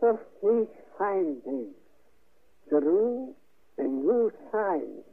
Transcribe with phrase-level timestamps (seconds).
[0.00, 0.66] of these
[0.98, 1.74] findings
[2.68, 3.34] through
[3.78, 5.06] a new science,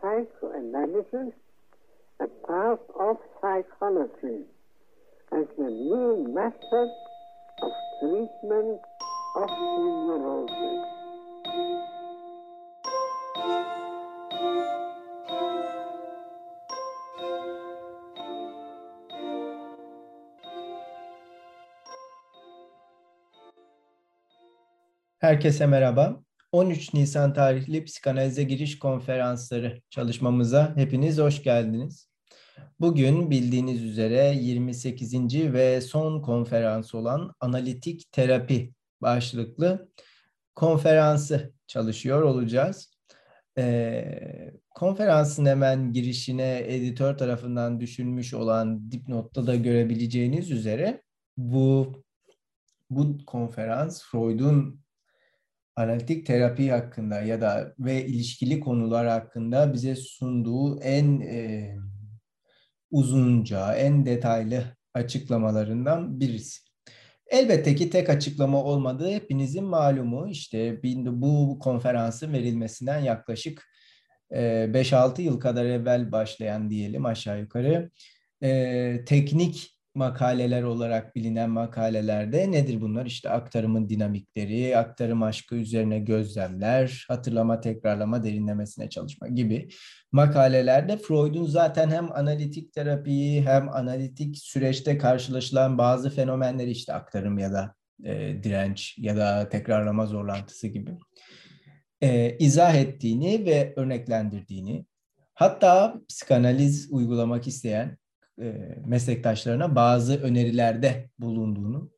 [0.00, 1.34] psychoanalysis,
[2.20, 4.44] a part of psychology,
[5.32, 6.90] as a new method
[7.62, 8.80] of treatment
[9.36, 10.97] of neurosis.
[25.28, 26.22] Herkese merhaba.
[26.52, 32.08] 13 Nisan tarihli psikanalize giriş konferansları çalışmamıza hepiniz hoş geldiniz.
[32.80, 35.34] Bugün bildiğiniz üzere 28.
[35.52, 39.88] ve son konferans olan analitik terapi başlıklı
[40.54, 42.90] konferansı çalışıyor olacağız.
[43.58, 51.02] Ee, konferansın hemen girişine editör tarafından düşünmüş olan dipnotta da görebileceğiniz üzere
[51.36, 51.92] bu
[52.90, 54.87] bu konferans Freud'un
[55.78, 61.76] analitik terapi hakkında ya da ve ilişkili konular hakkında bize sunduğu en e,
[62.90, 66.60] uzunca, en detaylı açıklamalarından birisi.
[67.26, 70.28] Elbette ki tek açıklama olmadığı hepinizin malumu.
[70.28, 73.68] İşte bu konferansın verilmesinden yaklaşık
[74.30, 77.90] 5-6 yıl kadar evvel başlayan diyelim aşağı yukarı
[79.06, 83.06] teknik makaleler olarak bilinen makalelerde nedir bunlar?
[83.06, 89.68] İşte aktarımın dinamikleri, aktarım aşkı üzerine gözlemler, hatırlama, tekrarlama, derinlemesine çalışma gibi
[90.12, 97.52] makalelerde Freud'un zaten hem analitik terapiyi hem analitik süreçte karşılaşılan bazı fenomenleri işte aktarım ya
[97.52, 100.90] da e, direnç ya da tekrarlama zorlantısı gibi
[102.00, 104.86] e, izah ettiğini ve örneklendirdiğini
[105.34, 107.98] hatta psikanaliz uygulamak isteyen
[108.42, 111.90] e, meslektaşlarına bazı önerilerde bulunduğunu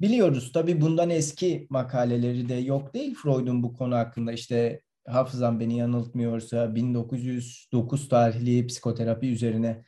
[0.00, 0.52] biliyoruz.
[0.52, 4.32] Tabii bundan eski makaleleri de yok değil Freud'un bu konu hakkında.
[4.32, 9.84] işte hafızam beni yanıltmıyorsa 1909 tarihli psikoterapi üzerine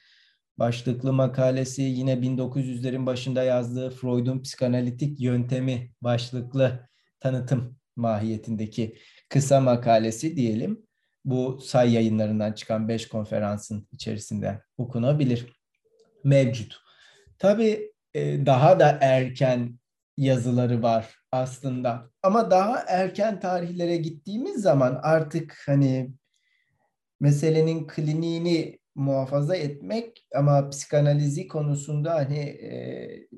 [0.58, 6.88] başlıklı makalesi yine 1900'lerin başında yazdığı Freud'un psikanalitik yöntemi başlıklı
[7.20, 8.96] tanıtım mahiyetindeki
[9.28, 10.86] kısa makalesi diyelim.
[11.24, 15.55] Bu say yayınlarından çıkan 5 konferansın içerisinde okunabilir
[16.26, 16.76] mevcut.
[17.38, 19.78] Tabii e, daha da erken
[20.16, 22.10] yazıları var aslında.
[22.22, 26.10] Ama daha erken tarihlere gittiğimiz zaman artık hani
[27.20, 33.28] meselenin kliniğini muhafaza etmek ama psikanalizi konusunda hani e,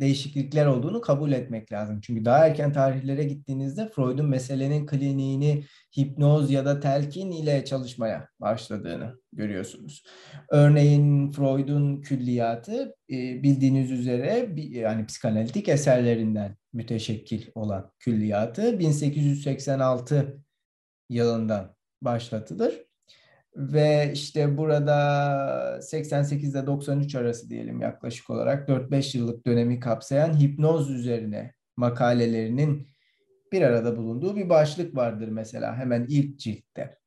[0.00, 2.00] değişiklikler olduğunu kabul etmek lazım.
[2.00, 5.64] Çünkü daha erken tarihlere gittiğinizde Freud'un meselenin kliniğini
[5.98, 10.02] hipnoz ya da telkin ile çalışmaya başladığını görüyorsunuz.
[10.48, 20.42] Örneğin Freud'un külliyatı e, bildiğiniz üzere yani psikanalitik eserlerinden müteşekkil olan külliyatı 1886
[21.08, 22.89] yılından başlatılır
[23.56, 30.90] ve işte burada 88 ile 93 arası diyelim yaklaşık olarak 4-5 yıllık dönemi kapsayan hipnoz
[30.90, 32.88] üzerine makalelerinin
[33.52, 36.98] bir arada bulunduğu bir başlık vardır mesela hemen ilk ciltte.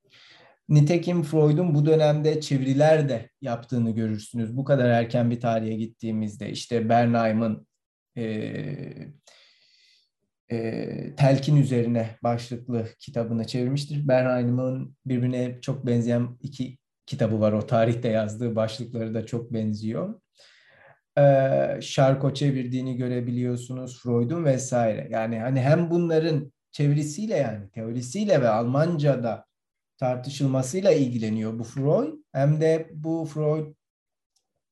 [0.69, 4.57] Nitekim Freud'un bu dönemde çeviriler de yaptığını görürsünüz.
[4.57, 7.67] Bu kadar erken bir tarihe gittiğimizde işte Bernheim'ın
[8.17, 8.23] e,
[10.53, 14.07] e, telkin üzerine başlıklı kitabını çevirmiştir.
[14.07, 17.51] Bernheim'ın birbirine çok benzeyen iki kitabı var.
[17.51, 20.21] O tarihte yazdığı başlıkları da çok benziyor.
[21.17, 21.23] E,
[21.81, 24.03] Şarko çevirdiğini görebiliyorsunuz.
[24.03, 25.07] Freud'un vesaire.
[25.11, 29.45] Yani hani hem bunların çevirisiyle yani teorisiyle ve Almanca'da
[29.97, 32.13] tartışılmasıyla ilgileniyor bu Freud.
[32.31, 33.73] Hem de bu Freud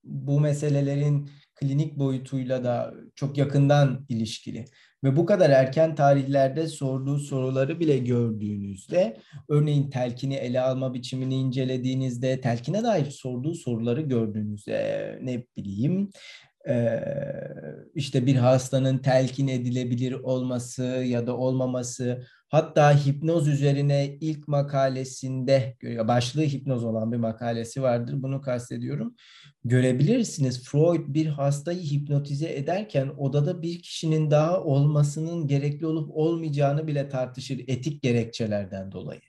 [0.03, 4.65] bu meselelerin klinik boyutuyla da çok yakından ilişkili.
[5.03, 9.17] Ve bu kadar erken tarihlerde sorduğu soruları bile gördüğünüzde,
[9.49, 16.09] örneğin telkini ele alma biçimini incelediğinizde, telkine dair sorduğu soruları gördüğünüzde ne bileyim,
[17.95, 26.43] işte bir hastanın telkin edilebilir olması ya da olmaması, hatta hipnoz üzerine ilk makalesinde, başlığı
[26.43, 29.15] hipnoz olan bir makalesi vardır, bunu kastediyorum
[29.65, 30.63] görebilirsiniz.
[30.63, 37.59] Freud bir hastayı hipnotize ederken odada bir kişinin daha olmasının gerekli olup olmayacağını bile tartışır
[37.67, 39.21] etik gerekçelerden dolayı.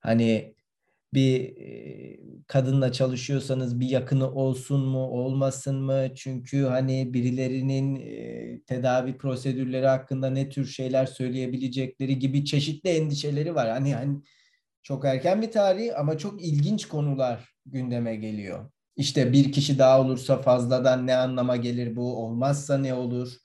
[0.00, 0.54] Hani
[1.14, 1.54] bir
[2.46, 6.08] kadınla çalışıyorsanız bir yakını olsun mu olmasın mı?
[6.14, 7.96] Çünkü hani birilerinin
[8.66, 13.70] tedavi prosedürleri hakkında ne tür şeyler söyleyebilecekleri gibi çeşitli endişeleri var.
[13.70, 14.18] Hani hani
[14.82, 18.70] çok erken bir tarih ama çok ilginç konular gündeme geliyor.
[18.96, 22.24] İşte bir kişi daha olursa fazladan ne anlama gelir bu?
[22.24, 23.38] Olmazsa ne olur?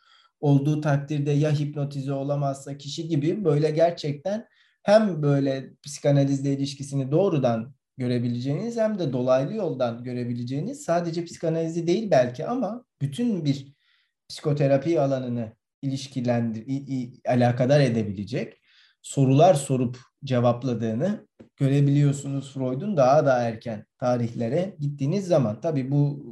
[0.44, 4.48] olduğu takdirde ya hipnotize olamazsa kişi gibi böyle gerçekten
[4.84, 12.48] hem böyle psikanalizle ilişkisini doğrudan görebileceğiniz hem de dolaylı yoldan görebileceğiniz sadece psikanalizi değil belki
[12.48, 13.74] ama bütün bir
[14.30, 16.66] psikoterapi alanını ilişkilendir,
[17.28, 18.62] alakadar edebilecek
[19.02, 21.28] sorular sorup cevapladığını
[21.58, 25.62] görebiliyorsunuz Freud'un daha da erken tarihlere gittiğiniz zaman.
[25.62, 26.26] Tabii bu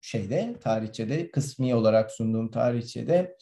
[0.00, 3.36] şeyde tarihçede kısmi olarak sunduğum tarihçede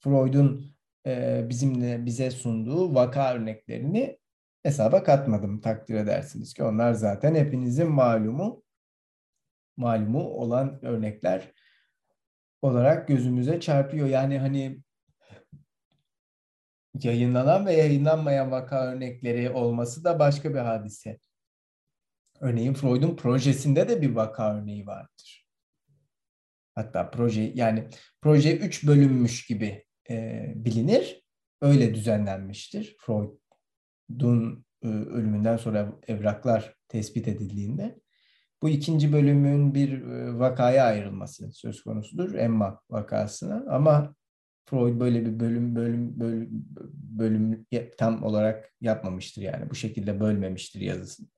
[0.00, 0.76] Freud'un
[1.06, 4.18] e, bizimle bize sunduğu vaka örneklerini
[4.62, 8.62] hesaba katmadım takdir edersiniz ki onlar zaten hepinizin malumu
[9.76, 11.52] malumu olan örnekler
[12.62, 14.08] olarak gözümüze çarpıyor.
[14.08, 14.82] Yani hani
[17.02, 21.18] yayınlanan ve yayınlanmayan vaka örnekleri olması da başka bir hadise.
[22.40, 25.46] Örneğin Freud'un projesinde de bir vaka örneği vardır.
[26.74, 27.88] Hatta proje yani
[28.20, 31.22] proje üç bölünmüş gibi e, bilinir.
[31.60, 32.96] Öyle düzenlenmiştir.
[32.98, 37.98] Freud'un e, ölümünden sonra evraklar tespit edildiğinde.
[38.62, 42.34] Bu ikinci bölümün bir e, vakaya ayrılması söz konusudur.
[42.34, 43.64] Emma vakasına.
[43.68, 44.14] Ama
[44.64, 46.48] Freud böyle bir bölüm bölüm bölüm,
[46.94, 47.66] bölüm
[47.98, 49.70] tam olarak yapmamıştır yani.
[49.70, 51.28] Bu şekilde bölmemiştir yazısını.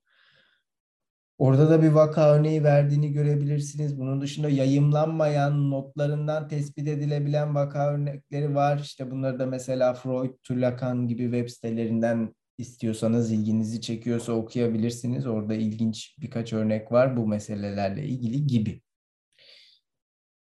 [1.37, 3.99] Orada da bir vaka örneği verdiğini görebilirsiniz.
[3.99, 8.79] Bunun dışında yayımlanmayan notlarından tespit edilebilen vaka örnekleri var.
[8.79, 15.27] İşte bunları da mesela Freud, Tulakan gibi web sitelerinden istiyorsanız ilginizi çekiyorsa okuyabilirsiniz.
[15.27, 18.81] Orada ilginç birkaç örnek var bu meselelerle ilgili gibi.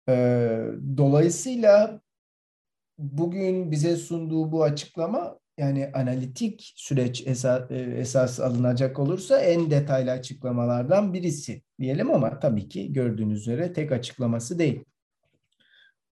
[0.09, 0.65] Ee,
[0.97, 2.01] dolayısıyla
[2.97, 10.12] bugün bize sunduğu bu açıklama yani analitik süreç esas, e, esas alınacak olursa en detaylı
[10.12, 14.86] açıklamalardan birisi diyelim ama tabii ki gördüğünüz üzere tek açıklaması değil.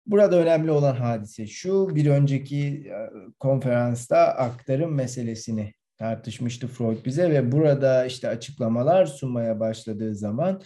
[0.06, 3.10] Burada önemli olan hadise şu, bir önceki e,
[3.40, 10.62] konferansta aktarım meselesini tartışmıştı Freud bize ve burada işte açıklamalar sunmaya başladığı zaman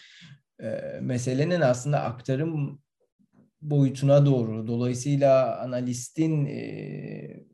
[0.64, 0.70] e,
[1.02, 2.82] meselenin aslında aktarım
[3.62, 4.68] boyutuna doğru.
[4.68, 7.48] Dolayısıyla analistin e,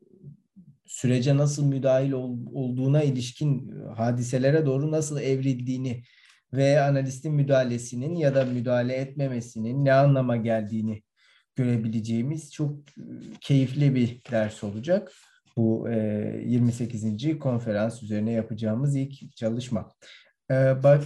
[0.86, 6.02] sürece nasıl müdahil ol, olduğuna ilişkin e, hadiselere doğru nasıl evrildiğini
[6.52, 11.02] ve analistin müdahalesinin ya da müdahale etmemesinin ne anlama geldiğini
[11.56, 13.02] görebileceğimiz çok e,
[13.40, 15.12] keyifli bir ders olacak.
[15.56, 15.96] Bu e,
[16.46, 17.38] 28.
[17.38, 19.88] konferans üzerine yapacağımız ilk çalışma.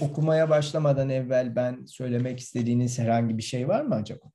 [0.00, 4.30] Okumaya başlamadan evvel ben söylemek istediğiniz herhangi bir şey var mı acaba?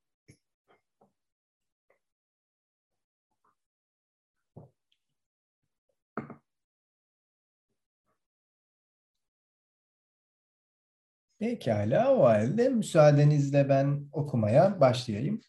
[11.44, 15.42] Pekala o halde müsaadenizle ben okumaya başlayayım.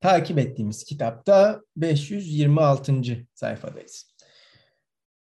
[0.00, 3.26] Takip ettiğimiz kitapta 526.
[3.34, 4.14] sayfadayız.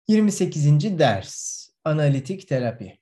[0.08, 0.98] 28.
[0.98, 2.98] ders Analitik terapi.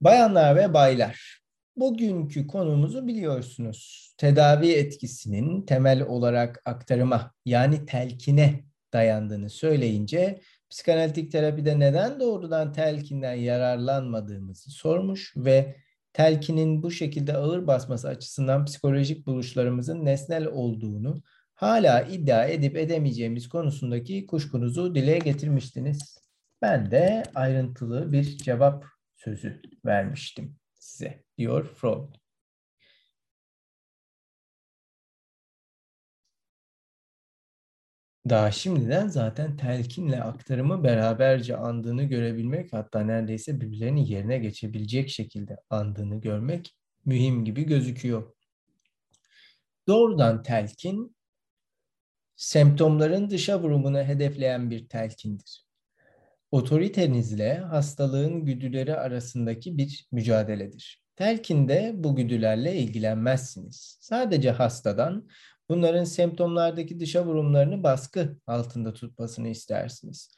[0.00, 1.40] Bayanlar ve baylar,
[1.76, 4.10] bugünkü konumuzu biliyorsunuz.
[4.18, 10.40] Tedavi etkisinin temel olarak aktarıma yani telkine dayandığını söyleyince
[10.74, 15.76] psikanalitik terapide neden doğrudan telkinden yararlanmadığımızı sormuş ve
[16.12, 21.22] telkinin bu şekilde ağır basması açısından psikolojik buluşlarımızın nesnel olduğunu
[21.54, 26.18] hala iddia edip edemeyeceğimiz konusundaki kuşkunuzu dile getirmiştiniz.
[26.62, 32.23] Ben de ayrıntılı bir cevap sözü vermiştim size, diyor Freud.
[38.28, 46.20] Daha şimdiden zaten telkinle aktarımı beraberce andığını görebilmek hatta neredeyse birbirlerini yerine geçebilecek şekilde andığını
[46.20, 48.34] görmek mühim gibi gözüküyor.
[49.88, 51.16] Doğrudan telkin
[52.36, 55.64] semptomların dışa vurumunu hedefleyen bir telkindir.
[56.50, 61.04] Otoritenizle hastalığın güdüleri arasındaki bir mücadeledir.
[61.16, 63.98] Telkinde bu güdülerle ilgilenmezsiniz.
[64.00, 65.28] Sadece hastadan
[65.68, 70.30] bunların semptomlardaki dışa vurumlarını baskı altında tutmasını istersiniz.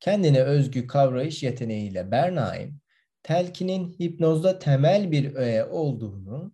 [0.00, 2.80] Kendine özgü kavrayış yeteneğiyle Bernheim,
[3.22, 6.52] telkinin hipnozda temel bir öğe olduğunu,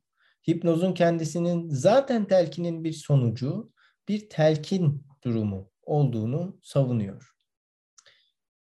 [0.48, 3.72] hipnozun kendisinin zaten telkinin bir sonucu,
[4.08, 7.30] bir telkin durumu olduğunu savunuyor.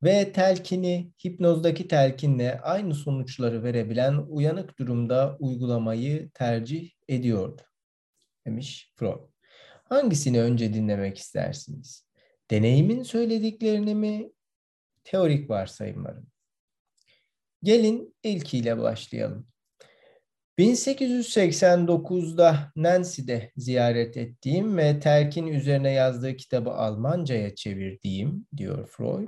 [0.03, 7.61] Ve telkini hipnozdaki telkinle aynı sonuçları verebilen uyanık durumda uygulamayı tercih ediyordu
[8.45, 9.30] demiş Freud.
[9.91, 12.05] Hangisini önce dinlemek istersiniz?
[12.51, 14.31] Deneyimin söylediklerini mi?
[15.03, 16.27] Teorik varsayımları mı?
[17.63, 19.47] Gelin ilkiyle başlayalım.
[20.59, 29.27] 1889'da Nancy'de ziyaret ettiğim ve terkin üzerine yazdığı kitabı Almanca'ya çevirdiğim diyor Freud.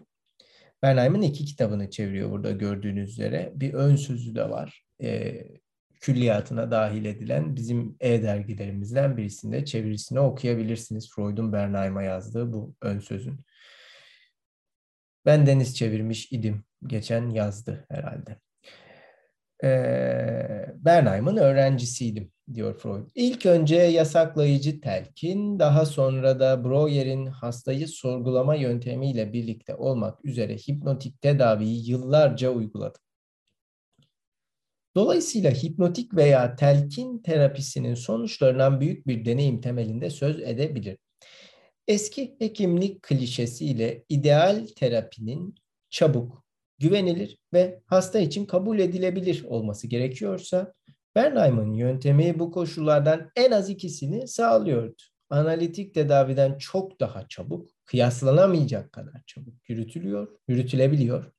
[0.82, 3.52] Bernheim'in iki kitabını çeviriyor burada gördüğünüz üzere.
[3.56, 4.86] Bir ön sözü de var.
[5.04, 5.44] E,
[6.04, 11.12] külliyatına dahil edilen bizim e-dergilerimizden birisinde çevirisini okuyabilirsiniz.
[11.16, 13.40] Freud'un Bernheim'a yazdığı bu ön sözün.
[15.26, 16.64] Ben deniz çevirmiş idim.
[16.88, 18.40] Geçen yazdı herhalde.
[19.64, 23.10] Ee, Bernheim'ın öğrencisiydim diyor Freud.
[23.16, 31.22] İlk önce yasaklayıcı telkin, daha sonra da Breuer'in hastayı sorgulama yöntemiyle birlikte olmak üzere hipnotik
[31.22, 33.02] tedaviyi yıllarca uyguladım.
[34.96, 40.98] Dolayısıyla hipnotik veya telkin terapisinin sonuçlarından büyük bir deneyim temelinde söz edebilir.
[41.88, 45.56] Eski hekimlik klişesiyle ideal terapinin
[45.90, 46.44] çabuk,
[46.80, 50.74] güvenilir ve hasta için kabul edilebilir olması gerekiyorsa
[51.16, 54.96] Bernheim'ın yöntemi bu koşullardan en az ikisini sağlıyordu.
[55.30, 61.33] Analitik tedaviden çok daha çabuk, kıyaslanamayacak kadar çabuk yürütülüyor, yürütülebiliyor.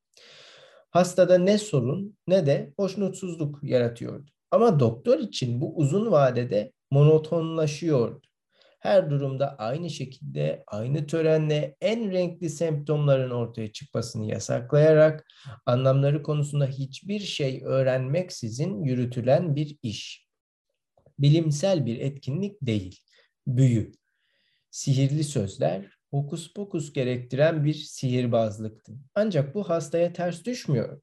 [0.95, 4.31] Hastada ne sorun ne de hoşnutsuzluk yaratıyordu.
[4.51, 8.27] Ama doktor için bu uzun vadede monotonlaşıyordu
[8.85, 15.27] her durumda aynı şekilde, aynı törenle en renkli semptomların ortaya çıkmasını yasaklayarak
[15.67, 20.27] anlamları konusunda hiçbir şey öğrenmeksizin yürütülen bir iş.
[21.19, 23.01] Bilimsel bir etkinlik değil,
[23.47, 23.93] büyü.
[24.71, 28.93] Sihirli sözler, hokus pokus gerektiren bir sihirbazlıktı.
[29.15, 31.03] Ancak bu hastaya ters düşmüyordu.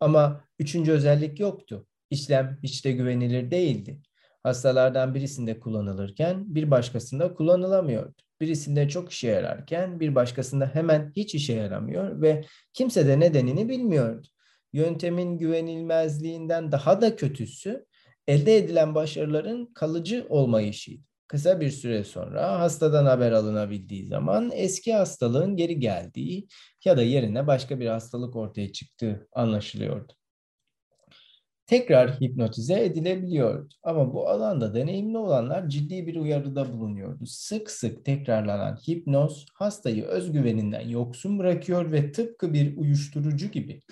[0.00, 1.86] Ama üçüncü özellik yoktu.
[2.10, 4.00] İşlem hiç de güvenilir değildi
[4.42, 8.14] hastalardan birisinde kullanılırken bir başkasında kullanılamıyordu.
[8.40, 14.26] Birisinde çok işe yararken bir başkasında hemen hiç işe yaramıyor ve kimse de nedenini bilmiyordu.
[14.72, 17.86] Yöntemin güvenilmezliğinden daha da kötüsü
[18.26, 21.07] elde edilen başarıların kalıcı olmayışıydı.
[21.28, 26.48] Kısa bir süre sonra hastadan haber alınabildiği zaman eski hastalığın geri geldiği
[26.84, 30.12] ya da yerine başka bir hastalık ortaya çıktığı anlaşılıyordu
[31.68, 33.68] tekrar hipnotize edilebiliyordu.
[33.82, 37.26] Ama bu alanda deneyimli olanlar ciddi bir uyarıda bulunuyordu.
[37.26, 43.82] Sık sık tekrarlanan hipnoz hastayı özgüveninden yoksun bırakıyor ve tıpkı bir uyuşturucu gibi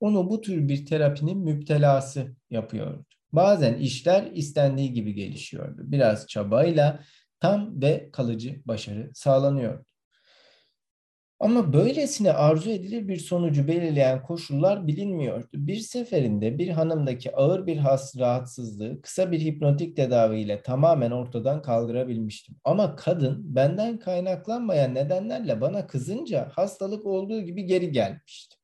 [0.00, 3.13] onu bu tür bir terapinin müptelası yapıyordu.
[3.36, 5.80] Bazen işler istendiği gibi gelişiyordu.
[5.84, 7.00] Biraz çabayla
[7.40, 9.84] tam ve kalıcı başarı sağlanıyordu.
[11.40, 15.48] Ama böylesine arzu edilir bir sonucu belirleyen koşullar bilinmiyordu.
[15.54, 22.56] Bir seferinde bir hanımdaki ağır bir has rahatsızlığı kısa bir hipnotik tedaviyle tamamen ortadan kaldırabilmiştim.
[22.64, 28.56] Ama kadın benden kaynaklanmayan nedenlerle bana kızınca hastalık olduğu gibi geri gelmişti.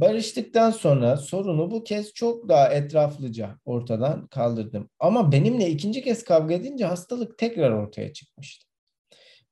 [0.00, 4.90] Barıştıktan sonra sorunu bu kez çok daha etraflıca ortadan kaldırdım.
[4.98, 8.66] Ama benimle ikinci kez kavga edince hastalık tekrar ortaya çıkmıştı.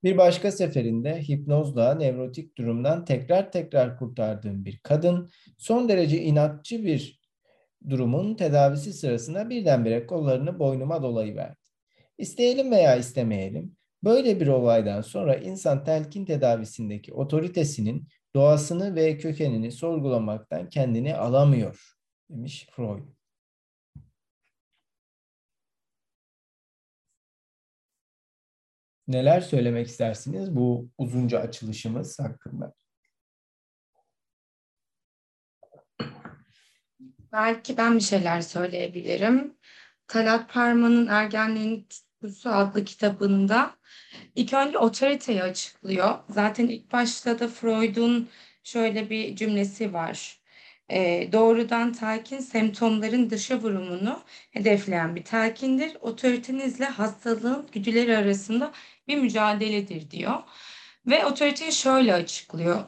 [0.05, 5.29] Bir başka seferinde hipnozla nevrotik durumdan tekrar tekrar kurtardığım bir kadın
[5.59, 7.21] son derece inatçı bir
[7.89, 11.57] durumun tedavisi sırasında birdenbire kollarını boynuma dolayıverdi.
[12.19, 20.69] İsteyelim veya istemeyelim böyle bir olaydan sonra insan telkin tedavisindeki otoritesinin doğasını ve kökenini sorgulamaktan
[20.69, 21.97] kendini alamıyor
[22.31, 23.03] demiş Freud.
[29.09, 32.75] Neler söylemek istersiniz bu uzunca açılışımız hakkında?
[37.33, 39.57] Belki ben bir şeyler söyleyebilirim.
[40.07, 41.89] Talat Parman'ın Ergenliğin
[42.23, 43.77] Tutkusu adlı kitabında
[44.35, 46.19] ilk önce otoriteyi açıklıyor.
[46.29, 48.29] Zaten ilk başta da Freud'un
[48.65, 50.41] şöyle bir cümlesi var.
[50.91, 55.97] E, doğrudan telkin semptomların dışa vurumunu hedefleyen bir telkindir.
[56.01, 58.73] Otoritenizle hastalığın güdüleri arasında
[59.09, 60.43] bir mücadeledir diyor.
[61.07, 62.85] Ve otoriteyi şöyle açıklıyor.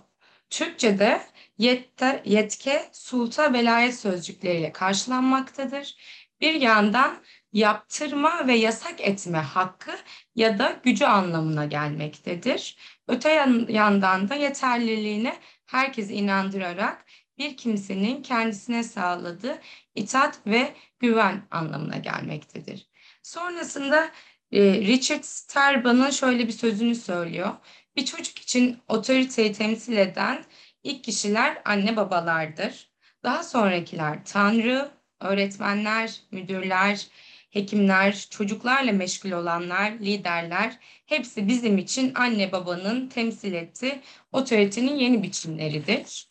[0.50, 1.20] Türkçe'de
[1.58, 5.96] yette, yetke, sulta, velayet sözcükleriyle karşılanmaktadır.
[6.40, 9.92] Bir yandan yaptırma ve yasak etme hakkı
[10.34, 12.76] ya da gücü anlamına gelmektedir.
[13.08, 13.30] Öte
[13.68, 17.06] yandan da yeterliliğine herkesi inandırarak
[17.38, 19.58] bir kimsenin kendisine sağladığı
[19.94, 22.90] itaat ve güven anlamına gelmektedir.
[23.22, 24.10] Sonrasında
[24.52, 27.50] ee, Richard Starban'ın şöyle bir sözünü söylüyor.
[27.96, 30.44] Bir çocuk için otoriteyi temsil eden
[30.82, 32.90] ilk kişiler anne babalardır.
[33.24, 34.90] Daha sonrakiler tanrı,
[35.20, 37.06] öğretmenler, müdürler,
[37.50, 44.00] hekimler, çocuklarla meşgul olanlar, liderler hepsi bizim için anne babanın temsil ettiği
[44.32, 46.30] otoritenin yeni biçimleridir.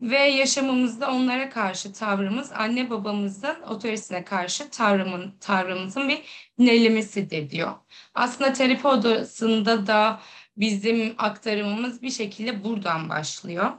[0.00, 6.22] ve yaşamımızda onlara karşı tavrımız anne babamızın otoritesine karşı tavrımın, tavrımızın bir
[6.58, 7.72] yönelimisidir diyor.
[8.14, 10.20] Aslında terapi odasında da
[10.56, 13.72] bizim aktarımımız bir şekilde buradan başlıyor.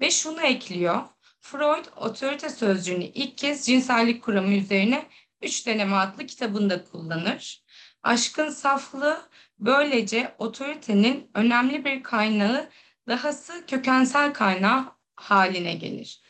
[0.00, 1.02] Ve şunu ekliyor.
[1.40, 5.06] Freud otorite sözcüğünü ilk kez cinsellik kuramı üzerine
[5.42, 7.64] Üç Deneme adlı kitabında kullanır.
[8.02, 9.28] Aşkın saflığı
[9.58, 12.68] böylece otoritenin önemli bir kaynağı
[13.08, 14.84] dahası kökensel kaynağı
[15.16, 16.22] haline gelir.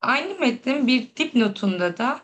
[0.00, 2.20] Aynı metnin bir dipnotunda da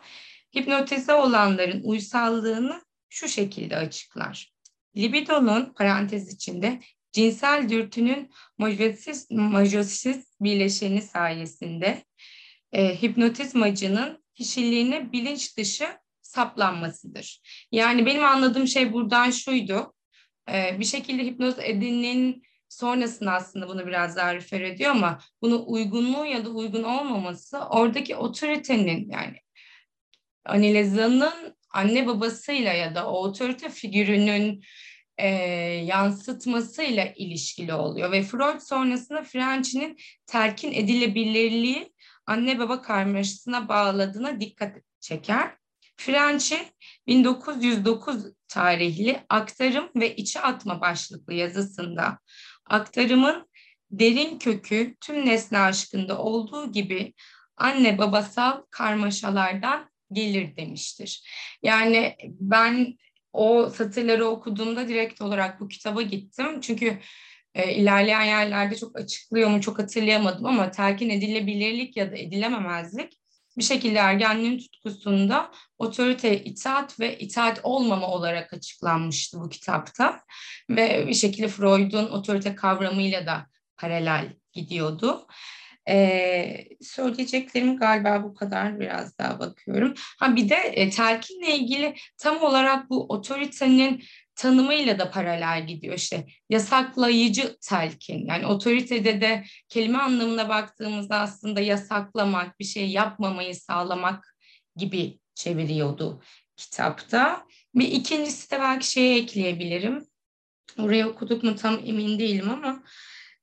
[0.55, 4.53] hipnotize olanların uysallığını şu şekilde açıklar.
[4.97, 6.79] Libidonun parantez içinde
[7.11, 12.03] cinsel dürtünün majosiz, majosiz birleşeni sayesinde
[12.71, 15.87] e, hipnotizmacının kişiliğine bilinç dışı
[16.35, 17.41] saplanmasıdır.
[17.71, 19.93] Yani benim anladığım şey buradan şuydu.
[20.51, 26.25] E, bir şekilde hipnoz edinin sonrasında aslında bunu biraz daha refer ediyor ama bunu uygunluğu
[26.25, 29.37] ya da uygun olmaması oradaki otoritenin yani
[30.45, 34.63] Anileza'nın anne babasıyla ya da o otorite figürünün
[35.17, 35.27] e,
[35.85, 41.93] yansıtmasıyla ilişkili oluyor ve Freud sonrasında Frenchy'nin telkin edilebilirliği
[42.25, 45.64] anne baba karmaşasına bağladığına dikkat çeker.
[45.97, 46.59] Frenchy
[47.07, 52.19] 1909 tarihli Aktarım ve içi Atma başlıklı yazısında
[52.65, 53.49] aktarımın
[53.91, 57.13] derin kökü tüm nesne aşkında olduğu gibi
[57.57, 61.29] anne babasal karmaşalardan gelir demiştir.
[61.63, 62.97] Yani ben
[63.33, 66.61] o satırları okuduğumda direkt olarak bu kitaba gittim.
[66.61, 66.99] Çünkü
[67.55, 73.19] e, ilerleyen yerlerde çok açıklıyor mu çok hatırlayamadım ama telkin edilebilirlik ya da edilememezlik
[73.57, 80.21] bir şekilde ergenliğin tutkusunda otorite itaat ve itaat olmama olarak açıklanmıştı bu kitapta.
[80.69, 83.47] Ve bir şekilde Freud'un otorite kavramıyla da
[83.77, 85.27] paralel gidiyordu.
[85.89, 89.93] Ee, söyleyeceklerim galiba bu kadar biraz daha bakıyorum.
[90.19, 94.03] Ha bir de e, telkinle ilgili tam olarak bu otoritenin
[94.35, 102.59] tanımıyla da paralel gidiyor işte yasaklayıcı telkin yani otoritede de kelime anlamına baktığımızda aslında yasaklamak
[102.59, 104.37] bir şey yapmamayı sağlamak
[104.75, 106.21] gibi çeviriyordu
[106.57, 107.47] kitapta.
[107.75, 110.05] Bir ikincisi de belki şeye ekleyebilirim.
[110.79, 112.83] Oraya okuduk mu tam emin değilim ama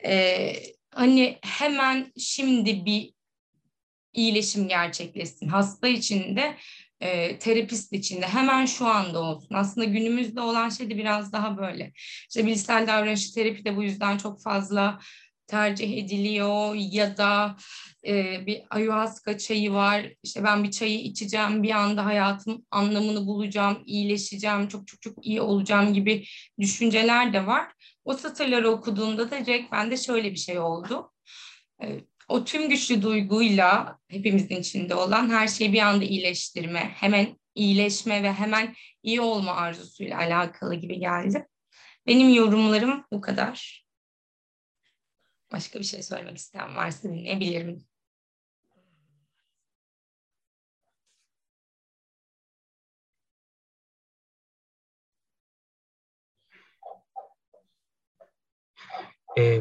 [0.05, 0.53] e,
[0.91, 3.15] hani hemen şimdi bir
[4.13, 5.49] iyileşim gerçekleşsin.
[5.49, 6.57] Hasta için de
[7.03, 9.55] e, terapist içinde hemen şu anda olsun.
[9.55, 11.93] Aslında günümüzde olan şey de biraz daha böyle.
[12.29, 14.99] İşte bilişsel davranış terapi de bu yüzden çok fazla
[15.47, 17.57] tercih ediliyor ya da
[18.07, 20.07] e, bir ayahuasca çayı var.
[20.23, 25.41] İşte ben bir çayı içeceğim, bir anda hayatın anlamını bulacağım, iyileşeceğim, çok çok çok iyi
[25.41, 26.25] olacağım gibi
[26.61, 27.73] düşünceler de var.
[28.05, 31.13] O satırları okuduğumda da direkt bende şöyle bir şey oldu.
[31.83, 32.01] E,
[32.33, 38.33] o tüm güçlü duyguyla hepimizin içinde olan her şeyi bir anda iyileştirme, hemen iyileşme ve
[38.33, 41.47] hemen iyi olma arzusuyla alakalı gibi geldi.
[42.07, 43.87] Benim yorumlarım bu kadar.
[45.53, 47.85] Başka bir şey söylemek isteyen varsa dinleyebilirim.
[59.39, 59.61] Ee,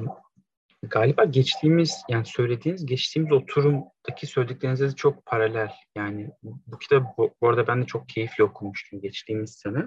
[0.92, 5.72] galiba geçtiğimiz yani söylediğiniz geçtiğimiz oturumdaki söylediklerinize de çok paralel.
[5.96, 9.86] Yani bu kitabı bu, bu arada ben de çok keyifli okumuştum geçtiğimiz sene.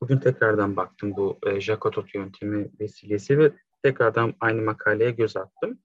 [0.00, 5.78] Bugün tekrardan baktım bu e, Jacotot yöntemi vesilesi ve tekrardan aynı makaleye göz attım.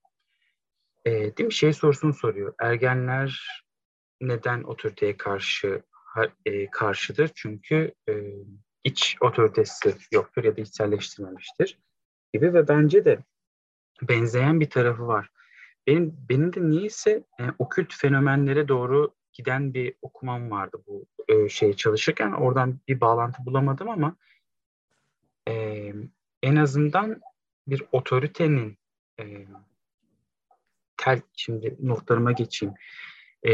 [1.05, 1.53] E, değil mi?
[1.53, 2.53] Şey sorusunu soruyor.
[2.59, 3.61] Ergenler
[4.21, 5.81] neden otoriteye karşı
[6.45, 7.31] e, karşıdır?
[7.35, 8.13] Çünkü e,
[8.83, 11.79] iç otoritesi yoktur ya da içselleştirmemiştir
[12.33, 13.19] gibi ve bence de
[14.01, 15.29] benzeyen bir tarafı var.
[15.87, 21.73] Benim benim de niyeyse e, okült fenomenlere doğru giden bir okumam vardı bu e, şey
[21.73, 22.31] çalışırken.
[22.31, 24.15] Oradan bir bağlantı bulamadım ama
[25.47, 25.93] e,
[26.43, 27.21] en azından
[27.67, 28.77] bir otoritenin
[29.19, 29.45] e,
[30.97, 32.75] tel şimdi notlarıma geçeyim.
[33.47, 33.51] E,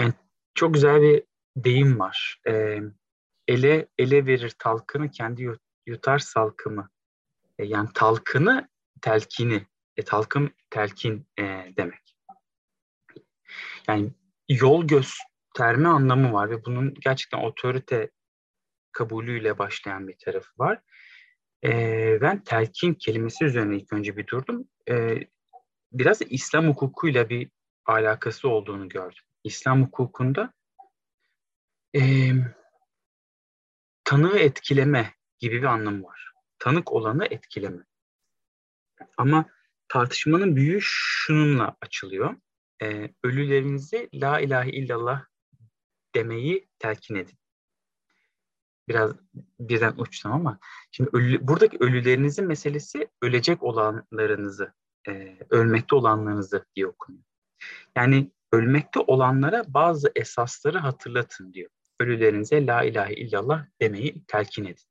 [0.00, 0.12] yani
[0.54, 1.22] çok güzel bir
[1.56, 2.40] deyim var.
[2.46, 2.80] E,
[3.48, 5.48] ele ele verir talkını kendi
[5.86, 6.88] yutar salkımı
[7.58, 8.68] e, yani talkını,
[9.02, 9.66] telkini,
[9.96, 11.42] e, talkım telkin e,
[11.76, 12.16] demek.
[13.88, 14.12] Yani
[14.48, 18.10] yol gösterme anlamı var ve bunun gerçekten otorite
[18.92, 20.80] kabulüyle başlayan bir tarafı var.
[21.64, 21.70] E,
[22.20, 24.68] ben telkin kelimesi üzerine ilk önce bir durdum.
[24.90, 25.20] E,
[25.92, 27.50] biraz İslam hukukuyla bir
[27.86, 29.22] alakası olduğunu gördüm.
[29.44, 30.52] İslam hukukunda
[31.96, 32.32] e,
[34.04, 37.84] tanığı etkileme gibi bir anlamı var tanık olanı etkileme.
[39.16, 39.44] Ama
[39.88, 42.36] tartışmanın büyüğü şununla açılıyor.
[42.82, 45.24] E, ölülerinizi la ilahe illallah
[46.14, 47.38] demeyi telkin edin.
[48.88, 49.16] Biraz
[49.60, 50.58] birden uçtum ama
[50.90, 54.72] şimdi ölü, buradaki ölülerinizin meselesi ölecek olanlarınızı,
[55.08, 57.24] e, ölmekte olanlarınızı diye okunuyor.
[57.96, 61.70] Yani ölmekte olanlara bazı esasları hatırlatın diyor.
[62.00, 64.84] Ölülerinize la ilahe illallah demeyi telkin edin.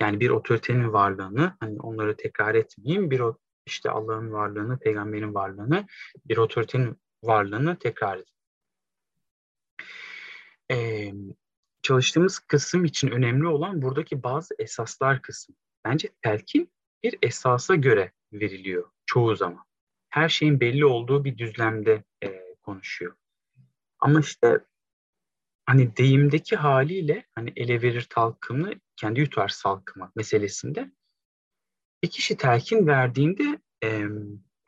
[0.00, 3.22] Yani bir otoritenin varlığını, hani onları tekrar etmeyeyim, bir
[3.66, 5.86] işte Allah'ın varlığını, peygamberin varlığını,
[6.26, 8.34] bir otoritenin varlığını tekrar edin.
[10.70, 11.12] Ee,
[11.82, 15.54] çalıştığımız kısım için önemli olan buradaki bazı esaslar kısmı.
[15.84, 19.64] Bence telkin bir esasa göre veriliyor çoğu zaman.
[20.10, 23.14] Her şeyin belli olduğu bir düzlemde e, konuşuyor.
[24.00, 24.60] Ama işte
[25.68, 30.90] hani deyimdeki haliyle hani ele verir talkımını kendi yutar salkıma meselesinde
[32.02, 34.02] bir kişi telkin verdiğinde e,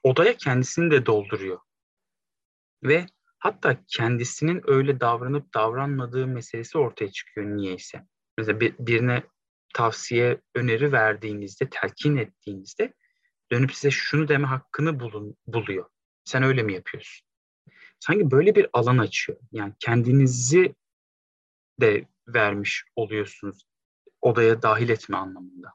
[0.02, 1.58] odaya kendisini de dolduruyor.
[2.82, 3.06] Ve
[3.38, 8.06] hatta kendisinin öyle davranıp davranmadığı meselesi ortaya çıkıyor niyeyse.
[8.38, 9.22] Mesela bir, birine
[9.74, 12.94] tavsiye, öneri verdiğinizde, telkin ettiğinizde
[13.52, 15.86] dönüp size şunu deme hakkını bulun, buluyor.
[16.24, 17.26] Sen öyle mi yapıyorsun?
[18.00, 19.38] Sanki böyle bir alan açıyor.
[19.52, 20.74] Yani kendinizi
[21.80, 23.66] de vermiş oluyorsunuz
[24.20, 25.72] odaya dahil etme anlamında.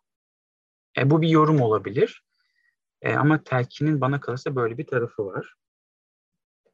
[0.98, 2.24] E, bu bir yorum olabilir.
[3.02, 5.56] E, ama telkinin bana kalırsa böyle bir tarafı var.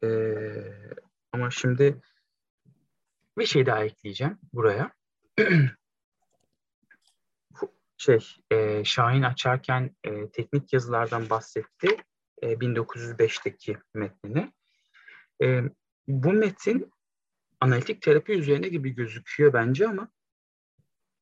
[0.03, 0.09] E,
[1.31, 2.01] ama şimdi
[3.37, 4.91] bir şey daha ekleyeceğim buraya.
[7.97, 11.97] şey, e, Şahin açarken e, teknik yazılardan bahsetti.
[12.41, 14.51] E, 1905'teki metnini.
[15.43, 15.63] E,
[16.07, 16.91] bu metin
[17.61, 20.11] analitik terapi üzerine gibi gözüküyor bence ama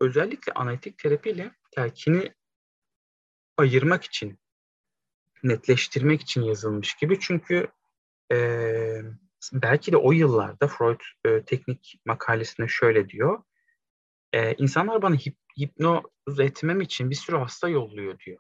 [0.01, 2.33] özellikle analitik terapiyle telkini
[3.57, 4.39] ayırmak için,
[5.43, 7.19] netleştirmek için yazılmış gibi.
[7.19, 7.67] Çünkü
[8.31, 8.37] e,
[9.53, 13.43] belki de o yıllarda Freud e, teknik makalesinde şöyle diyor.
[14.33, 18.39] E, insanlar bana hip, hipnoz etmem için bir sürü hasta yolluyor diyor.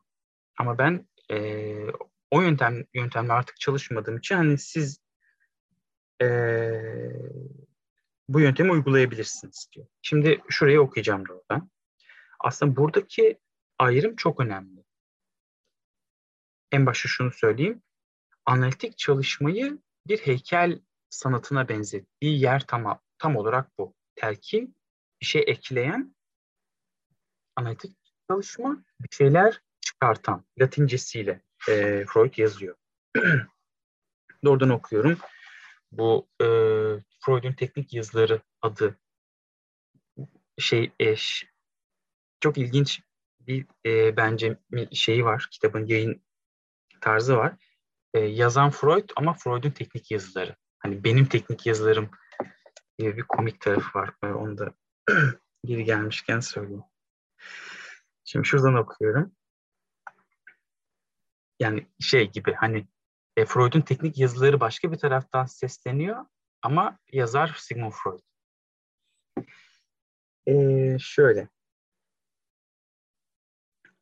[0.57, 1.75] Ama ben e,
[2.31, 5.01] o yöntem yöntemle artık çalışmadığım için hani siz
[6.21, 6.27] e,
[8.29, 9.87] bu yöntemi uygulayabilirsiniz diyor.
[10.01, 11.69] Şimdi şurayı okuyacağım doğrudan.
[12.39, 13.39] Aslında buradaki
[13.79, 14.83] ayrım çok önemli.
[16.71, 17.81] En başta şunu söyleyeyim.
[18.45, 23.95] Analitik çalışmayı bir heykel sanatına benzettiği yer tam, tam olarak bu.
[24.15, 24.75] Telkin,
[25.21, 26.15] bir şey ekleyen
[27.55, 27.97] analitik
[28.29, 32.75] çalışma, bir şeyler çıkartan, latincesiyle e, Freud yazıyor.
[34.45, 35.17] Doğrudan okuyorum.
[35.91, 36.45] Bu e,
[37.19, 38.99] Freud'un teknik yazıları adı
[40.57, 41.45] şey eş
[42.39, 43.01] çok ilginç
[43.39, 44.57] bir e, bence
[44.91, 45.47] şeyi var.
[45.51, 46.23] Kitabın yayın
[47.01, 47.55] tarzı var.
[48.13, 50.55] E, yazan Freud ama Freud'un teknik yazıları.
[50.79, 52.09] Hani benim teknik yazılarım
[52.99, 54.13] diye bir komik tarafı var.
[54.23, 54.73] E, onu da
[55.65, 56.83] geri gelmişken söyleyeyim.
[58.23, 59.31] Şimdi şuradan okuyorum.
[61.59, 62.87] Yani şey gibi hani
[63.39, 66.25] e, Freud'un teknik yazıları başka bir taraftan sesleniyor
[66.61, 68.19] ama yazar Sigmund Freud.
[70.47, 71.49] Ee, şöyle.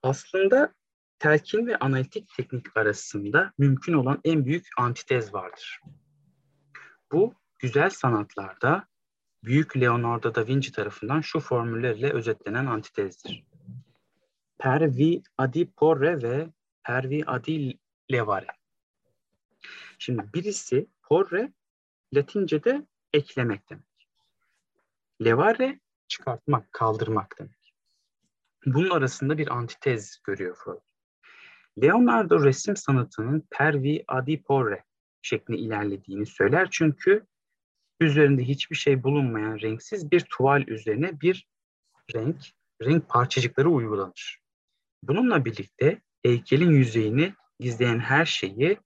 [0.04, 0.73] Aslında
[1.19, 5.82] telkin ve analitik teknik arasında mümkün olan en büyük antitez vardır.
[7.12, 8.88] Bu güzel sanatlarda
[9.43, 13.45] Büyük Leonardo da Vinci tarafından şu formüllerle özetlenen antitezdir.
[14.58, 16.47] Per vi adi porre ve
[16.84, 17.80] per vi adi
[18.12, 18.57] levare.
[19.99, 21.53] Şimdi birisi porre
[22.13, 24.10] Latince'de eklemek demek.
[25.23, 27.73] Levare çıkartmak, kaldırmak demek.
[28.65, 30.82] Bunun arasında bir antitez görüyor Freud.
[31.82, 34.84] Leonardo resim sanatının per vi adi porre
[35.21, 37.27] şeklinde ilerlediğini söyler çünkü
[37.99, 41.47] üzerinde hiçbir şey bulunmayan renksiz bir tuval üzerine bir
[42.13, 42.38] renk,
[42.82, 44.39] renk parçacıkları uygulanır.
[45.03, 48.77] Bununla birlikte heykelin yüzeyini gizleyen her şeyi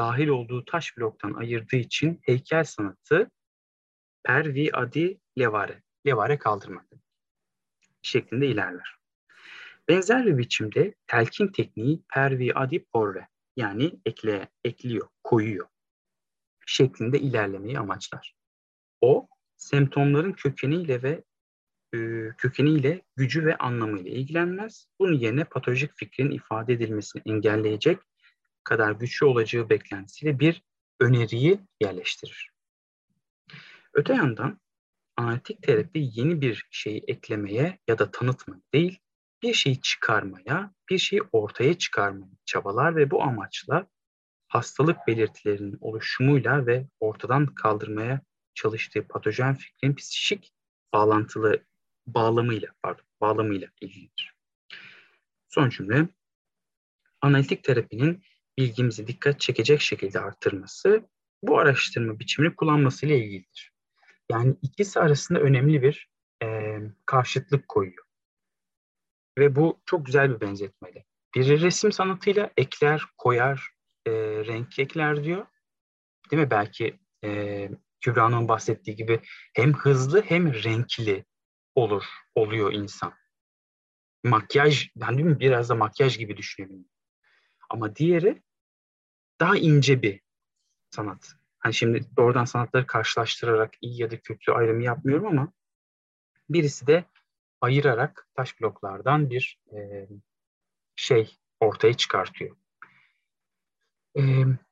[0.00, 3.30] dahil olduğu taş bloktan ayırdığı için heykel sanatı
[4.24, 6.86] per vi adi levare, levare kaldırmak
[8.02, 8.96] şeklinde ilerler.
[9.88, 15.68] Benzer bir biçimde telkin tekniği per vi adi porre yani ekle, ekliyor, koyuyor
[16.66, 18.34] şeklinde ilerlemeyi amaçlar.
[19.00, 21.24] O semptomların kökeniyle ve
[21.94, 21.98] e,
[22.38, 24.86] kökeniyle, gücü ve anlamıyla ilgilenmez.
[24.98, 27.98] Bunun yerine patolojik fikrin ifade edilmesini engelleyecek
[28.64, 30.62] kadar güçlü olacağı beklentisiyle bir
[31.00, 32.50] öneriyi yerleştirir.
[33.94, 34.60] Öte yandan
[35.16, 38.98] analitik terapi yeni bir şeyi eklemeye ya da tanıtmak değil,
[39.42, 43.86] bir şeyi çıkarmaya, bir şeyi ortaya çıkarmaya çabalar ve bu amaçla
[44.48, 48.20] hastalık belirtilerinin oluşumuyla ve ortadan kaldırmaya
[48.54, 50.52] çalıştığı patojen fikrin psikik
[50.92, 51.64] bağlantılı
[52.06, 54.34] bağlamıyla, pardon, bağlamıyla ilgilidir.
[55.48, 56.08] Son cümle,
[57.20, 58.22] analitik terapinin
[58.60, 61.08] bilgimizi dikkat çekecek şekilde arttırması
[61.42, 63.72] bu araştırma biçimini kullanmasıyla ilgilidir.
[64.30, 66.08] Yani ikisi arasında önemli bir
[66.42, 68.04] e, karşıtlık koyuyor.
[69.38, 71.04] Ve bu çok güzel bir benzetmeli.
[71.34, 73.70] Biri resim sanatıyla ekler, koyar,
[74.06, 74.12] e,
[74.46, 75.46] renk ekler diyor.
[76.30, 76.50] Değil mi?
[76.50, 77.70] Belki e,
[78.00, 79.20] Kübra'nın bahsettiği gibi
[79.54, 81.24] hem hızlı hem renkli
[81.74, 83.12] olur, oluyor insan.
[84.24, 85.40] Makyaj, yani değil mi?
[85.40, 86.88] Biraz da makyaj gibi düşünelim.
[87.70, 88.42] Ama diğeri
[89.40, 90.20] daha ince bir
[90.90, 91.32] sanat.
[91.58, 95.52] Hani şimdi doğrudan sanatları karşılaştırarak iyi ya da kötü ayrımı yapmıyorum ama
[96.50, 97.04] birisi de
[97.60, 100.08] ayırarak taş bloklardan bir e,
[100.96, 102.56] şey ortaya çıkartıyor.
[104.16, 104.22] E,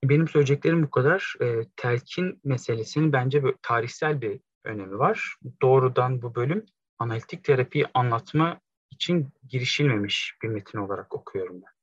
[0.05, 1.35] benim söyleyeceklerim bu kadar.
[1.41, 5.37] E, telkin meselesinin bence böyle tarihsel bir önemi var.
[5.63, 6.67] Doğrudan bu bölüm
[6.99, 11.78] analitik terapiyi anlatma için girişilmemiş bir metin olarak okuyorum ben.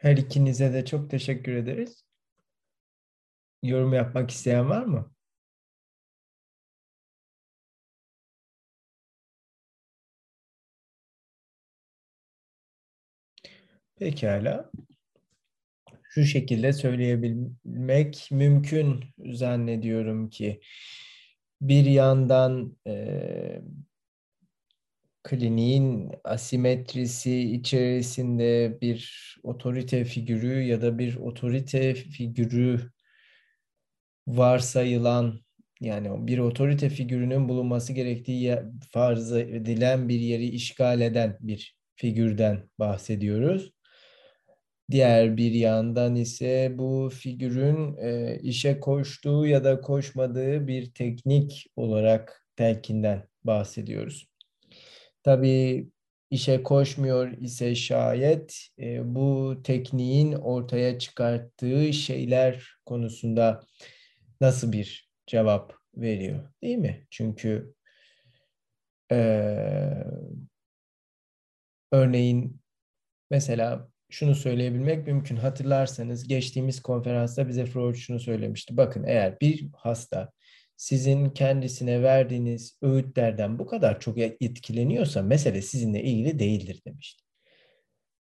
[0.00, 2.04] Her ikinize de çok teşekkür ederiz.
[3.62, 5.12] Yorum yapmak isteyen var mı?
[13.96, 14.70] Pekala.
[16.10, 20.60] Şu şekilde söyleyebilmek mümkün zannediyorum ki
[21.60, 23.62] bir yandan e,
[25.22, 32.80] kliniğin asimetrisi içerisinde bir otorite figürü ya da bir otorite figürü
[34.26, 35.40] varsayılan
[35.80, 38.58] yani bir otorite figürünün bulunması gerektiği
[38.90, 43.72] farz edilen bir yeri işgal eden bir figürden bahsediyoruz.
[44.90, 52.46] Diğer bir yandan ise bu figürün e, işe koştuğu ya da koşmadığı bir teknik olarak
[52.56, 54.29] telkinden bahsediyoruz.
[55.22, 55.88] Tabii
[56.30, 63.62] işe koşmuyor ise şayet e, bu tekniğin ortaya çıkarttığı şeyler konusunda
[64.40, 67.06] nasıl bir cevap veriyor değil mi?
[67.10, 67.74] Çünkü
[69.12, 69.16] e,
[71.92, 72.60] örneğin
[73.30, 75.36] mesela şunu söyleyebilmek mümkün.
[75.36, 78.76] Hatırlarsanız geçtiğimiz konferansta bize Freud şunu söylemişti.
[78.76, 80.32] Bakın eğer bir hasta
[80.80, 87.24] sizin kendisine verdiğiniz öğütlerden bu kadar çok etkileniyorsa mesele sizinle ilgili değildir demişti.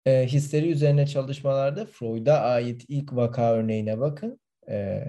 [0.06, 4.40] E, hisleri üzerine çalışmalarda Freud'a ait ilk vaka örneğine bakın.
[4.70, 5.04] E,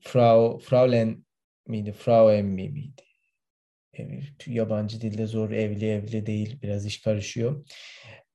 [0.00, 1.24] Frau, Fraulen
[1.66, 1.92] miydi?
[1.92, 3.02] Frau Emmi miydi?
[4.46, 7.64] Yabancı dilde zor evli evli değil biraz iş karışıyor.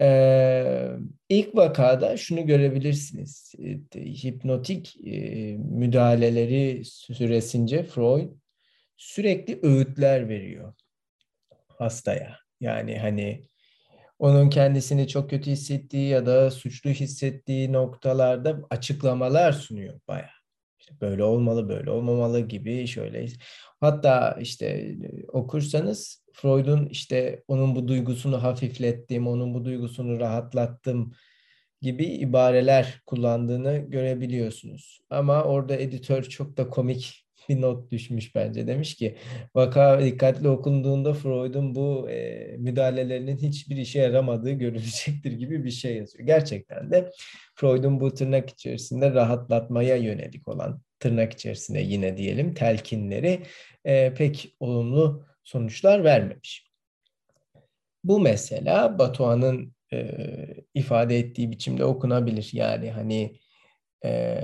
[0.01, 0.87] Ee,
[1.29, 3.53] ilk vakada şunu görebilirsiniz.
[3.95, 5.11] Hipnotik e,
[5.57, 8.31] müdahaleleri süresince Freud
[8.97, 10.73] sürekli öğütler veriyor
[11.77, 12.37] hastaya.
[12.59, 13.41] Yani hani
[14.19, 20.42] onun kendisini çok kötü hissettiği ya da suçlu hissettiği noktalarda açıklamalar sunuyor bayağı.
[21.01, 23.27] Böyle olmalı, böyle olmamalı gibi şöyle.
[23.79, 24.95] Hatta işte
[25.27, 31.13] okursanız Freud'un işte onun bu duygusunu hafiflettim, onun bu duygusunu rahatlattım
[31.81, 35.01] gibi ibareler kullandığını görebiliyorsunuz.
[35.09, 38.67] Ama orada editör çok da komik bir not düşmüş bence.
[38.67, 39.17] Demiş ki
[39.55, 46.25] vaka dikkatli okunduğunda Freud'un bu e, müdahalelerinin hiçbir işe yaramadığı görülecektir gibi bir şey yazıyor.
[46.25, 47.11] Gerçekten de
[47.55, 53.39] Freud'un bu tırnak içerisinde rahatlatmaya yönelik olan tırnak içerisinde yine diyelim telkinleri
[53.85, 56.73] e, pek olumlu sonuçlar vermemiş.
[58.03, 60.07] Bu mesela Batuhan'ın e,
[60.73, 62.49] ifade ettiği biçimde okunabilir.
[62.53, 63.39] Yani hani
[64.05, 64.41] e,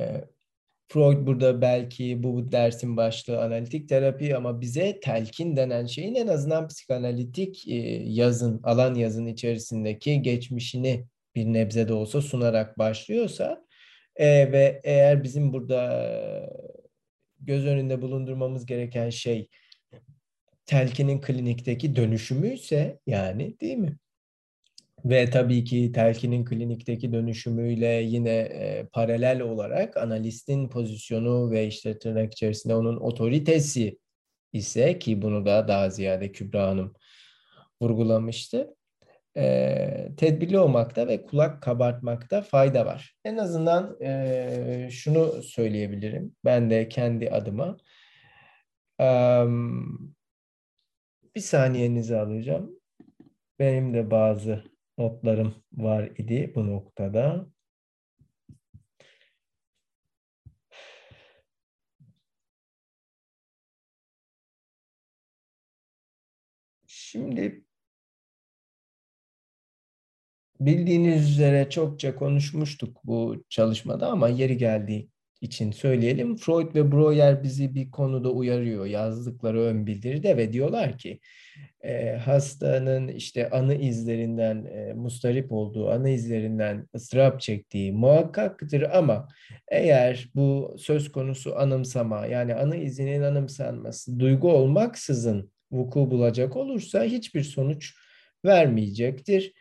[0.91, 6.67] Freud burada belki bu dersin başlığı analitik terapi ama bize telkin denen şeyin en azından
[6.67, 7.75] psikanalitik e,
[8.06, 13.65] yazın, alan yazın içerisindeki geçmişini bir nebze de olsa sunarak başlıyorsa
[14.15, 16.10] e, ve eğer bizim burada
[17.39, 19.49] göz önünde bulundurmamız gereken şey
[20.65, 23.97] telkinin klinikteki dönüşümü ise yani değil mi?
[25.05, 32.33] Ve tabii ki telkinin klinikteki dönüşümüyle yine e, paralel olarak analistin pozisyonu ve işte tırnak
[32.33, 33.97] içerisinde onun otoritesi
[34.53, 36.93] ise ki bunu da daha ziyade Kübra Hanım
[37.81, 38.75] vurgulamıştı.
[39.38, 43.15] E, tedbirli olmakta ve kulak kabartmakta fayda var.
[43.25, 47.77] En azından e, şunu söyleyebilirim ben de kendi adıma
[48.99, 50.15] Um,
[51.35, 52.79] bir saniyenizi alacağım.
[53.59, 54.63] Benim de bazı
[54.99, 57.47] notlarım var idi bu noktada.
[66.88, 67.63] Şimdi
[70.59, 75.09] bildiğiniz üzere çokça konuşmuştuk bu çalışmada ama yeri geldiği
[75.41, 76.36] için söyleyelim.
[76.36, 81.19] Freud ve Breuer bizi bir konuda uyarıyor yazdıkları ön bildiride ve diyorlar ki
[81.84, 89.28] e, hastanın işte anı izlerinden e, mustarip olduğu, anı izlerinden ıstırap çektiği muhakkaktır ama
[89.67, 97.43] eğer bu söz konusu anımsama yani anı izinin anımsanması duygu olmaksızın vuku bulacak olursa hiçbir
[97.43, 97.93] sonuç
[98.45, 99.54] vermeyecektir.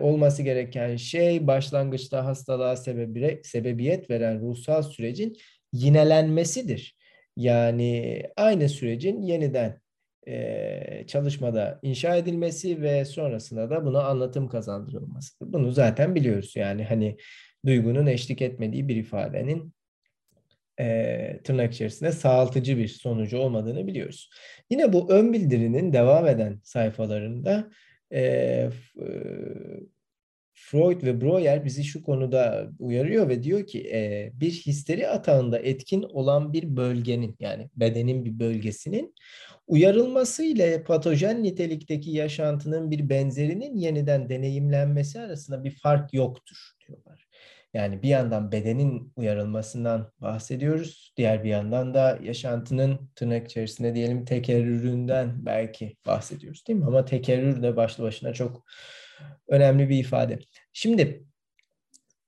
[0.00, 5.36] Olması gereken şey başlangıçta hastalığa sebebi, sebebiyet veren ruhsal sürecin
[5.72, 6.96] yinelenmesidir.
[7.36, 9.80] Yani aynı sürecin yeniden
[10.28, 15.52] e, çalışmada inşa edilmesi ve sonrasında da buna anlatım kazandırılması.
[15.52, 16.52] Bunu zaten biliyoruz.
[16.56, 17.16] Yani hani
[17.66, 19.74] duygunun eşlik etmediği bir ifadenin
[20.80, 24.30] e, tırnak içerisinde sağaltıcı bir sonucu olmadığını biliyoruz.
[24.70, 27.70] Yine bu ön bildirinin devam eden sayfalarında
[28.12, 28.70] e,
[30.54, 36.02] Freud ve Breuer bizi şu konuda uyarıyor ve diyor ki e, bir histeri atağında etkin
[36.02, 39.14] olan bir bölgenin yani bedenin bir bölgesinin
[39.66, 47.21] uyarılması ile patojen nitelikteki yaşantının bir benzerinin yeniden deneyimlenmesi arasında bir fark yoktur diyorlar.
[47.74, 51.12] Yani bir yandan bedenin uyarılmasından bahsediyoruz.
[51.16, 56.84] Diğer bir yandan da yaşantının tırnak içerisinde diyelim tekerrüründen belki bahsediyoruz değil mi?
[56.86, 58.64] Ama tekerrür de başlı başına çok
[59.48, 60.38] önemli bir ifade.
[60.72, 61.24] Şimdi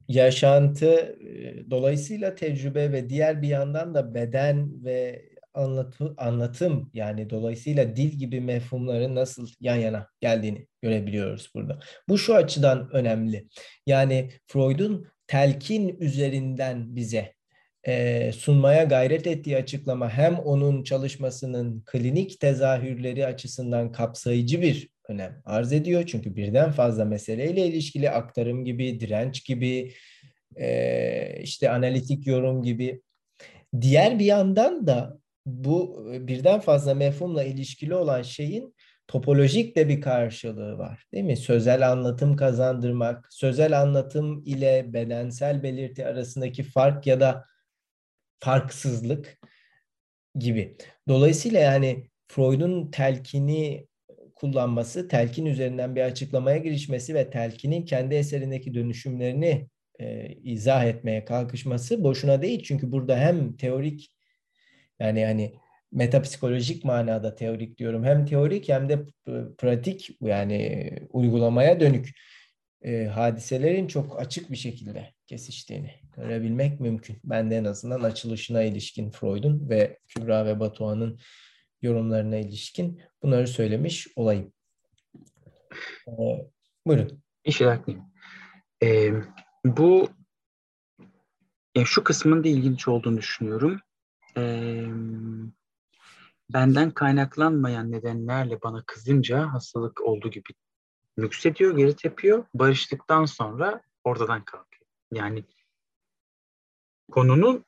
[0.09, 1.19] yaşantı
[1.71, 8.41] dolayısıyla tecrübe ve diğer bir yandan da beden ve anlatı, anlatım yani dolayısıyla dil gibi
[8.41, 11.79] mefhumların nasıl yan yana geldiğini görebiliyoruz burada.
[12.09, 13.49] Bu şu açıdan önemli.
[13.87, 17.33] Yani Freud'un telkin üzerinden bize
[17.87, 25.73] e, sunmaya gayret ettiği açıklama hem onun çalışmasının klinik tezahürleri açısından kapsayıcı bir önem arz
[25.73, 26.07] ediyor.
[26.07, 29.93] Çünkü birden fazla meseleyle ilişkili aktarım gibi, direnç gibi,
[30.57, 33.03] e, işte analitik yorum gibi.
[33.81, 38.75] Diğer bir yandan da bu birden fazla mefhumla ilişkili olan şeyin
[39.09, 41.07] topolojik de bir karşılığı var.
[41.13, 41.37] Değil mi?
[41.37, 47.45] Sözel anlatım kazandırmak, sözel anlatım ile bedensel belirti arasındaki fark ya da
[48.41, 49.39] farksızlık
[50.39, 50.77] gibi.
[51.09, 53.87] Dolayısıyla yani Freud'un telkini
[54.35, 59.69] kullanması, telkin üzerinden bir açıklamaya girişmesi ve telkinin kendi eserindeki dönüşümlerini
[60.01, 62.63] e, izah etmeye kalkışması boşuna değil.
[62.63, 64.11] Çünkü burada hem teorik
[65.01, 65.55] yani hani
[65.95, 68.05] metapsikolojik manada teorik diyorum.
[68.05, 69.07] Hem teorik hem de
[69.59, 72.11] pratik yani uygulamaya dönük
[72.83, 77.17] e, hadiselerin çok açık bir şekilde kesiştiğini görebilmek mümkün.
[77.25, 81.19] Ben de en azından açılışına ilişkin Freud'un ve Kübra ve Batuhan'ın
[81.83, 84.53] yorumlarına ilişkin bunları söylemiş olayım.
[86.09, 86.13] Ee,
[86.87, 87.23] buyurun.
[87.45, 87.81] İşe
[88.83, 89.13] ee,
[89.65, 90.09] bu
[91.77, 93.81] yani şu kısmın da ilginç olduğunu düşünüyorum.
[94.37, 94.85] Ee,
[96.55, 100.49] benden kaynaklanmayan nedenlerle bana kızınca hastalık olduğu gibi
[101.17, 102.45] nüksediyor, geri tepiyor.
[102.55, 104.87] Barıştıktan sonra ortadan kalkıyor.
[105.13, 105.45] Yani
[107.13, 107.65] konunun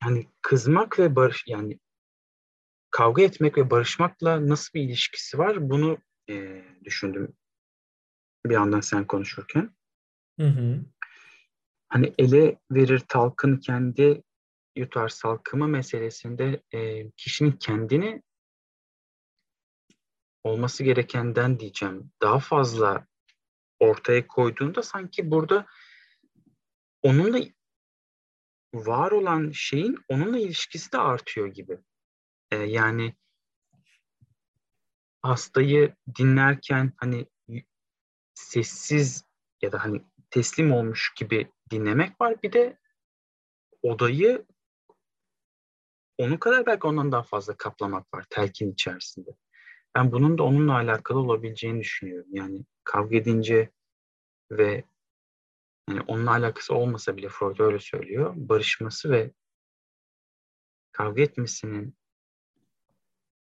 [0.00, 1.78] hani kızmak ve barış yani
[2.90, 5.98] kavga etmek ve barışmakla nasıl bir ilişkisi var bunu
[6.30, 7.36] e, düşündüm
[8.46, 9.70] bir yandan sen konuşurken.
[10.40, 10.84] Hı hı.
[11.88, 14.22] Hani ele verir talkın kendi
[14.76, 18.22] yutar salkımı meselesinde e, kişinin kendini
[20.44, 23.06] olması gerekenden diyeceğim daha fazla
[23.80, 25.66] ortaya koyduğunda sanki burada
[27.02, 27.38] onunla
[28.74, 31.78] var olan şeyin onunla ilişkisi de artıyor gibi.
[32.50, 33.16] E, yani
[35.22, 37.26] hastayı dinlerken hani
[38.34, 39.24] sessiz
[39.62, 42.42] ya da hani teslim olmuş gibi dinlemek var.
[42.42, 42.78] Bir de
[43.82, 44.46] odayı
[46.18, 49.30] onun kadar belki ondan daha fazla kaplamak var telkin içerisinde.
[49.94, 52.28] Ben bunun da onunla alakalı olabileceğini düşünüyorum.
[52.32, 53.70] Yani kavga edince
[54.50, 54.84] ve
[55.90, 58.32] yani onunla alakası olmasa bile Freud öyle söylüyor.
[58.36, 59.30] Barışması ve
[60.92, 61.96] kavga etmesinin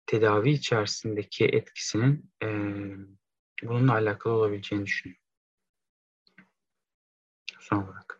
[0.06, 2.48] tedavi içerisindeki etkisinin e,
[3.64, 5.24] bununla alakalı olabileceğini düşünüyorum.
[7.60, 8.17] Son olarak.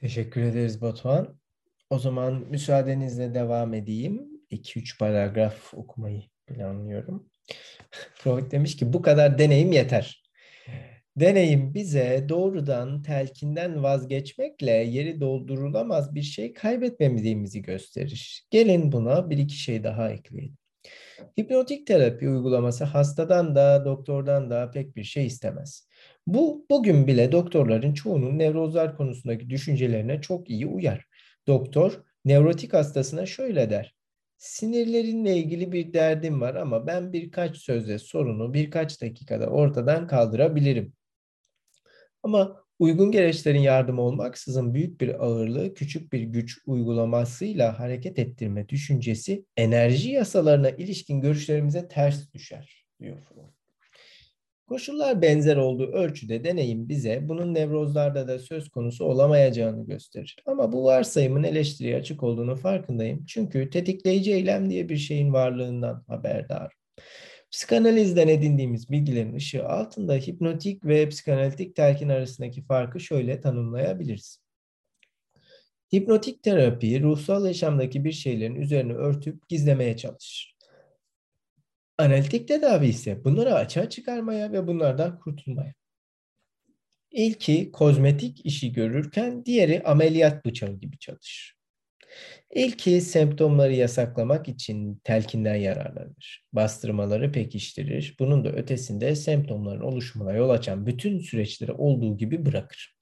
[0.00, 1.38] Teşekkür ederiz Batuhan.
[1.90, 4.28] O zaman müsaadenizle devam edeyim.
[4.50, 7.30] 2-3 paragraf okumayı planlıyorum.
[8.14, 10.24] Freud demiş ki bu kadar deneyim yeter.
[11.16, 18.46] Deneyim bize doğrudan telkinden vazgeçmekle yeri doldurulamaz bir şey kaybetmemediğimizi gösterir.
[18.50, 20.56] Gelin buna bir iki şey daha ekleyelim.
[21.40, 25.87] Hipnotik terapi uygulaması hastadan da doktordan da pek bir şey istemez.
[26.28, 31.04] Bu bugün bile doktorların çoğunun nevrozlar konusundaki düşüncelerine çok iyi uyar.
[31.46, 33.94] Doktor nevrotik hastasına şöyle der.
[34.36, 40.92] Sinirlerinle ilgili bir derdim var ama ben birkaç sözle sorunu birkaç dakikada ortadan kaldırabilirim.
[42.22, 49.44] Ama uygun gereçlerin yardımı olmaksızın büyük bir ağırlığı küçük bir güç uygulamasıyla hareket ettirme düşüncesi
[49.56, 53.57] enerji yasalarına ilişkin görüşlerimize ters düşer diyor Freud.
[54.68, 60.36] Koşullar benzer olduğu ölçüde deneyim bize bunun nevrozlarda da söz konusu olamayacağını gösterir.
[60.46, 63.26] Ama bu varsayımın eleştiriye açık olduğunu farkındayım.
[63.26, 66.72] Çünkü tetikleyici eylem diye bir şeyin varlığından haberdar.
[67.50, 74.38] Psikanalizden edindiğimiz bilgilerin ışığı altında hipnotik ve psikanalitik telkin arasındaki farkı şöyle tanımlayabiliriz.
[75.94, 80.57] Hipnotik terapi ruhsal yaşamdaki bir şeylerin üzerine örtüp gizlemeye çalışır.
[81.98, 85.74] Analitik tedavi ise bunları açığa çıkarmaya ve bunlardan kurtulmaya.
[87.10, 91.58] İlki kozmetik işi görürken diğeri ameliyat bıçağı gibi çalışır.
[92.54, 96.44] İlki semptomları yasaklamak için telkinden yararlanır.
[96.52, 98.16] Bastırmaları pekiştirir.
[98.18, 102.96] Bunun da ötesinde semptomların oluşumuna yol açan bütün süreçleri olduğu gibi bırakır.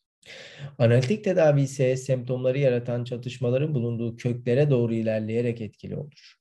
[0.78, 6.36] Analitik tedavi ise semptomları yaratan çatışmaların bulunduğu köklere doğru ilerleyerek etkili olur.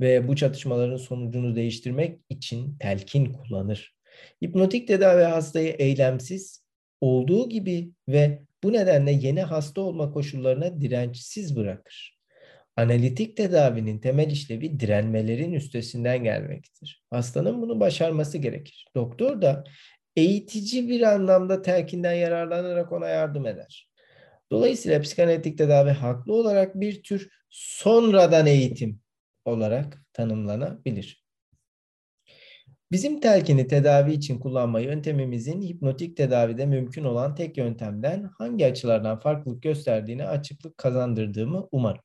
[0.00, 3.94] Ve bu çatışmaların sonucunu değiştirmek için telkin kullanır.
[4.44, 6.64] Hipnotik tedavi hastayı eylemsiz,
[7.00, 12.18] olduğu gibi ve bu nedenle yeni hasta olma koşullarına dirençsiz bırakır.
[12.76, 17.04] Analitik tedavinin temel işlevi direnmelerin üstesinden gelmektir.
[17.10, 18.86] Hastanın bunu başarması gerekir.
[18.94, 19.64] Doktor da
[20.16, 23.90] eğitici bir anlamda telkinden yararlanarak ona yardım eder.
[24.52, 29.00] Dolayısıyla psikanalitik tedavi haklı olarak bir tür sonradan eğitim
[29.44, 31.24] olarak tanımlanabilir.
[32.92, 39.62] Bizim telkini tedavi için kullanma yöntemimizin hipnotik tedavide mümkün olan tek yöntemden hangi açılardan farklılık
[39.62, 42.02] gösterdiğine açıklık kazandırdığımı umarım.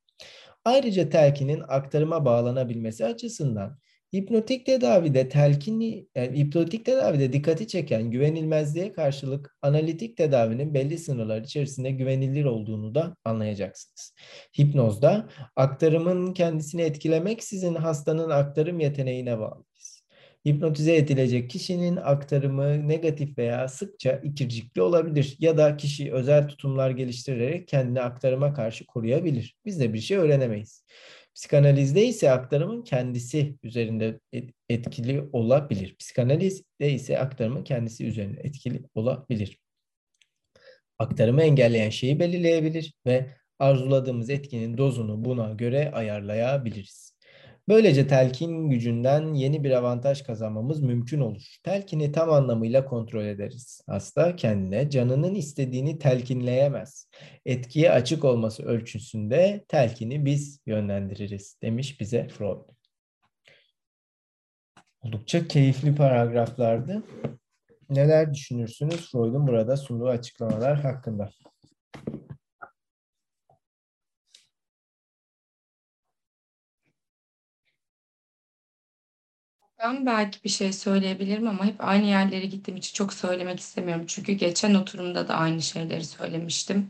[0.66, 3.80] Ayrıca telkinin aktarıma bağlanabilmesi açısından
[4.16, 11.91] hipnotik tedavide telkini, yani hipnotik tedavide dikkati çeken güvenilmezliğe karşılık analitik tedavinin belli sınırlar içerisinde
[11.91, 14.16] güvenilir olduğunu da anlayacaksınız.
[14.59, 20.05] Hipnozda aktarımın kendisini etkilemek sizin hastanın aktarım yeteneğine bağlıyız.
[20.47, 27.68] Hipnotize edilecek kişinin aktarımı negatif veya sıkça ikircikli olabilir ya da kişi özel tutumlar geliştirerek
[27.68, 29.55] kendini aktarıma karşı koruyabilir.
[29.66, 30.86] Biz de bir şey öğrenemeyiz.
[31.36, 34.20] Psikanalizde ise aktarımın kendisi üzerinde
[34.70, 35.96] etkili olabilir.
[35.96, 39.60] Psikanalizde ise aktarımın kendisi üzerinde etkili olabilir.
[41.00, 47.14] Aktarımı engelleyen şeyi belirleyebilir ve arzuladığımız etkinin dozunu buna göre ayarlayabiliriz.
[47.68, 51.55] Böylece telkin gücünden yeni bir avantaj kazanmamız mümkün olur.
[51.63, 53.82] Telkini tam anlamıyla kontrol ederiz.
[53.88, 57.09] Hasta kendine canının istediğini telkinleyemez.
[57.45, 62.59] Etkiye açık olması ölçüsünde telkini biz yönlendiririz demiş bize Freud.
[65.01, 67.03] Oldukça keyifli paragraflardı.
[67.89, 71.30] Neler düşünürsünüz Freud'un burada sunduğu açıklamalar hakkında?
[79.86, 84.06] Ben belki bir şey söyleyebilirim ama hep aynı yerlere gittiğim için çok söylemek istemiyorum.
[84.08, 86.90] Çünkü geçen oturumda da aynı şeyleri söylemiştim.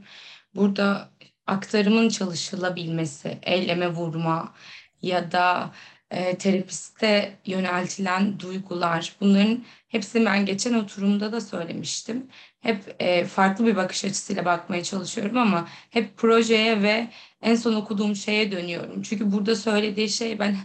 [0.55, 1.09] Burada
[1.47, 4.53] aktarımın çalışılabilmesi, eyleme vurma
[5.01, 5.71] ya da
[6.11, 12.27] e, terapiste yöneltilen duygular bunların hepsini ben geçen oturumda da söylemiştim.
[12.59, 17.07] Hep e, farklı bir bakış açısıyla bakmaya çalışıyorum ama hep projeye ve
[17.41, 19.01] en son okuduğum şeye dönüyorum.
[19.01, 20.57] Çünkü burada söylediği şey ben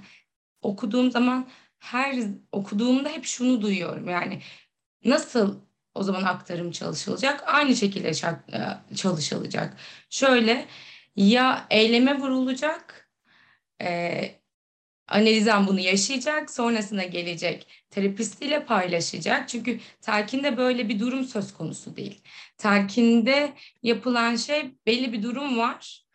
[0.62, 1.46] okuduğum zaman
[1.80, 2.16] her
[2.52, 4.08] okuduğumda hep şunu duyuyorum.
[4.08, 4.42] Yani
[5.04, 5.60] nasıl
[5.94, 7.44] o zaman aktarım çalışılacak?
[7.46, 9.76] Aynı şekilde e, çalışılacak.
[10.10, 10.66] Şöyle
[11.16, 13.10] ya eyleme vurulacak,
[13.82, 14.40] e,
[15.08, 19.48] analizan bunu yaşayacak, sonrasında gelecek terapistiyle paylaşacak.
[19.48, 22.22] Çünkü telkinde böyle bir durum söz konusu değil.
[22.58, 23.52] Telkinde
[23.82, 26.06] yapılan şey belli bir durum var.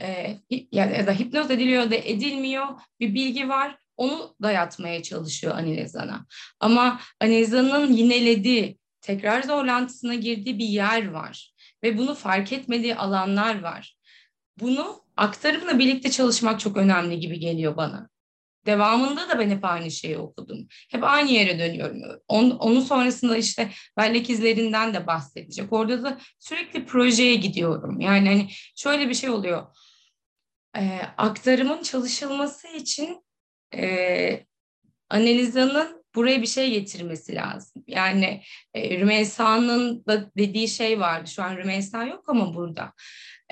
[0.00, 0.36] E,
[0.72, 2.66] ya da hipnoz ediliyor da edilmiyor
[3.00, 6.26] bir bilgi var onu dayatmaya çalışıyor Anilezan'a.
[6.60, 11.52] Ama Anilezan'ın yinelediği, tekrar zorlantısına girdiği bir yer var.
[11.82, 13.96] ve bunu fark etmediği alanlar var.
[14.60, 18.08] Bunu aktarımla birlikte çalışmak çok önemli gibi geliyor bana.
[18.66, 20.68] Devamında da ben hep aynı şeyi okudum.
[20.90, 22.02] Hep aynı yere dönüyorum.
[22.28, 25.72] Onun, onun sonrasında işte bellek izlerinden de bahsedecek.
[25.72, 28.00] Orada da sürekli projeye gidiyorum.
[28.00, 29.66] Yani hani şöyle bir şey oluyor.
[30.76, 33.24] Ee, aktarımın çalışılması için
[33.74, 34.46] e,
[35.10, 37.84] analizanın buraya bir şey getirmesi lazım.
[37.86, 38.42] Yani
[38.74, 41.30] e, Rümeysa'nın da dediği şey vardı.
[41.30, 42.92] Şu an Rümeysa yok ama burada.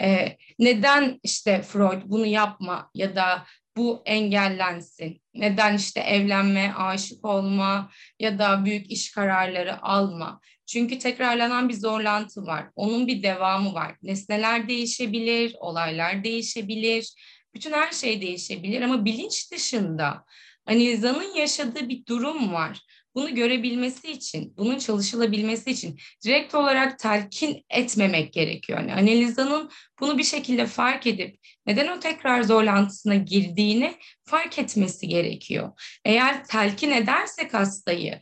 [0.01, 3.47] E, neden işte Freud bunu yapma ya da
[3.77, 5.23] bu engellensin?
[5.35, 7.91] Neden işte evlenme, aşık olma
[8.21, 10.41] ya da büyük iş kararları alma?
[10.67, 12.67] Çünkü tekrarlanan bir zorlantı var.
[12.77, 13.97] Onun bir devamı var.
[14.03, 17.15] Nesneler değişebilir, olaylar değişebilir.
[17.59, 20.25] Bütün her şey değişebilir ama bilinç dışında
[20.69, 22.81] Analizanın yaşadığı bir durum var.
[23.15, 28.79] Bunu görebilmesi için, bunun çalışılabilmesi için direkt olarak telkin etmemek gerekiyor.
[28.79, 31.37] Yani analizanın bunu bir şekilde fark edip
[31.67, 33.95] neden o tekrar zorlantısına girdiğini
[34.25, 35.73] fark etmesi gerekiyor.
[36.05, 38.21] Eğer telkin edersek hastayı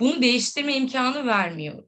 [0.00, 1.87] bunu değiştirme imkanı vermiyoruz.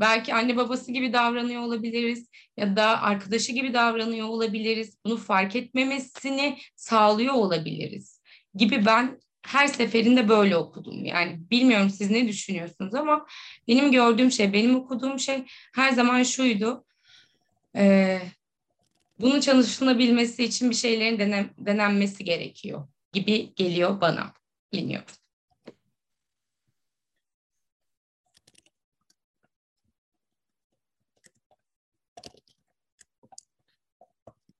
[0.00, 4.98] Belki anne babası gibi davranıyor olabiliriz ya da arkadaşı gibi davranıyor olabiliriz.
[5.04, 8.20] Bunu fark etmemesini sağlıyor olabiliriz
[8.54, 11.04] gibi ben her seferinde böyle okudum.
[11.04, 13.26] Yani bilmiyorum siz ne düşünüyorsunuz ama
[13.68, 15.44] benim gördüğüm şey, benim okuduğum şey
[15.74, 16.84] her zaman şuydu.
[17.76, 18.20] Ee,
[19.20, 24.32] bunun çalışılabilmesi için bir şeylerin denem, denenmesi gerekiyor gibi geliyor bana.
[24.72, 25.06] Bilmiyorum.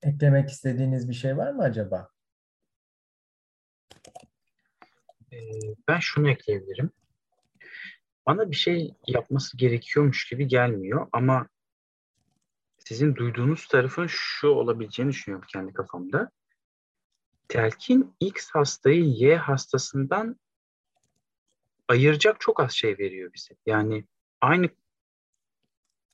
[0.09, 2.11] Eklemek istediğiniz bir şey var mı acaba?
[5.33, 5.37] Ee,
[5.89, 6.91] ben şunu ekleyebilirim.
[8.27, 11.49] Bana bir şey yapması gerekiyormuş gibi gelmiyor ama
[12.79, 16.31] sizin duyduğunuz tarafın şu olabileceğini düşünüyorum kendi kafamda.
[17.49, 20.37] Telkin X hastayı Y hastasından
[21.89, 23.55] ayıracak çok az şey veriyor bize.
[23.67, 24.05] Yani
[24.41, 24.69] aynı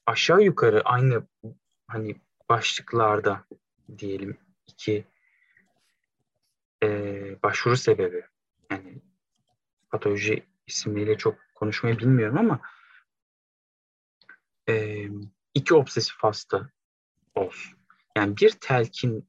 [0.06, 1.26] aşağı yukarı aynı
[1.86, 2.16] hani
[2.48, 3.44] başlıklarda
[3.98, 5.04] diyelim iki
[6.82, 6.88] e,
[7.42, 8.24] başvuru sebebi
[8.70, 9.02] yani
[9.90, 12.60] patoloji isimleriyle çok konuşmayı bilmiyorum ama
[14.68, 15.06] e,
[15.54, 16.70] iki obsesif hasta
[17.34, 17.78] olsun.
[18.16, 19.28] Yani bir telkin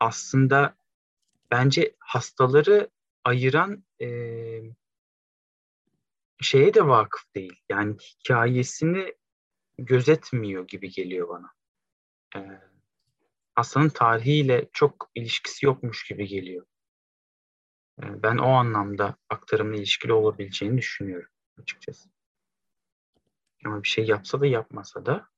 [0.00, 0.76] aslında
[1.50, 2.90] bence hastaları
[3.24, 4.08] ayıran e,
[6.40, 7.60] şeye de vakıf değil.
[7.68, 9.14] Yani hikayesini
[9.78, 11.52] gözetmiyor gibi geliyor bana.
[12.36, 12.40] E,
[13.54, 16.66] hastanın tarihiyle çok ilişkisi yokmuş gibi geliyor.
[18.02, 21.30] Ee, ben o anlamda aktarımla ilişkili olabileceğini düşünüyorum
[21.62, 22.08] açıkçası.
[23.64, 25.28] Ama bir şey yapsa da yapmasa da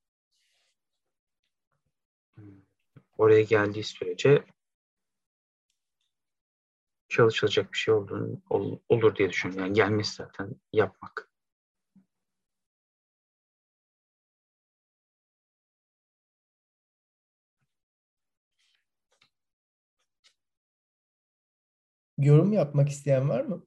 [2.34, 2.44] hmm,
[3.18, 4.44] oraya geldiği sürece
[7.08, 8.40] çalışılacak bir şey olduğunu,
[8.88, 9.64] olur diye düşünüyorum.
[9.66, 11.30] Yani gelmesi zaten yapmak.
[22.18, 23.66] Yorum yapmak isteyen var mı?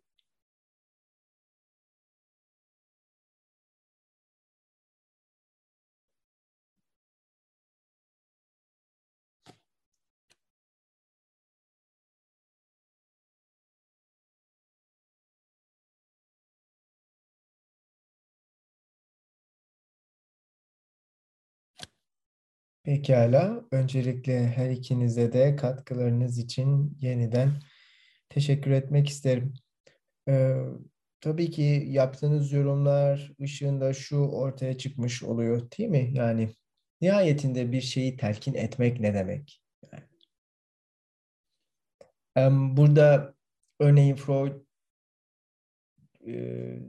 [22.84, 23.66] Pekala.
[23.72, 27.62] Öncelikle her ikinize de katkılarınız için yeniden
[28.30, 29.54] teşekkür etmek isterim.
[30.28, 30.56] Ee,
[31.22, 36.10] tabii ki yaptığınız yorumlar ışığında şu ortaya çıkmış oluyor değil mi?
[36.14, 36.50] Yani
[37.02, 39.62] nihayetinde bir şeyi telkin etmek ne demek?
[42.36, 43.34] Yani, burada
[43.80, 44.54] örneğin Freud
[46.28, 46.80] e,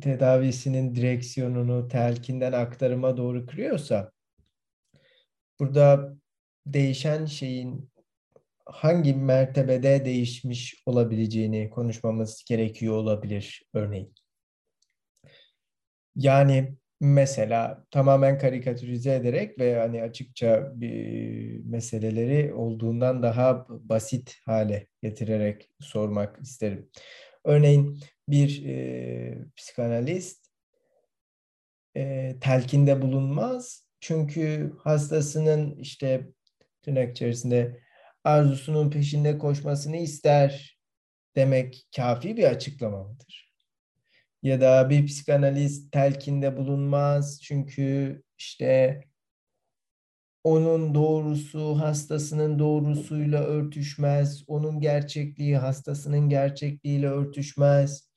[0.00, 4.12] tedavisinin direksiyonunu telkinden aktarıma doğru kırıyorsa
[5.60, 6.14] burada
[6.66, 7.90] değişen şeyin
[8.66, 14.14] hangi mertebede değişmiş olabileceğini konuşmamız gerekiyor olabilir örneğin.
[16.16, 25.70] Yani mesela tamamen karikatürize ederek ve hani açıkça bir meseleleri olduğundan daha basit hale getirerek
[25.80, 26.90] sormak isterim.
[27.44, 30.46] Örneğin bir e, psikanalist
[31.96, 36.28] e, telkinde bulunmaz çünkü hastasının işte
[36.82, 37.83] tırnak içerisinde
[38.24, 40.78] arzusunun peşinde koşmasını ister
[41.36, 43.54] demek kafi bir açıklama mıdır?
[44.42, 49.00] Ya da bir psikanalist telkinde bulunmaz çünkü işte
[50.44, 58.08] onun doğrusu hastasının doğrusuyla örtüşmez, onun gerçekliği hastasının gerçekliğiyle örtüşmez,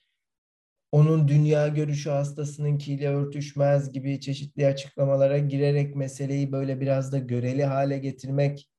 [0.92, 7.98] onun dünya görüşü hastasınınkiyle örtüşmez gibi çeşitli açıklamalara girerek meseleyi böyle biraz da göreli hale
[7.98, 8.70] getirmek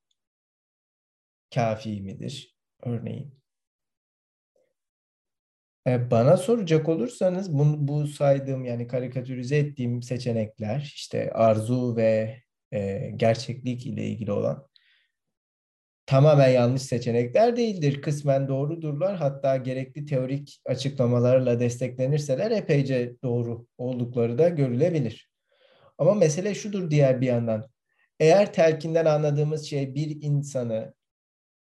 [1.55, 3.39] kafi midir örneğin?
[5.87, 12.39] E, bana soracak olursanız bu, bu saydığım yani karikatürize ettiğim seçenekler işte arzu ve
[12.73, 14.69] e, gerçeklik ile ilgili olan
[16.07, 18.03] tamamen yanlış seçenekler değildir.
[18.03, 19.17] Kısmen doğrudurlar.
[19.17, 25.31] Hatta gerekli teorik açıklamalarla desteklenirseler epeyce doğru oldukları da görülebilir.
[25.99, 27.71] Ama mesele şudur diğer bir yandan.
[28.21, 30.95] Eğer telkinden anladığımız şey bir insanı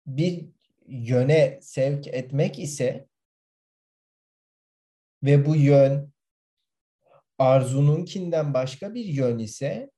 [0.06, 0.46] bir
[0.86, 3.08] yöne sevk etmek ise
[5.22, 6.12] ve bu yön
[7.38, 9.90] arzununkinden başka bir yön ise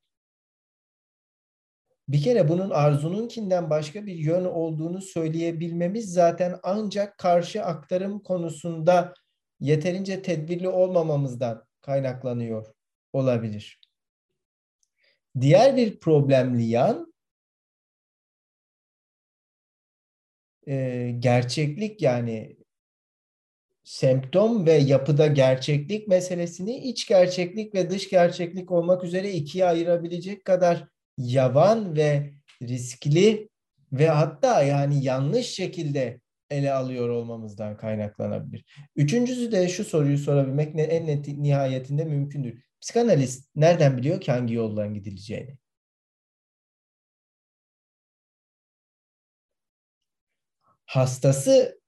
[2.09, 9.15] bir kere bunun arzununkinden başka bir yön olduğunu söyleyebilmemiz zaten ancak karşı aktarım konusunda
[9.61, 12.75] yeterince tedbirli olmamamızdan kaynaklanıyor
[13.13, 13.81] olabilir.
[15.41, 17.08] Diğer bir problemli yan
[21.19, 22.57] gerçeklik yani
[23.85, 30.85] semptom ve yapıda gerçeklik meselesini iç gerçeklik ve dış gerçeklik olmak üzere ikiye ayırabilecek kadar
[31.19, 33.49] yavan ve riskli
[33.93, 38.65] ve hatta yani yanlış şekilde ele alıyor olmamızdan kaynaklanabilir.
[38.97, 42.63] Üçüncüsü de şu soruyu sorabilmek en net, nihayetinde mümkündür.
[42.81, 45.59] Psikanalist nereden biliyor ki hangi yoldan gidileceğini?
[50.89, 51.81] Hastası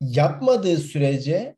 [0.00, 1.56] yapmadığı sürece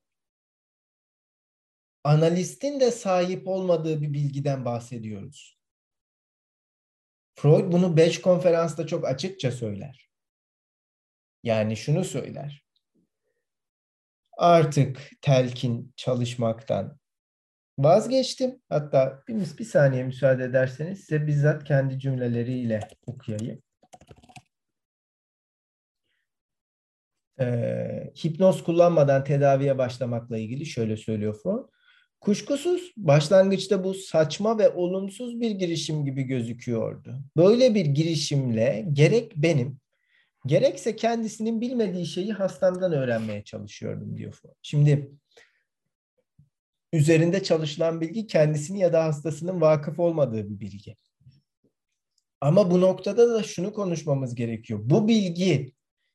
[2.04, 5.58] analistin de sahip olmadığı bir bilgiden bahsediyoruz.
[7.34, 10.10] Freud bunu Beş konferansta çok açıkça söyler.
[11.42, 12.64] Yani şunu söyler.
[14.36, 16.98] Artık telkin çalışmaktan
[17.78, 18.62] vazgeçtim.
[18.68, 23.63] Hatta bir, bir saniye müsaade ederseniz size bizzat kendi cümleleriyle okuyayım.
[27.40, 31.68] Ee, hipnoz kullanmadan tedaviye başlamakla ilgili şöyle söylüyor Freud.
[32.20, 37.20] Kuşkusuz başlangıçta bu saçma ve olumsuz bir girişim gibi gözüküyordu.
[37.36, 39.78] Böyle bir girişimle gerek benim
[40.46, 44.54] gerekse kendisinin bilmediği şeyi hastamdan öğrenmeye çalışıyordum diyor Freud.
[44.62, 45.10] Şimdi
[46.92, 50.96] üzerinde çalışılan bilgi kendisini ya da hastasının vakıf olmadığı bir bilgi.
[52.40, 54.80] Ama bu noktada da şunu konuşmamız gerekiyor.
[54.82, 55.73] Bu bilgi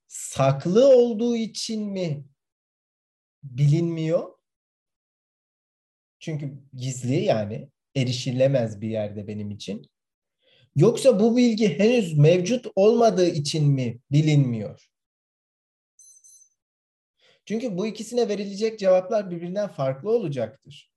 [0.09, 2.25] saklı olduğu için mi
[3.43, 4.29] bilinmiyor?
[6.19, 9.91] Çünkü gizli yani erişilemez bir yerde benim için.
[10.75, 14.89] Yoksa bu bilgi henüz mevcut olmadığı için mi bilinmiyor?
[17.45, 20.91] Çünkü bu ikisine verilecek cevaplar birbirinden farklı olacaktır.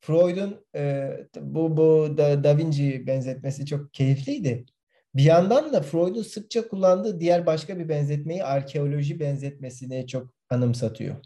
[0.00, 4.66] Freud'un e, bu, bu da, da Vinci benzetmesi çok keyifliydi.
[5.14, 11.16] Bir yandan da Freud'un sıkça kullandığı diğer başka bir benzetmeyi arkeoloji benzetmesine çok anımsatıyor.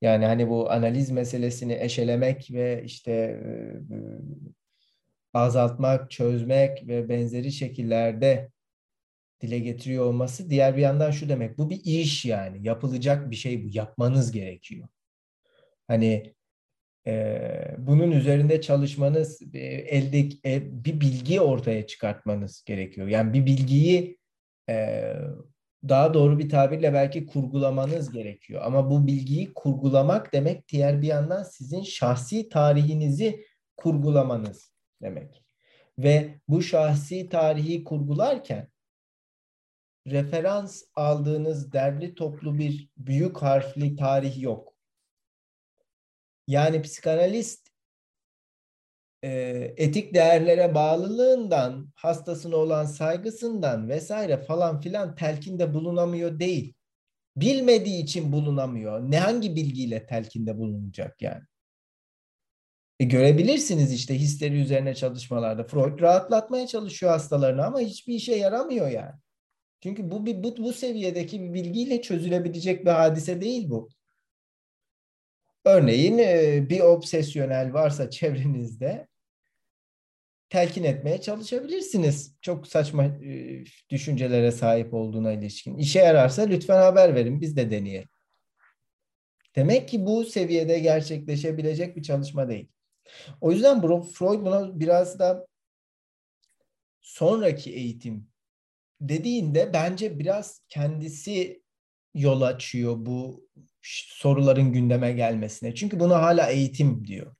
[0.00, 3.98] Yani hani bu analiz meselesini eşelemek ve işte e,
[5.34, 8.50] azaltmak, çözmek ve benzeri şekillerde
[9.40, 11.58] dile getiriyor olması diğer bir yandan şu demek.
[11.58, 12.66] Bu bir iş yani.
[12.66, 13.68] Yapılacak bir şey bu.
[13.72, 14.88] Yapmanız gerekiyor.
[15.88, 16.34] Hani e,
[17.78, 23.08] bunun üzerinde çalışmanız, e, elde e, bir bilgi ortaya çıkartmanız gerekiyor.
[23.08, 24.18] Yani bir bilgiyi
[24.68, 25.06] e,
[25.88, 28.62] daha doğru bir tabirle belki kurgulamanız gerekiyor.
[28.64, 33.44] Ama bu bilgiyi kurgulamak demek diğer bir yandan sizin şahsi tarihinizi
[33.76, 34.72] kurgulamanız
[35.02, 35.44] demek.
[35.98, 38.68] Ve bu şahsi tarihi kurgularken
[40.06, 44.71] referans aldığınız derli toplu bir büyük harfli tarih yok.
[46.46, 47.68] Yani psikanalist
[49.22, 49.30] e,
[49.76, 56.74] etik değerlere bağlılığından, hastasına olan saygısından vesaire falan filan telkinde bulunamıyor değil.
[57.36, 59.00] Bilmediği için bulunamıyor.
[59.10, 61.42] Ne hangi bilgiyle telkinde bulunacak yani?
[63.00, 65.64] E görebilirsiniz işte histeri üzerine çalışmalarda.
[65.64, 69.14] Freud rahatlatmaya çalışıyor hastalarını ama hiçbir işe yaramıyor yani.
[69.82, 73.88] Çünkü bu bir bu, bu seviyedeki bir bilgiyle çözülebilecek bir hadise değil bu.
[75.64, 76.18] Örneğin
[76.68, 79.08] bir obsesyonel varsa çevrenizde
[80.48, 82.36] telkin etmeye çalışabilirsiniz.
[82.40, 85.76] Çok saçma e, düşüncelere sahip olduğuna ilişkin.
[85.76, 88.08] İşe yararsa lütfen haber verin biz de deneyelim.
[89.56, 92.68] Demek ki bu seviyede gerçekleşebilecek bir çalışma değil.
[93.40, 95.46] O yüzden Freud buna biraz da
[97.00, 98.28] sonraki eğitim
[99.00, 101.62] dediğinde bence biraz kendisi
[102.14, 103.48] yol açıyor bu
[103.82, 105.74] soruların gündeme gelmesine.
[105.74, 107.34] Çünkü buna hala eğitim diyor.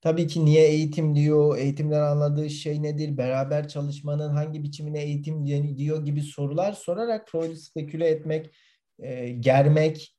[0.00, 6.04] Tabii ki niye eğitim diyor, eğitimden anladığı şey nedir, beraber çalışmanın hangi biçimine eğitim diyor
[6.04, 8.54] gibi sorular sorarak Freud'u speküle etmek,
[8.98, 10.16] e, germek,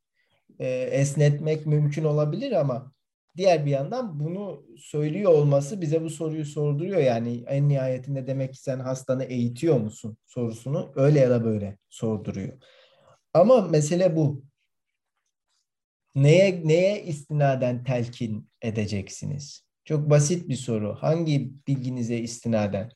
[0.59, 2.91] e, esnetmek mümkün olabilir ama
[3.37, 7.01] diğer bir yandan bunu söylüyor olması bize bu soruyu sorduruyor.
[7.01, 12.53] Yani en nihayetinde demek ki sen hastanı eğitiyor musun sorusunu öyle ya da böyle sorduruyor.
[13.33, 14.43] Ama mesele bu.
[16.15, 19.65] Neye neye istinaden telkin edeceksiniz?
[19.85, 20.95] Çok basit bir soru.
[20.95, 22.91] Hangi bilginize istinaden?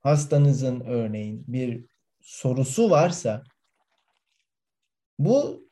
[0.00, 1.84] Hastanızın örneğin bir
[2.20, 3.44] sorusu varsa
[5.18, 5.66] bu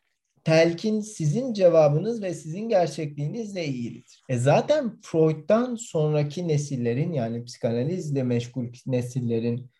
[0.44, 4.24] telkin sizin cevabınız ve sizin gerçekliğinizle ilgilidir.
[4.28, 9.70] E zaten Freud'dan sonraki nesillerin yani psikanalizle meşgul nesillerin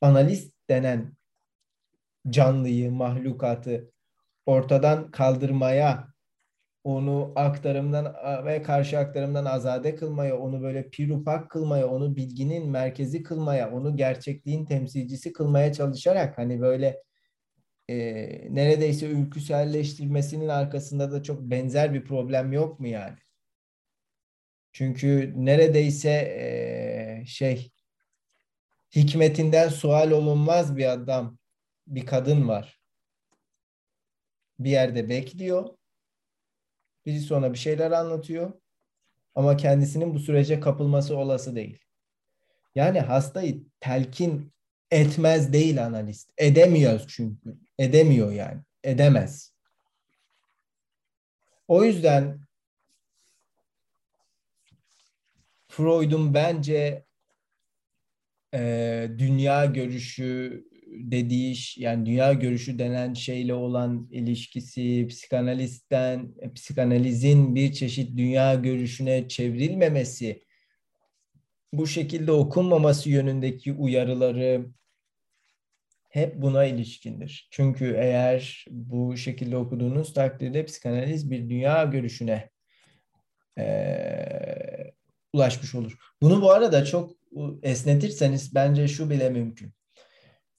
[0.00, 1.16] analiz denen
[2.30, 3.92] canlıyı, mahlukatı
[4.46, 6.08] ortadan kaldırmaya
[6.84, 8.14] onu aktarımdan
[8.46, 14.66] ve karşı aktarımdan azade kılmaya, onu böyle pirupak kılmaya, onu bilginin merkezi kılmaya, onu gerçekliğin
[14.66, 17.02] temsilcisi kılmaya çalışarak hani böyle
[17.88, 17.94] e,
[18.54, 23.16] neredeyse ülküselleştirmesinin arkasında da çok benzer bir problem yok mu yani?
[24.72, 27.70] Çünkü neredeyse e, şey
[28.96, 31.38] hikmetinden sual olunmaz bir adam,
[31.86, 32.80] bir kadın var.
[34.58, 35.76] Bir yerde bekliyor
[37.06, 38.52] Birisi ona bir şeyler anlatıyor
[39.34, 41.78] ama kendisinin bu sürece kapılması olası değil.
[42.74, 44.52] Yani hastayı telkin
[44.90, 46.30] etmez değil analist.
[46.38, 47.56] Edemiyor çünkü.
[47.78, 48.60] Edemiyor yani.
[48.84, 49.52] Edemez.
[51.68, 52.40] O yüzden
[55.68, 57.04] Freud'un bence
[58.54, 68.16] e, dünya görüşü dediği yani dünya görüşü denen şeyle olan ilişkisi, psikanalistten, psikanalizin bir çeşit
[68.16, 70.42] dünya görüşüne çevrilmemesi,
[71.72, 74.66] bu şekilde okunmaması yönündeki uyarıları
[76.08, 77.48] hep buna ilişkindir.
[77.50, 82.50] Çünkü eğer bu şekilde okuduğunuz takdirde psikanaliz bir dünya görüşüne
[83.58, 83.66] e,
[85.32, 85.98] ulaşmış olur.
[86.22, 87.10] Bunu bu arada çok
[87.62, 89.75] esnetirseniz bence şu bile mümkün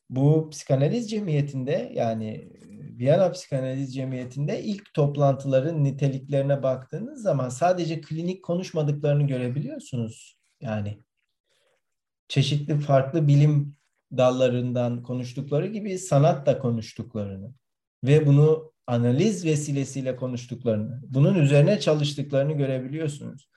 [0.10, 2.50] bu psikanaliz cemiyetinde yani
[2.98, 10.38] Viyana Psikanaliz Cemiyeti'nde ilk toplantıların niteliklerine baktığınız zaman sadece klinik konuşmadıklarını görebiliyorsunuz.
[10.62, 11.04] Yani
[12.28, 13.76] çeşitli farklı bilim
[14.18, 17.54] dallarından konuştukları gibi sanat da konuştuklarını
[18.04, 23.50] ve bunu analiz vesilesiyle konuştuklarını, bunun üzerine çalıştıklarını görebiliyorsunuz.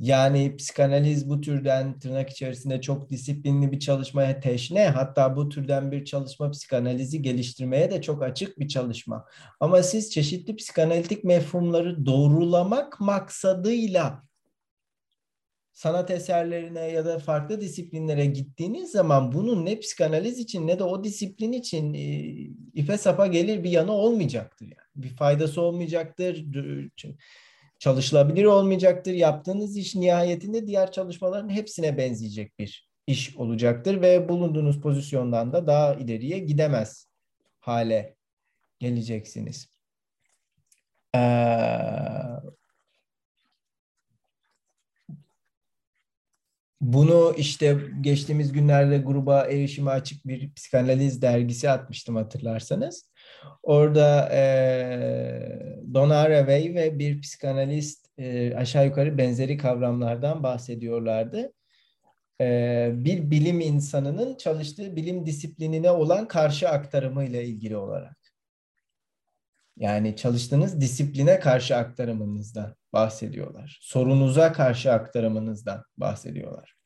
[0.00, 4.88] Yani psikanaliz bu türden tırnak içerisinde çok disiplinli bir çalışmaya teşne.
[4.88, 9.26] Hatta bu türden bir çalışma psikanalizi geliştirmeye de çok açık bir çalışma.
[9.60, 14.22] Ama siz çeşitli psikanalitik mefhumları doğrulamak maksadıyla
[15.72, 21.04] sanat eserlerine ya da farklı disiplinlere gittiğiniz zaman bunun ne psikanaliz için ne de o
[21.04, 22.02] disiplin için e,
[22.74, 24.66] ipe sapa gelir bir yanı olmayacaktır.
[24.66, 24.88] Yani.
[24.96, 26.52] Bir faydası olmayacaktır
[27.82, 29.12] çalışılabilir olmayacaktır.
[29.12, 35.94] Yaptığınız iş nihayetinde diğer çalışmaların hepsine benzeyecek bir iş olacaktır ve bulunduğunuz pozisyondan da daha
[35.94, 37.06] ileriye gidemez
[37.60, 38.16] hale
[38.78, 39.68] geleceksiniz.
[41.14, 41.18] Ee,
[46.80, 53.11] bunu işte geçtiğimiz günlerde gruba erişime açık bir psikanaliz dergisi atmıştım hatırlarsanız.
[53.62, 54.42] Orada e,
[55.94, 61.52] Donna Haraway ve bir psikanalist e, aşağı yukarı benzeri kavramlardan bahsediyorlardı.
[62.40, 68.16] E, bir bilim insanının çalıştığı bilim disiplinine olan karşı aktarımı ile ilgili olarak.
[69.76, 73.78] Yani çalıştığınız disipline karşı aktarımınızdan bahsediyorlar.
[73.82, 76.81] Sorunuza karşı aktarımınızdan bahsediyorlar.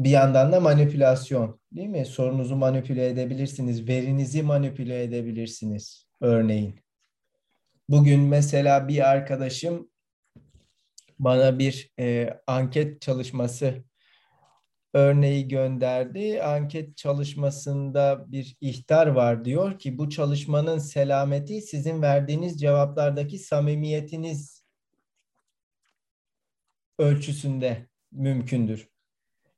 [0.00, 2.06] Bir yandan da manipülasyon değil mi?
[2.06, 6.80] Sorunuzu manipüle edebilirsiniz, verinizi manipüle edebilirsiniz örneğin.
[7.88, 9.90] Bugün mesela bir arkadaşım
[11.18, 13.84] bana bir e, anket çalışması
[14.94, 16.42] örneği gönderdi.
[16.42, 24.64] Anket çalışmasında bir ihtar var diyor ki bu çalışmanın selameti sizin verdiğiniz cevaplardaki samimiyetiniz
[26.98, 28.90] ölçüsünde mümkündür.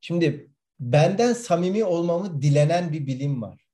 [0.02, 0.50] Şimdi
[0.80, 3.66] benden samimi olmamı dilenen bir bilim var.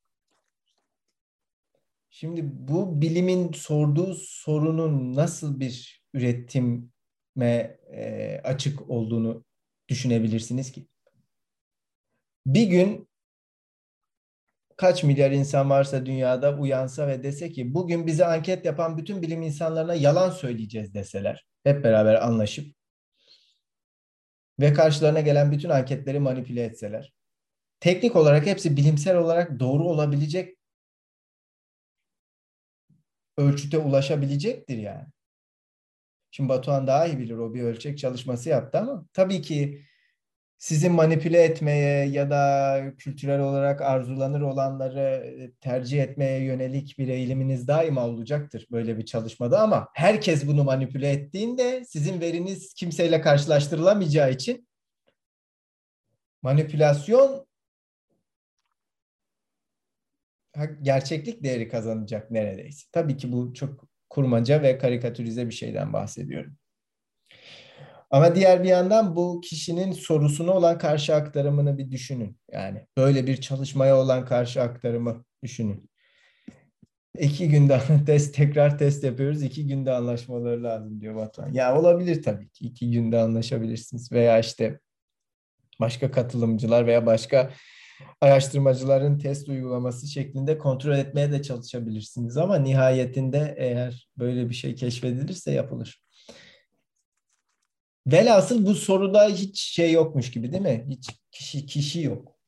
[2.09, 9.45] Şimdi bu bilimin sorduğu sorunun nasıl bir üretime e, açık olduğunu
[9.89, 10.87] düşünebilirsiniz ki?
[12.45, 13.09] Bir gün
[14.77, 19.41] kaç milyar insan varsa dünyada uyansa ve dese ki bugün bize anket yapan bütün bilim
[19.41, 21.45] insanlarına yalan söyleyeceğiz deseler.
[21.63, 22.78] Hep beraber anlaşıp
[24.59, 27.13] ve karşılarına gelen bütün anketleri manipüle etseler.
[27.79, 30.57] Teknik olarak hepsi bilimsel olarak doğru olabilecek
[33.37, 35.07] ölçüte ulaşabilecektir yani.
[36.31, 39.85] Şimdi Batuhan daha iyi bilir o bir ölçek çalışması yaptı ama tabii ki
[40.59, 48.07] sizi manipüle etmeye ya da kültürel olarak arzulanır olanları tercih etmeye yönelik bir eğiliminiz daima
[48.07, 54.67] olacaktır böyle bir çalışmada ama herkes bunu manipüle ettiğinde sizin veriniz kimseyle karşılaştırılamayacağı için
[56.41, 57.47] manipülasyon
[60.81, 62.87] gerçeklik değeri kazanacak neredeyse.
[62.91, 66.58] Tabii ki bu çok kurmaca ve karikatürize bir şeyden bahsediyorum.
[68.11, 72.37] Ama diğer bir yandan bu kişinin sorusuna olan karşı aktarımını bir düşünün.
[72.51, 75.89] Yani böyle bir çalışmaya olan karşı aktarımı düşünün.
[77.19, 79.43] İki günde test tekrar test yapıyoruz.
[79.43, 81.53] İki günde anlaşmaları lazım diyor Batuhan.
[81.53, 82.65] Ya olabilir tabii ki.
[82.65, 84.11] İki günde anlaşabilirsiniz.
[84.11, 84.79] Veya işte
[85.79, 87.51] başka katılımcılar veya başka
[88.21, 92.37] araştırmacıların test uygulaması şeklinde kontrol etmeye de çalışabilirsiniz.
[92.37, 96.03] Ama nihayetinde eğer böyle bir şey keşfedilirse yapılır.
[98.07, 100.85] Velhasıl bu soruda hiç şey yokmuş gibi değil mi?
[100.89, 102.39] Hiç kişi kişi yok.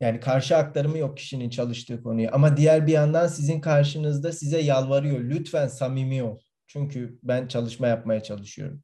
[0.00, 2.30] Yani karşı aktarımı yok kişinin çalıştığı konuya.
[2.32, 5.20] Ama diğer bir yandan sizin karşınızda size yalvarıyor.
[5.20, 6.38] Lütfen samimi ol.
[6.66, 8.82] Çünkü ben çalışma yapmaya çalışıyorum.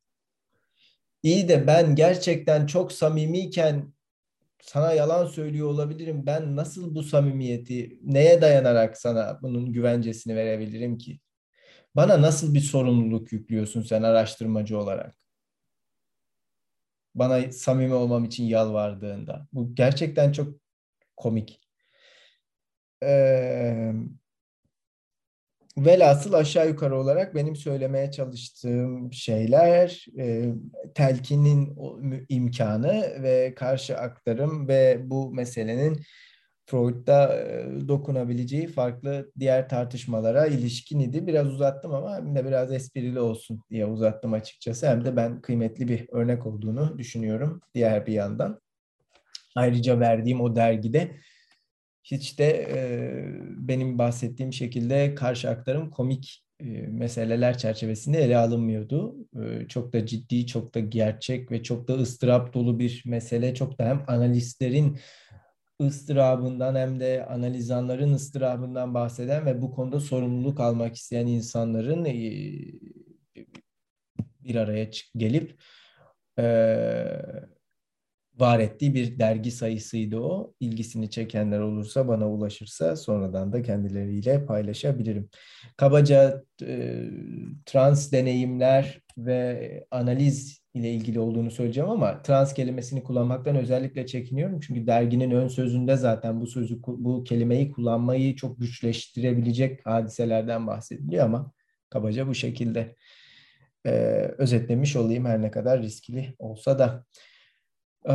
[1.23, 3.93] İyi de ben gerçekten çok samimiyken
[4.63, 6.27] sana yalan söylüyor olabilirim.
[6.27, 11.21] Ben nasıl bu samimiyeti neye dayanarak sana bunun güvencesini verebilirim ki?
[11.97, 15.15] Bana nasıl bir sorumluluk yüklüyorsun sen araştırmacı olarak?
[17.15, 19.49] Bana samimi olmam için yalvardığında.
[19.53, 20.55] Bu gerçekten çok
[21.17, 21.61] komik.
[23.03, 23.93] Ee,
[25.79, 30.55] velhasıl aşağı yukarı olarak benim söylemeye çalıştığım şeyler e,
[30.95, 31.77] telkinin
[32.29, 36.01] imkanı ve karşı aktarım ve bu meselenin
[36.67, 37.47] Freud'da
[37.89, 41.27] dokunabileceği farklı diğer tartışmalara ilişkin idi.
[41.27, 44.89] Biraz uzattım ama hem de biraz esprili olsun diye uzattım açıkçası.
[44.89, 48.61] Hem de ben kıymetli bir örnek olduğunu düşünüyorum diğer bir yandan.
[49.57, 51.17] Ayrıca verdiğim o dergide
[52.05, 52.79] hiç de e,
[53.69, 59.17] benim bahsettiğim şekilde karşı aktarım komik e, meseleler çerçevesinde ele alınmıyordu.
[59.43, 63.55] E, çok da ciddi, çok da gerçek ve çok da ıstırap dolu bir mesele.
[63.55, 64.99] Çok da hem analistlerin
[65.83, 72.14] ıstırabından hem de analizanların ıstırabından bahseden ve bu konuda sorumluluk almak isteyen insanların e,
[74.45, 75.62] bir araya gelip
[76.39, 76.45] e,
[78.37, 80.55] var ettiği bir dergi sayısıydı o.
[80.61, 85.28] İlgisini çekenler olursa bana ulaşırsa sonradan da kendileriyle paylaşabilirim.
[85.76, 87.03] Kabaca e,
[87.66, 94.61] trans deneyimler ve analiz ile ilgili olduğunu söyleyeceğim ama trans kelimesini kullanmaktan özellikle çekiniyorum.
[94.61, 101.53] Çünkü derginin ön sözünde zaten bu sözü bu kelimeyi kullanmayı çok güçleştirebilecek hadiselerden bahsediliyor ama
[101.91, 102.97] kabaca bu şekilde
[103.87, 103.91] e,
[104.39, 107.05] özetlemiş olayım her ne kadar riskli olsa da.
[108.09, 108.13] E,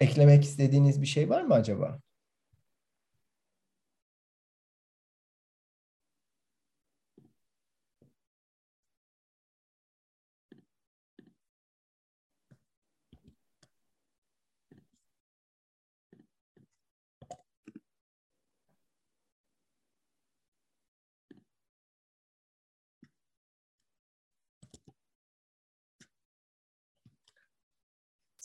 [0.00, 2.00] eklemek istediğiniz bir şey var mı acaba?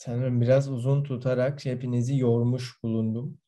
[0.06, 3.38] Sanırım biraz uzun tutarak hepinizi yormuş bulundum.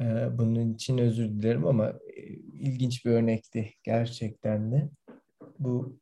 [0.00, 2.22] Ee, bunun için özür dilerim ama e,
[2.52, 4.90] ilginç bir örnekti gerçekten de.
[5.58, 5.98] Bu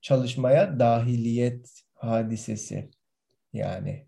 [0.00, 2.90] çalışmaya dahiliyet hadisesi
[3.52, 4.06] yani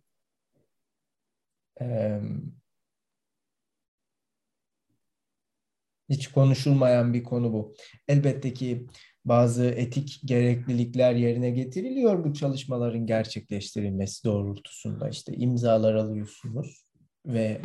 [6.09, 7.75] hiç konuşulmayan bir konu bu.
[8.09, 8.87] Elbette ki
[9.25, 15.09] bazı etik gereklilikler yerine getiriliyor bu çalışmaların gerçekleştirilmesi doğrultusunda.
[15.09, 16.87] işte imzalar alıyorsunuz
[17.27, 17.61] ve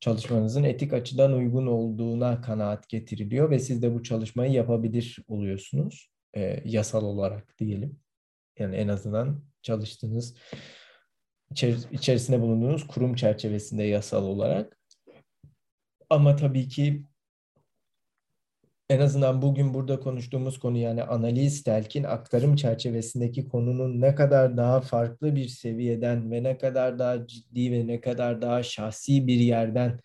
[0.00, 6.10] çalışmanızın etik açıdan uygun olduğuna kanaat getiriliyor ve siz de bu çalışmayı yapabilir oluyorsunuz.
[6.36, 8.00] E, yasal olarak diyelim.
[8.58, 10.34] Yani en azından çalıştığınız
[11.92, 14.78] içerisinde bulunduğunuz kurum çerçevesinde yasal olarak
[16.10, 17.02] Ama tabii ki
[18.90, 24.80] en azından bugün burada konuştuğumuz konu yani analiz, telkin, aktarım çerçevesindeki konunun ne kadar daha
[24.80, 30.00] farklı bir seviyeden ve ne kadar daha ciddi ve ne kadar daha şahsi bir yerden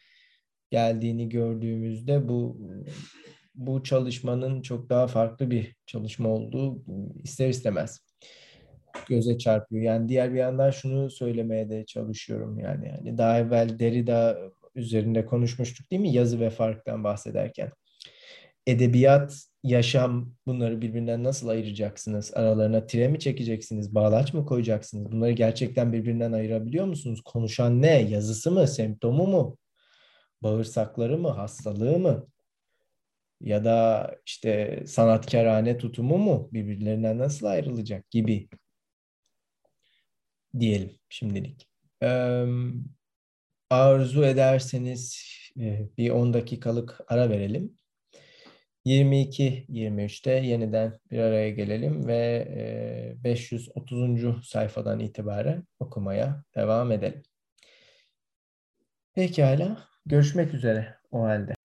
[0.71, 2.57] geldiğini gördüğümüzde bu
[3.55, 6.83] bu çalışmanın çok daha farklı bir çalışma olduğu
[7.23, 7.99] ister istemez
[9.07, 9.83] göze çarpıyor.
[9.83, 14.37] Yani diğer bir yandan şunu söylemeye de çalışıyorum yani yani daha evvel Derrida
[14.75, 17.71] üzerinde konuşmuştuk değil mi yazı ve farktan bahsederken.
[18.67, 22.33] Edebiyat, yaşam bunları birbirinden nasıl ayıracaksınız?
[22.33, 23.95] Aralarına tire mi çekeceksiniz?
[23.95, 25.11] Bağlaç mı koyacaksınız?
[25.11, 27.21] Bunları gerçekten birbirinden ayırabiliyor musunuz?
[27.25, 28.01] Konuşan ne?
[28.01, 28.67] Yazısı mı?
[28.67, 29.57] Semptomu mu?
[30.43, 31.29] Bağırsakları mı?
[31.29, 32.27] Hastalığı mı?
[33.41, 36.49] Ya da işte sanatkarane tutumu mu?
[36.53, 38.49] Birbirlerinden nasıl ayrılacak gibi
[40.59, 41.69] diyelim şimdilik.
[42.03, 42.45] Ee,
[43.69, 45.23] arzu ederseniz
[45.97, 47.77] bir 10 dakikalık ara verelim.
[48.85, 52.47] 22-23'te yeniden bir araya gelelim ve
[53.23, 54.47] 530.
[54.47, 57.23] sayfadan itibaren okumaya devam edelim.
[59.15, 61.62] Pekala, görüşmek üzere o halde.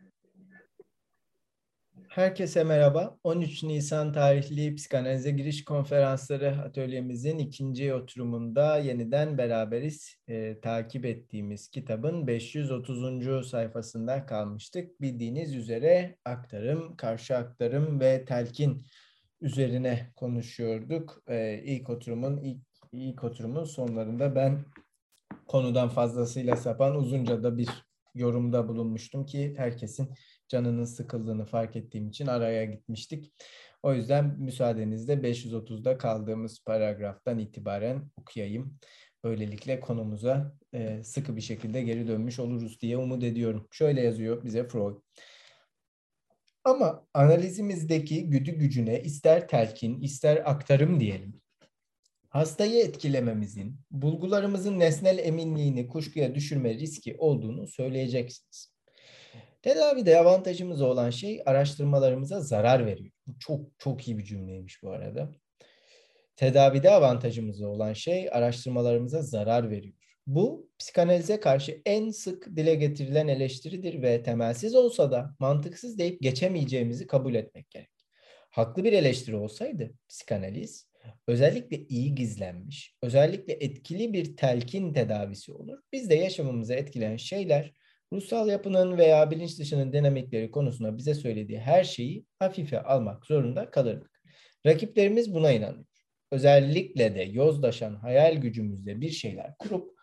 [2.19, 3.19] Herkese merhaba.
[3.25, 10.17] 13 Nisan tarihli psikanalize giriş konferansları atölyemizin ikinci oturumunda yeniden beraberiz.
[10.29, 13.49] E, takip ettiğimiz kitabın 530.
[13.49, 15.01] sayfasında kalmıştık.
[15.01, 18.83] Bildiğiniz üzere aktarım, karşı aktarım ve telkin
[19.41, 21.23] üzerine konuşuyorduk.
[21.29, 22.63] E, ilk oturumun ilk,
[22.93, 24.65] ilk oturumun sonlarında ben
[25.47, 27.69] konudan fazlasıyla sapan uzunca da bir
[28.15, 30.15] yorumda bulunmuştum ki herkesin
[30.49, 33.33] canının sıkıldığını fark ettiğim için araya gitmiştik.
[33.83, 38.79] O yüzden müsaadenizle 530'da kaldığımız paragraftan itibaren okuyayım.
[39.25, 43.69] Böylelikle konumuza e, sıkı bir şekilde geri dönmüş oluruz diye umut ediyorum.
[43.71, 44.97] Şöyle yazıyor bize Freud.
[46.65, 51.41] Ama analizimizdeki güdü gücüne ister telkin ister aktarım diyelim.
[52.29, 58.78] Hastayı etkilememizin, bulgularımızın nesnel eminliğini kuşkuya düşürme riski olduğunu söyleyeceksiniz.
[59.69, 63.11] Tedavide avantajımız olan şey araştırmalarımıza zarar veriyor.
[63.27, 65.31] Bu çok çok iyi bir cümleymiş bu arada.
[66.37, 69.95] Tedavide avantajımız olan şey araştırmalarımıza zarar veriyor.
[70.27, 77.07] Bu psikanalize karşı en sık dile getirilen eleştiridir ve temelsiz olsa da mantıksız deyip geçemeyeceğimizi
[77.07, 77.91] kabul etmek gerek.
[78.51, 80.89] Haklı bir eleştiri olsaydı psikanaliz
[81.27, 85.79] özellikle iyi gizlenmiş, özellikle etkili bir telkin tedavisi olur.
[85.93, 87.73] Biz de yaşamımızı etkileyen şeyler
[88.13, 94.23] ruhsal yapının veya bilinç dışının dinamikleri konusunda bize söylediği her şeyi hafife almak zorunda kalırdık.
[94.67, 95.85] Rakiplerimiz buna inanıyor.
[96.33, 99.99] Özellikle de yozlaşan hayal gücümüzde bir şeyler kurup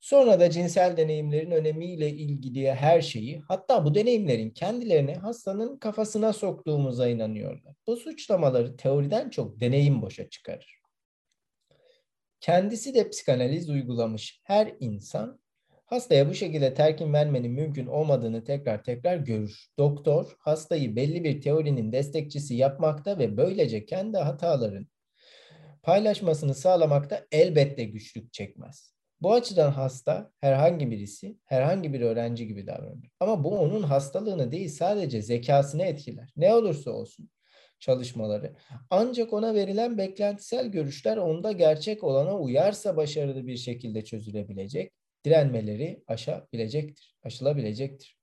[0.00, 7.08] sonra da cinsel deneyimlerin önemiyle ilgili her şeyi hatta bu deneyimlerin kendilerini hastanın kafasına soktuğumuza
[7.08, 7.74] inanıyorlar.
[7.86, 10.82] Bu suçlamaları teoriden çok deneyim boşa çıkarır.
[12.40, 15.41] Kendisi de psikanaliz uygulamış her insan
[15.92, 19.66] Hastaya bu şekilde terkin vermenin mümkün olmadığını tekrar tekrar görür.
[19.78, 24.86] Doktor hastayı belli bir teorinin destekçisi yapmakta ve böylece kendi hataların
[25.82, 28.94] paylaşmasını sağlamakta elbette güçlük çekmez.
[29.20, 33.10] Bu açıdan hasta herhangi birisi, herhangi bir öğrenci gibi davranır.
[33.20, 36.32] Ama bu onun hastalığını değil sadece zekasını etkiler.
[36.36, 37.30] Ne olursa olsun
[37.80, 38.56] çalışmaları.
[38.90, 47.16] Ancak ona verilen beklentisel görüşler onda gerçek olana uyarsa başarılı bir şekilde çözülebilecek direnmeleri aşabilecektir,
[47.22, 48.22] aşılabilecektir.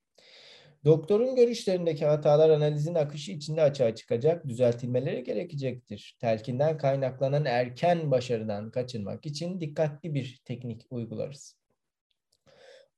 [0.84, 6.16] Doktorun görüşlerindeki hatalar analizin akışı içinde açığa çıkacak, düzeltilmeleri gerekecektir.
[6.20, 11.60] Telkinden kaynaklanan erken başarıdan kaçınmak için dikkatli bir teknik uygularız.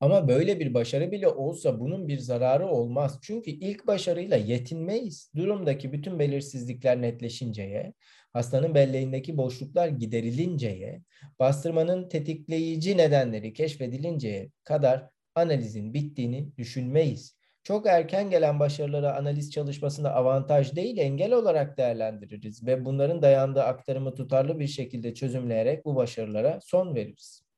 [0.01, 3.19] Ama böyle bir başarı bile olsa bunun bir zararı olmaz.
[3.23, 5.31] Çünkü ilk başarıyla yetinmeyiz.
[5.37, 7.93] Durumdaki bütün belirsizlikler netleşinceye,
[8.33, 11.03] hastanın belleğindeki boşluklar giderilinceye,
[11.39, 17.37] bastırmanın tetikleyici nedenleri keşfedilinceye kadar analizin bittiğini düşünmeyiz.
[17.65, 24.15] Çok erken gelen başarıları analiz çalışmasında avantaj değil engel olarak değerlendiririz ve bunların dayandığı aktarımı
[24.15, 27.52] tutarlı bir şekilde çözümleyerek bu başarılara son veririz.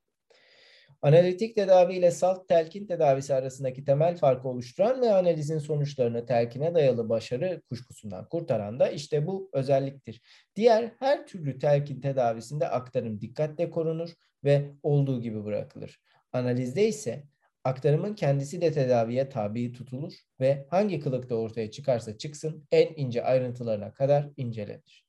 [1.04, 7.08] Analitik tedavi ile salt telkin tedavisi arasındaki temel farkı oluşturan ve analizin sonuçlarını telkine dayalı
[7.08, 10.22] başarı kuşkusundan kurtaran da işte bu özelliktir.
[10.56, 14.10] Diğer her türlü telkin tedavisinde aktarım dikkatle korunur
[14.44, 16.00] ve olduğu gibi bırakılır.
[16.32, 17.24] Analizde ise
[17.64, 23.92] aktarımın kendisi de tedaviye tabi tutulur ve hangi kılıkta ortaya çıkarsa çıksın en ince ayrıntılarına
[23.92, 25.03] kadar incelenir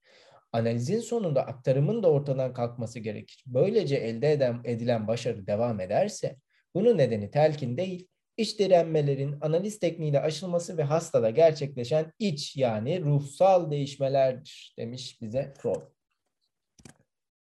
[0.56, 3.43] analizin sonunda aktarımın da ortadan kalkması gerekir.
[3.47, 6.36] Böylece elde eden, edilen başarı devam ederse
[6.76, 13.72] bunun nedeni telkin değil, İç direnmelerin analiz tekniğiyle aşılması ve hastada gerçekleşen iç yani ruhsal
[13.72, 15.82] değişmelerdir demiş bize Freud.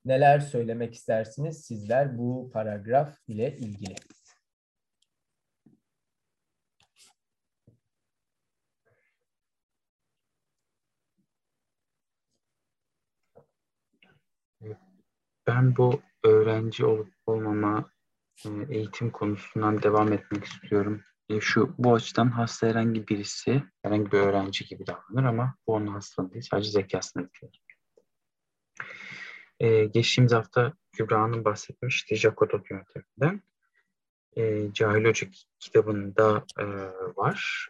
[0.06, 3.96] Neler söylemek istersiniz sizler bu paragraf ile ilgili?
[15.48, 17.92] Ben bu öğrenci olup olmama
[18.46, 21.02] e, eğitim konusundan devam etmek istiyorum.
[21.30, 25.88] E, şu bu açıdan hasta herhangi birisi, herhangi bir öğrenci gibi davranır ama bu onun
[25.88, 27.62] hastalığı değil, sadece zekasını etkiler.
[29.60, 33.42] Ee, geçtiğimiz hafta Kübra Hanım bahsetmişti Jacotot yönteminden.
[34.38, 35.28] Ee, Cahil Hoca
[35.60, 36.66] kitabında e,
[37.16, 37.70] var.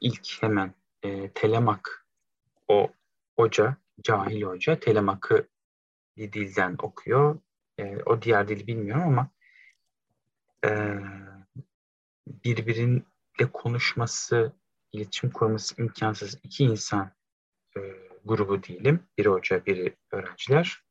[0.00, 2.06] İlk hemen e, Telemak
[2.68, 2.90] o
[3.36, 5.48] hoca, Cahil Hoca Telemak'ı
[6.16, 7.38] bir dilden okuyor.
[7.78, 9.30] E, o diğer dili bilmiyorum ama
[10.64, 10.70] e,
[12.26, 14.52] birbiriyle konuşması,
[14.92, 17.10] iletişim kurması imkansız iki insan
[17.76, 17.80] e,
[18.24, 19.00] grubu diyelim.
[19.18, 20.82] Biri hoca, biri öğrenciler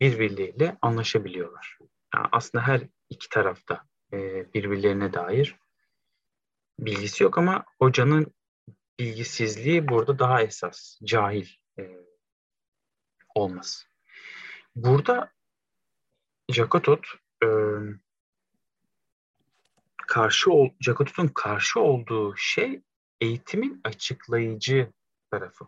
[0.00, 1.78] birbirleriyle anlaşabiliyorlar.
[2.14, 5.56] Yani aslında her iki tarafta e, birbirlerine dair
[6.78, 8.34] bilgisi yok ama hocanın
[8.98, 11.48] bilgisizliği burada daha esas, cahil
[11.78, 11.96] e,
[13.34, 13.86] olması.
[14.76, 15.32] Burada
[16.48, 17.06] Jakotot
[17.42, 17.48] e,
[20.06, 22.82] karşı ol, Jakotot'un karşı olduğu şey
[23.20, 24.92] eğitimin açıklayıcı
[25.30, 25.66] tarafı.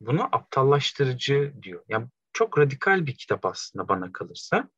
[0.00, 1.84] Bunu aptallaştırıcı diyor.
[1.88, 4.68] Yani çok radikal bir kitap aslında bana kalırsa.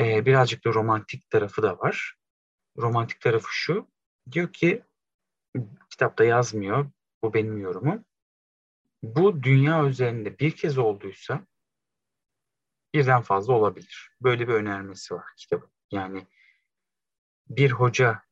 [0.00, 2.14] Ee, birazcık da romantik tarafı da var.
[2.76, 3.88] Romantik tarafı şu.
[4.32, 4.82] Diyor ki
[5.90, 6.90] kitapta yazmıyor.
[7.22, 8.04] Bu benim yorumum.
[9.02, 11.46] Bu dünya üzerinde bir kez olduysa
[12.94, 14.10] birden fazla olabilir.
[14.20, 15.70] Böyle bir önermesi var kitabın.
[15.90, 16.26] Yani
[17.48, 18.22] bir hoca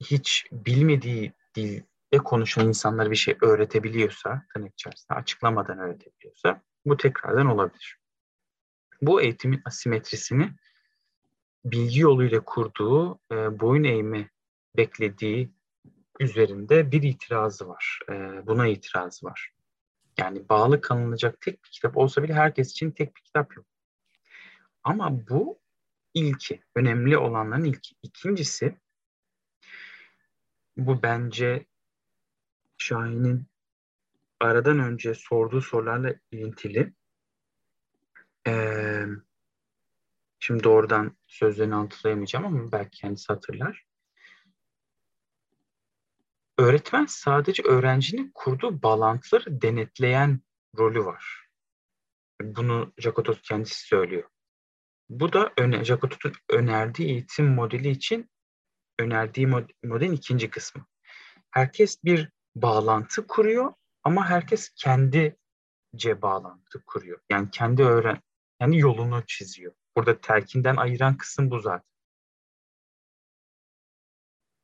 [0.00, 7.98] hiç bilmediği dilde konuşan insanlara bir şey öğretebiliyorsa, tırnak içerisinde açıklamadan öğretebiliyorsa bu tekrardan olabilir.
[9.02, 10.52] Bu eğitimin asimetrisini
[11.64, 14.30] bilgi yoluyla kurduğu e, boyun eğme
[14.76, 15.52] beklediği
[16.20, 18.00] üzerinde bir itirazı var.
[18.08, 18.12] E,
[18.46, 19.52] buna itirazı var.
[20.18, 23.66] Yani bağlı kalınacak tek bir kitap olsa bile herkes için tek bir kitap yok.
[24.84, 25.58] Ama bu
[26.14, 27.94] ilki, önemli olanların ilki.
[28.02, 28.78] İkincisi,
[30.76, 31.66] bu bence
[32.78, 33.46] Şahin'in
[34.40, 36.92] aradan önce sorduğu sorularla ilintili.
[38.46, 39.06] Ee,
[40.38, 43.87] şimdi doğrudan sözlerini hatırlayamayacağım ama belki kendisi hatırlar.
[46.58, 50.40] Öğretmen sadece öğrencinin kurduğu bağlantıları denetleyen
[50.78, 51.48] rolü var.
[52.42, 54.28] Bunu Jakotot kendisi söylüyor.
[55.08, 58.30] Bu da öne, Jakotot'un önerdiği eğitim modeli için
[58.98, 59.46] önerdiği
[59.84, 60.86] modelin ikinci kısmı.
[61.50, 67.20] Herkes bir bağlantı kuruyor ama herkes kendice bağlantı kuruyor.
[67.30, 68.22] Yani kendi öğren,
[68.60, 69.74] yani yolunu çiziyor.
[69.96, 71.88] Burada terkinden ayıran kısım bu zaten.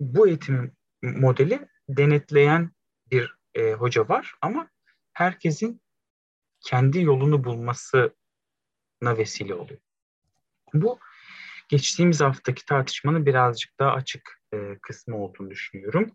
[0.00, 2.70] Bu eğitim modeli denetleyen
[3.10, 4.68] bir e, hoca var ama
[5.12, 5.80] herkesin
[6.60, 8.10] kendi yolunu bulmasına
[9.02, 9.80] vesile oluyor.
[10.74, 10.98] Bu
[11.68, 16.12] geçtiğimiz haftaki tartışmanın birazcık daha açık e, kısmı olduğunu düşünüyorum.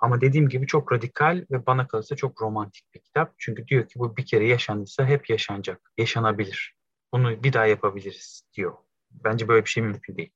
[0.00, 3.34] Ama dediğim gibi çok radikal ve bana kalırsa çok romantik bir kitap.
[3.38, 6.76] Çünkü diyor ki bu bir kere yaşandıysa hep yaşanacak, yaşanabilir.
[7.12, 8.74] Bunu bir daha yapabiliriz diyor.
[9.10, 10.32] Bence böyle bir şey mümkün değil.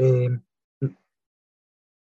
[0.00, 0.28] Ee,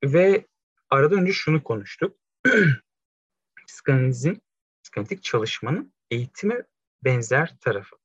[0.04, 0.48] ve
[0.92, 2.18] aradan önce şunu konuştuk.
[3.68, 4.42] Psikanalizin,
[4.84, 6.64] psikanalitik çalışmanın eğitime
[7.04, 7.96] benzer tarafı.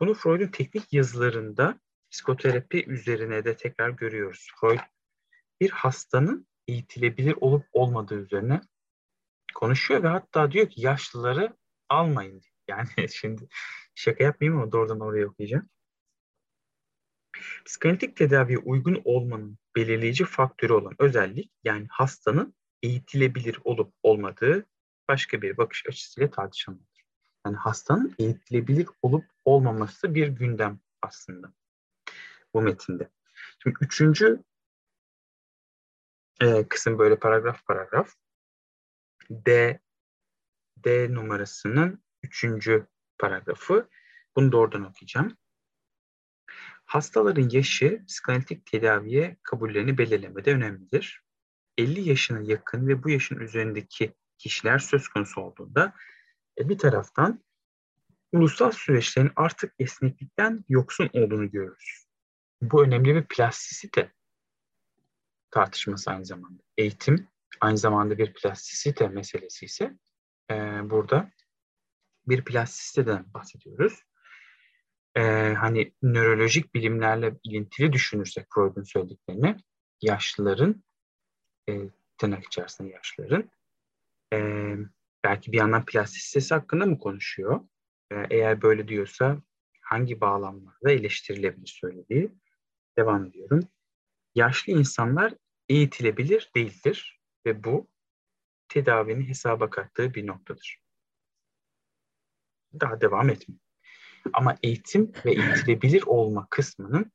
[0.00, 1.80] Bunu Freud'un teknik yazılarında
[2.10, 4.48] psikoterapi üzerine de tekrar görüyoruz.
[4.60, 4.78] Freud
[5.60, 8.60] bir hastanın eğitilebilir olup olmadığı üzerine
[9.54, 11.56] konuşuyor ve hatta diyor ki yaşlıları
[11.88, 12.42] almayın.
[12.68, 13.48] Yani şimdi
[13.94, 15.68] şaka yapmayayım ama doğrudan oraya okuyacağım.
[17.64, 24.66] Psikanalitik tedaviye uygun olmanın belirleyici faktörü olan özellik yani hastanın eğitilebilir olup olmadığı
[25.08, 27.04] başka bir bakış açısıyla tartışılmalıdır.
[27.46, 31.52] Yani hastanın eğitilebilir olup olmaması bir gündem aslında
[32.54, 33.10] bu metinde.
[33.62, 34.42] Şimdi üçüncü
[36.40, 38.14] e, kısım böyle paragraf paragraf.
[39.30, 39.80] D
[40.76, 42.86] D numarasının üçüncü
[43.18, 43.88] paragrafı.
[44.36, 45.36] Bunu da oradan okuyacağım.
[46.94, 51.22] Hastaların yaşı psikanalitik tedaviye kabullerini belirlemede önemlidir.
[51.78, 55.94] 50 yaşına yakın ve bu yaşın üzerindeki kişiler söz konusu olduğunda
[56.58, 57.44] e, bir taraftan
[58.32, 62.06] ulusal süreçlerin artık esneklikten yoksun olduğunu görürüz.
[62.62, 64.12] Bu önemli bir plastisite
[65.50, 66.62] tartışması aynı zamanda.
[66.76, 67.28] Eğitim
[67.60, 69.98] aynı zamanda bir plastisite meselesi ise
[70.50, 70.54] e,
[70.90, 71.30] burada
[72.26, 74.02] bir plastisiteden bahsediyoruz.
[75.16, 75.22] E,
[75.54, 79.56] hani nörolojik bilimlerle ilintili düşünürsek Freud'un söylediklerini
[80.02, 80.84] yaşlıların
[81.68, 81.80] e,
[82.18, 83.50] tırnak içerisinde yaşlıların
[84.32, 84.38] e,
[85.24, 87.60] belki bir yandan plastisitesi hakkında mı konuşuyor?
[88.10, 89.42] E, eğer böyle diyorsa
[89.80, 92.32] hangi bağlamlarda eleştirilebilir söylediği.
[92.98, 93.60] Devam ediyorum.
[94.34, 95.34] Yaşlı insanlar
[95.68, 97.88] eğitilebilir değildir ve bu
[98.68, 100.80] tedavinin hesaba kattığı bir noktadır.
[102.80, 103.63] Daha devam etmiyor.
[104.32, 107.12] Ama eğitim ve eğitilebilir olma kısmının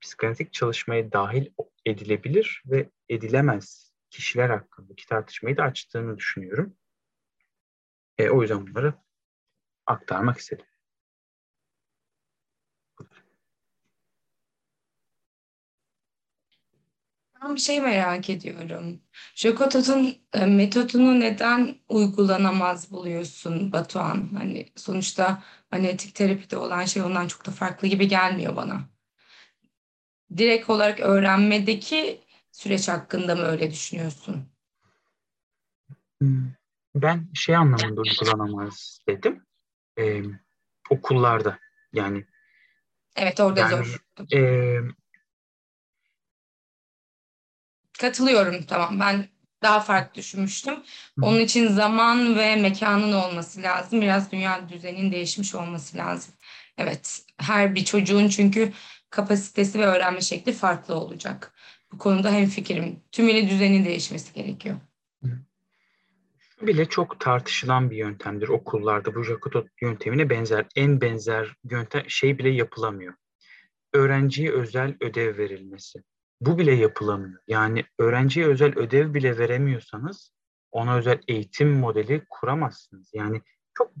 [0.00, 1.46] psikanalitik çalışmaya dahil
[1.86, 6.76] edilebilir ve edilemez kişiler hakkındaki tartışmayı da açtığını düşünüyorum.
[8.18, 8.94] E, o yüzden bunları
[9.86, 10.66] aktarmak istedim.
[17.42, 19.00] Ben bir şey merak ediyorum.
[19.34, 24.28] Jokotot'un e, metodunu neden uygulanamaz buluyorsun Batuhan?
[24.38, 28.80] Hani sonuçta analitik terapide olan şey ondan çok da farklı gibi gelmiyor bana.
[30.36, 32.20] Direkt olarak öğrenmedeki
[32.52, 34.48] süreç hakkında mı öyle düşünüyorsun?
[36.18, 36.52] Hmm,
[36.94, 39.46] ben şey anlamında uygulanamaz dedim.
[39.98, 40.22] Ee,
[40.90, 41.58] okullarda
[41.92, 42.26] yani.
[43.16, 44.04] Evet orada yani, zor.
[44.32, 44.80] E,
[48.00, 49.28] Katılıyorum tamam ben
[49.62, 50.74] daha farklı düşünmüştüm.
[51.22, 54.00] Onun için zaman ve mekanın olması lazım.
[54.00, 56.34] Biraz dünya düzeninin değişmiş olması lazım.
[56.78, 58.72] Evet her bir çocuğun çünkü
[59.10, 61.54] kapasitesi ve öğrenme şekli farklı olacak.
[61.92, 64.76] Bu konuda hem fikrim tümüyle düzenin değişmesi gerekiyor.
[66.38, 69.14] Şu bile çok tartışılan bir yöntemdir okullarda.
[69.14, 73.14] Bu Jacotot yöntemine benzer, en benzer yöntem şey bile yapılamıyor.
[73.92, 76.02] Öğrenciye özel ödev verilmesi.
[76.40, 77.42] Bu bile yapılamıyor.
[77.48, 80.32] Yani öğrenciye özel ödev bile veremiyorsanız
[80.72, 83.10] ona özel eğitim modeli kuramazsınız.
[83.14, 83.42] Yani
[83.74, 83.92] çok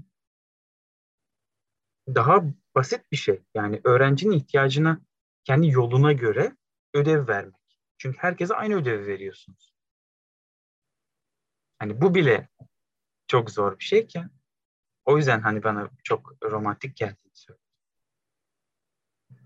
[2.08, 2.44] daha
[2.74, 3.42] basit bir şey.
[3.54, 5.00] Yani öğrencinin ihtiyacına
[5.44, 6.56] kendi yoluna göre
[6.94, 7.60] ödev vermek.
[7.98, 9.74] Çünkü herkese aynı ödevi veriyorsunuz.
[11.78, 12.48] Hani bu bile
[13.26, 14.30] çok zor bir şeyken
[15.04, 17.64] o yüzden hani bana çok romantik geldiğini söylüyorum.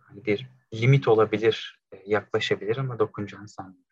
[0.00, 3.84] Hani bir limit olabilir, yaklaşabilir ama dokunacağını sanmıyorum.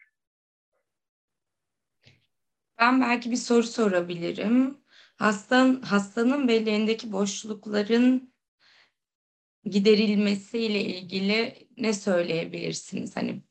[2.79, 4.79] Ben belki bir soru sorabilirim.
[5.17, 8.35] Hastan, hastanın belleğindeki boşlukların
[9.65, 13.17] giderilmesiyle ilgili ne söyleyebilirsiniz?
[13.17, 13.43] Hani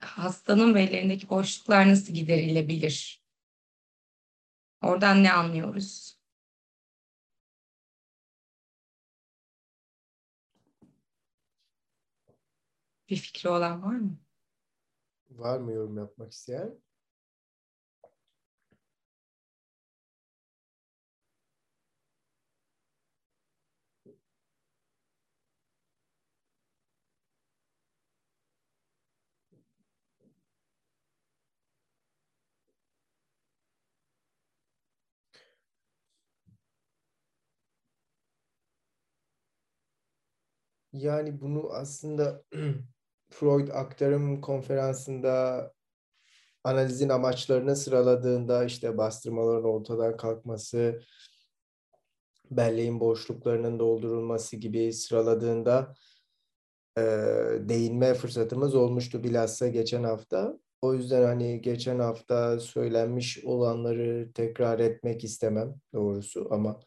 [0.00, 3.24] hastanın belleğindeki boşluklar nasıl giderilebilir?
[4.82, 6.15] Oradan ne anlıyoruz?
[13.08, 14.18] Bir fikri olan var mı?
[15.30, 16.78] Var mı yorum yapmak isteyen?
[40.92, 42.44] Yani bunu aslında
[43.30, 45.72] Freud aktarım konferansında
[46.64, 51.02] analizin amaçlarını sıraladığında işte bastırmaların ortadan kalkması,
[52.50, 55.94] belleğin boşluklarının doldurulması gibi sıraladığında
[56.98, 57.02] e,
[57.60, 60.58] değinme fırsatımız olmuştu bilhassa geçen hafta.
[60.82, 66.80] O yüzden hani geçen hafta söylenmiş olanları tekrar etmek istemem doğrusu ama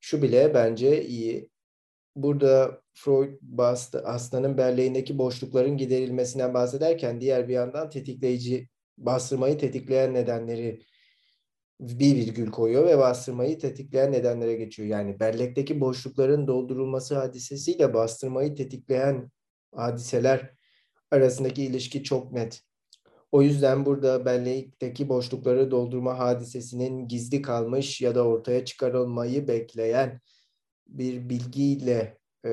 [0.00, 1.50] şu bile bence iyi
[2.16, 3.38] burada Freud
[4.04, 8.68] hastanın belleğindeki boşlukların giderilmesinden bahsederken diğer bir yandan tetikleyici
[8.98, 10.82] bastırmayı tetikleyen nedenleri
[11.80, 14.88] bir virgül koyuyor ve bastırmayı tetikleyen nedenlere geçiyor.
[14.88, 19.30] Yani bellekteki boşlukların doldurulması hadisesiyle bastırmayı tetikleyen
[19.74, 20.50] hadiseler
[21.10, 22.62] arasındaki ilişki çok net.
[23.32, 30.20] O yüzden burada bellekteki boşlukları doldurma hadisesinin gizli kalmış ya da ortaya çıkarılmayı bekleyen
[30.90, 32.50] bir bilgiyle e,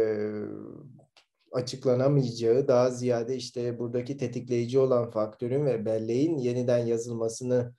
[1.52, 7.74] açıklanamayacağı daha ziyade işte buradaki tetikleyici olan faktörün ve belleğin yeniden yazılmasını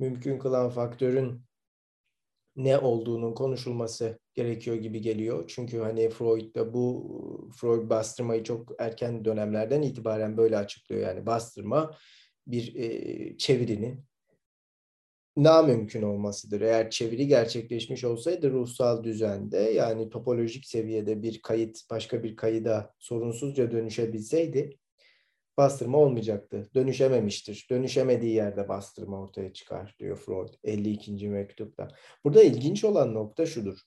[0.00, 1.42] mümkün kılan faktörün
[2.56, 5.44] ne olduğunun konuşulması gerekiyor gibi geliyor.
[5.48, 11.02] Çünkü hani Freud'da bu Freud bastırmayı çok erken dönemlerden itibaren böyle açıklıyor.
[11.02, 11.96] Yani bastırma
[12.46, 14.04] bir e, çevirinin
[15.44, 16.60] namümkün olmasıdır.
[16.60, 23.70] Eğer çeviri gerçekleşmiş olsaydı ruhsal düzende yani topolojik seviyede bir kayıt başka bir kayıda sorunsuzca
[23.72, 24.78] dönüşebilseydi
[25.56, 26.70] bastırma olmayacaktı.
[26.74, 27.66] Dönüşememiştir.
[27.70, 31.28] Dönüşemediği yerde bastırma ortaya çıkar diyor Freud 52.
[31.28, 31.88] mektupta.
[32.24, 33.78] Burada ilginç olan nokta şudur.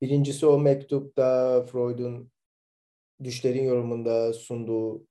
[0.00, 2.30] Birincisi o mektupta Freud'un
[3.24, 5.06] düşlerin yorumunda sunduğu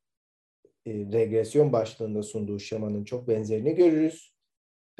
[0.86, 4.34] e, regresyon başlığında sunduğu şemanın çok benzerini görürüz.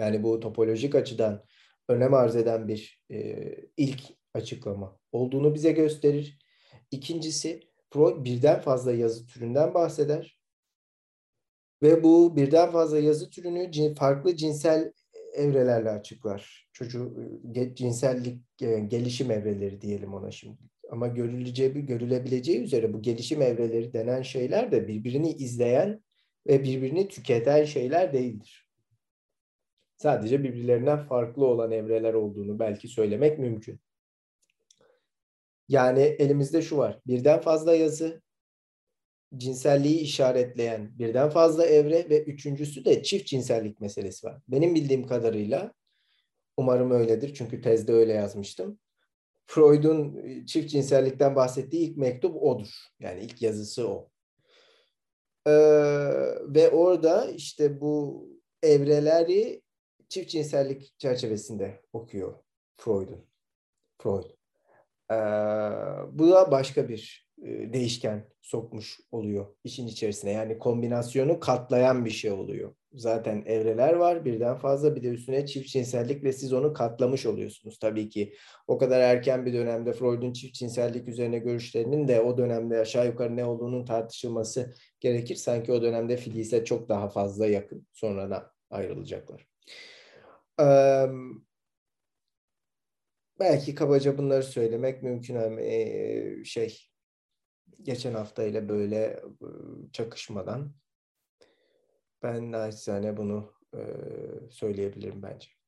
[0.02, 1.44] Yani bu topolojik açıdan
[1.90, 3.36] önem arz eden bir e,
[3.78, 4.02] ilk
[4.34, 6.40] açıklama olduğunu bize gösterir.
[6.92, 7.60] İkincisi
[7.90, 10.40] Freud birden fazla yazı türünden bahseder.
[11.84, 14.92] Ve bu birden fazla yazı türünü farklı cinsel
[15.34, 16.70] evrelerle açıklar.
[16.74, 17.14] Çocuğu
[17.74, 20.62] cinsellik e, gelişim evreleri diyelim ona şimdi.
[20.92, 26.04] Ama görüleceği, görülebileceği üzere bu gelişim evreleri denen şeyler de birbirini izleyen
[26.48, 28.71] ve birbirini tüketen şeyler değildir.
[30.02, 33.80] Sadece birbirlerinden farklı olan evreler olduğunu belki söylemek mümkün.
[35.70, 37.00] Yani elimizde şu var.
[37.08, 38.22] Birden fazla yazı,
[39.38, 44.42] cinselliği işaretleyen birden fazla evre ve üçüncüsü de çift cinsellik meselesi var.
[44.48, 45.74] Benim bildiğim kadarıyla
[46.58, 48.80] umarım öyledir çünkü tezde öyle yazmıştım.
[49.46, 52.74] Freud'un çift cinsellikten bahsettiği ilk mektup odur.
[53.00, 54.10] Yani ilk yazısı o.
[55.48, 55.52] Ee,
[56.48, 58.28] ve orada işte bu
[58.64, 59.62] evreleri
[60.12, 62.34] çift cinsellik çerçevesinde okuyor
[62.78, 63.26] Freud'un.
[64.02, 64.24] Freud.
[65.12, 65.16] Ee,
[66.12, 70.32] bu da başka bir e, değişken sokmuş oluyor işin içerisine.
[70.32, 72.76] Yani kombinasyonu katlayan bir şey oluyor.
[72.94, 77.80] Zaten evreler var birden fazla bir de üstüne çift cinsellik ve siz onu katlamış oluyorsunuz.
[77.80, 78.34] Tabii ki
[78.68, 83.36] o kadar erken bir dönemde Freud'un çift cinsellik üzerine görüşlerinin de o dönemde aşağı yukarı
[83.36, 85.36] ne olduğunun tartışılması gerekir.
[85.36, 87.88] Sanki o dönemde Filis'e çok daha fazla yakın.
[87.94, 89.48] Sonradan ayrılacaklar.
[90.62, 91.08] Ee,
[93.40, 96.90] belki kabaca bunları söylemek mümkün ama e, şey
[97.82, 99.24] geçen hafta ile böyle
[99.94, 100.74] çakışmadan
[102.24, 103.82] ben naçizane bunu e,
[104.50, 105.61] söyleyebilirim bence.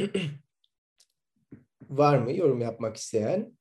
[1.90, 3.52] Var mı yorum yapmak isteyen?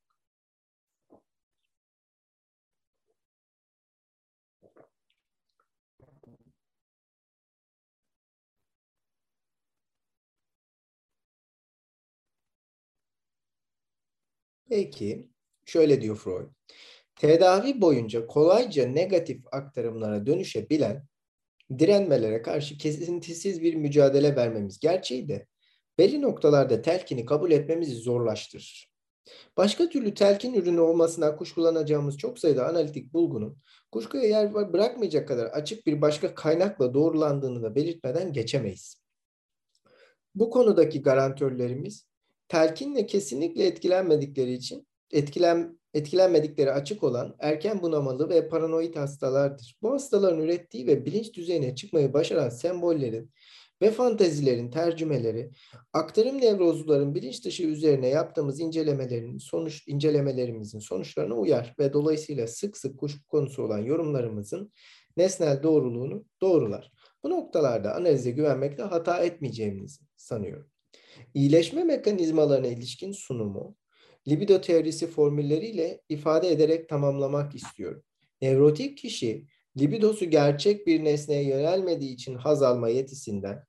[14.70, 15.30] Peki,
[15.66, 16.50] şöyle diyor Freud.
[17.16, 21.06] Tedavi boyunca kolayca negatif aktarımlara dönüşebilen
[21.80, 25.48] direnmelere karşı kesintisiz bir mücadele vermemiz gerçeği de
[26.00, 28.90] belli noktalarda telkini kabul etmemizi zorlaştırır.
[29.58, 33.58] Başka türlü telkin ürünü olmasına kuşkulanacağımız çok sayıda analitik bulgunun
[33.92, 39.02] kuşkuya yer bırakmayacak kadar açık bir başka kaynakla doğrulandığını da belirtmeden geçemeyiz.
[40.36, 42.08] Bu konudaki garantörlerimiz
[42.48, 49.78] telkinle kesinlikle etkilenmedikleri için etkilen, etkilenmedikleri açık olan erken bunamalı ve paranoid hastalardır.
[49.82, 53.32] Bu hastaların ürettiği ve bilinç düzeyine çıkmayı başaran sembollerin
[53.82, 55.52] ve fantezilerin tercümeleri,
[55.94, 63.00] aktarım nevrozluların bilinç dışı üzerine yaptığımız incelemelerin sonuç incelemelerimizin sonuçlarına uyar ve dolayısıyla sık sık
[63.00, 64.72] kuşku konusu olan yorumlarımızın
[65.18, 66.92] nesnel doğruluğunu doğrular.
[67.24, 70.70] Bu noktalarda analize güvenmekte hata etmeyeceğimizi sanıyorum.
[71.34, 73.76] İyileşme mekanizmalarına ilişkin sunumu,
[74.28, 78.04] libido teorisi formülleriyle ifade ederek tamamlamak istiyorum.
[78.42, 79.46] Nevrotik kişi
[79.80, 83.64] libidosu gerçek bir nesneye yönelmediği için haz alma yetisinden,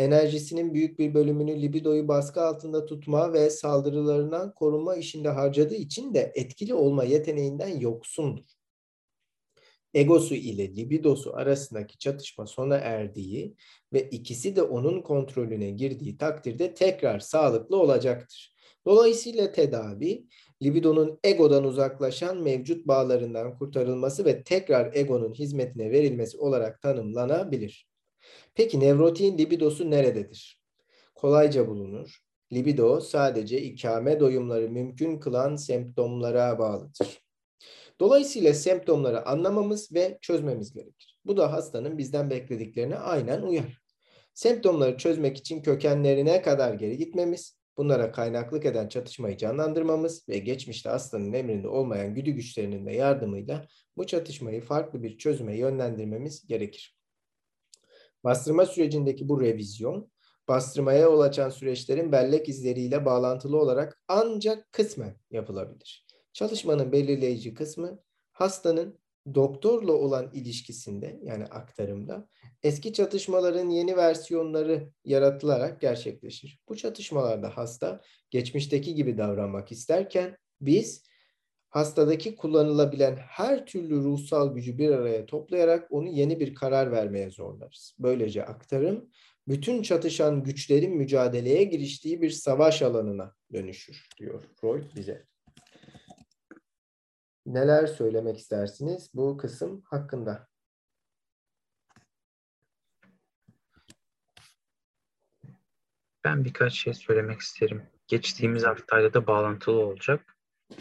[0.00, 6.32] enerjisinin büyük bir bölümünü libidoyu baskı altında tutma ve saldırılarından korunma işinde harcadığı için de
[6.34, 8.44] etkili olma yeteneğinden yoksundur.
[9.94, 13.56] Egosu ile libidosu arasındaki çatışma sona erdiği
[13.92, 18.54] ve ikisi de onun kontrolüne girdiği takdirde tekrar sağlıklı olacaktır.
[18.86, 20.26] Dolayısıyla tedavi
[20.62, 27.89] libidonun egodan uzaklaşan mevcut bağlarından kurtarılması ve tekrar egonun hizmetine verilmesi olarak tanımlanabilir.
[28.54, 30.60] Peki nevrotiğin libidosu nerededir?
[31.14, 32.18] Kolayca bulunur.
[32.52, 37.20] Libido sadece ikame doyumları mümkün kılan semptomlara bağlıdır.
[38.00, 41.18] Dolayısıyla semptomları anlamamız ve çözmemiz gerekir.
[41.24, 43.80] Bu da hastanın bizden beklediklerine aynen uyar.
[44.34, 51.32] Semptomları çözmek için kökenlerine kadar geri gitmemiz, bunlara kaynaklık eden çatışmayı canlandırmamız ve geçmişte hastanın
[51.32, 53.66] emrinde olmayan güdü güçlerinin de yardımıyla
[53.96, 56.99] bu çatışmayı farklı bir çözüme yönlendirmemiz gerekir.
[58.24, 60.10] Bastırma sürecindeki bu revizyon,
[60.48, 66.06] bastırmaya yol açan süreçlerin bellek izleriyle bağlantılı olarak ancak kısmen yapılabilir.
[66.32, 68.00] Çalışmanın belirleyici kısmı
[68.32, 69.00] hastanın
[69.34, 72.28] doktorla olan ilişkisinde yani aktarımda
[72.62, 76.60] eski çatışmaların yeni versiyonları yaratılarak gerçekleşir.
[76.68, 81.09] Bu çatışmalarda hasta geçmişteki gibi davranmak isterken biz
[81.70, 87.96] hastadaki kullanılabilen her türlü ruhsal gücü bir araya toplayarak onu yeni bir karar vermeye zorlarız.
[87.98, 89.10] Böylece aktarım
[89.48, 95.26] bütün çatışan güçlerin mücadeleye giriştiği bir savaş alanına dönüşür diyor Freud bize.
[97.46, 100.48] Neler söylemek istersiniz bu kısım hakkında?
[106.24, 107.82] Ben birkaç şey söylemek isterim.
[108.06, 110.36] Geçtiğimiz haftayla da bağlantılı olacak.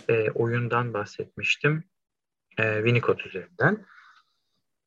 [0.10, 1.84] E, oyundan bahsetmiştim.
[2.58, 3.86] E, Winnicott üzerinden.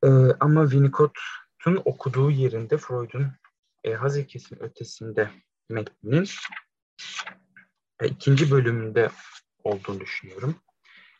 [0.03, 0.07] E,
[0.39, 3.27] ama Winnicott'un okuduğu yerinde Freud'un
[3.83, 5.29] e, haz ilkesinin ötesinde
[5.69, 6.27] metnin
[7.99, 9.09] e, ikinci bölümünde
[9.63, 10.55] olduğunu düşünüyorum.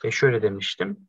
[0.03, 1.07] E, şöyle demiştim.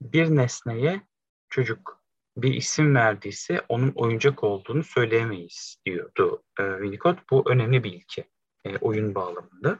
[0.00, 1.02] Bir nesneye
[1.50, 1.98] çocuk
[2.36, 7.30] bir isim verdiyse onun oyuncak olduğunu söyleyemeyiz diyordu e, Winnicott.
[7.30, 8.28] Bu önemli bir ilke
[8.64, 9.78] e, oyun bağlamında.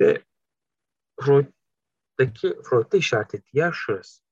[0.00, 0.22] Ve
[1.20, 4.22] Freud'daki Freud'da işaret ettiği yer şurası.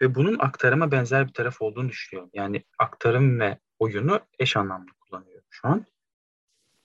[0.00, 2.30] Ve bunun aktarıma benzer bir taraf olduğunu düşünüyorum.
[2.34, 5.86] Yani aktarım ve oyunu eş anlamlı kullanıyorum şu an.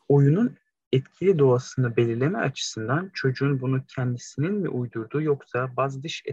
[0.07, 0.57] Oyunun
[0.91, 6.23] etkili doğasını belirleme açısından çocuğun bunu kendisinin mi uydurduğu yoksa bazı dış,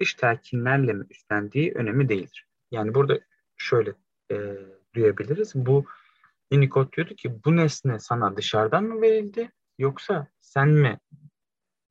[0.00, 2.46] dış telkinlerle mi üstlendiği önemli değildir.
[2.70, 3.20] Yani burada
[3.56, 3.94] şöyle
[4.30, 4.56] e,
[4.94, 5.54] duyabiliriz.
[5.54, 5.84] Bu
[6.52, 9.50] Winnicott diyordu ki bu nesne sana dışarıdan mı verildi
[9.80, 11.00] yoksa sen mi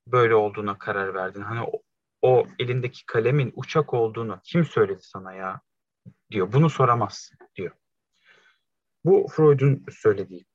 [0.07, 1.41] böyle olduğuna karar verdin?
[1.41, 1.81] Hani o,
[2.21, 5.61] o elindeki kalemin uçak olduğunu kim söyledi sana ya
[6.31, 6.53] diyor.
[6.53, 7.71] Bunu soramaz diyor.
[9.05, 10.45] Bu Freud'un söylediği.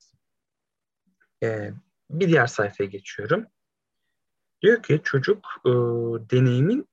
[1.42, 1.72] Ee,
[2.10, 3.46] bir diğer sayfaya geçiyorum.
[4.62, 5.70] Diyor ki çocuk e,
[6.30, 6.88] deneyimin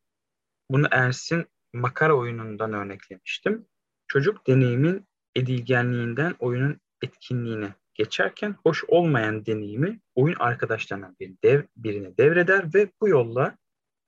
[0.72, 3.68] bunu Ersin makara oyunundan örneklemiştim.
[4.08, 12.74] Çocuk deneyimin edilgenliğinden oyunun etkinliğine geçerken hoş olmayan deneyimi oyun arkadaşlarına bir dev, birine devreder
[12.74, 13.58] ve bu yolla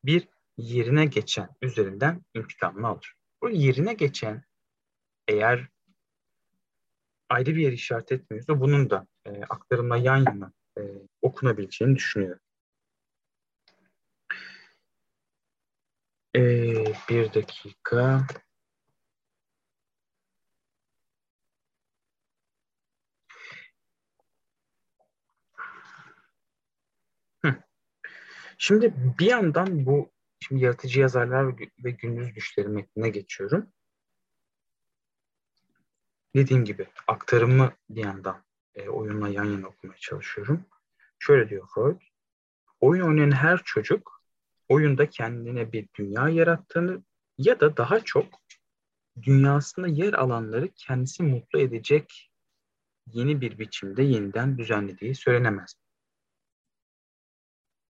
[0.06, 3.14] bir yerine geçen üzerinden intikamını alır.
[3.41, 4.44] Bu yerine geçen
[5.28, 5.68] eğer
[7.30, 10.82] ayrı bir yer işaret etmiyorsa bunun da e, aktarımla yan yana e,
[11.22, 12.41] okunabileceğini düşünüyorum.
[16.36, 16.41] E,
[17.10, 18.28] bir dakika.
[28.64, 33.68] Şimdi bir yandan bu şimdi yaratıcı yazarlar ve gündüz güçleri metnine geçiyorum
[36.35, 38.44] dediğim gibi aktarımı bir yandan
[38.76, 40.65] e, oyunla yan yana okumaya çalışıyorum.
[41.19, 42.02] Şöyle diyor Freud.
[42.80, 44.22] Oyun oynayan her çocuk
[44.69, 47.03] oyunda kendine bir dünya yarattığını
[47.38, 48.26] ya da daha çok
[49.22, 52.31] dünyasında yer alanları kendisi mutlu edecek
[53.06, 55.82] yeni bir biçimde yeniden düzenlediği söylenemez.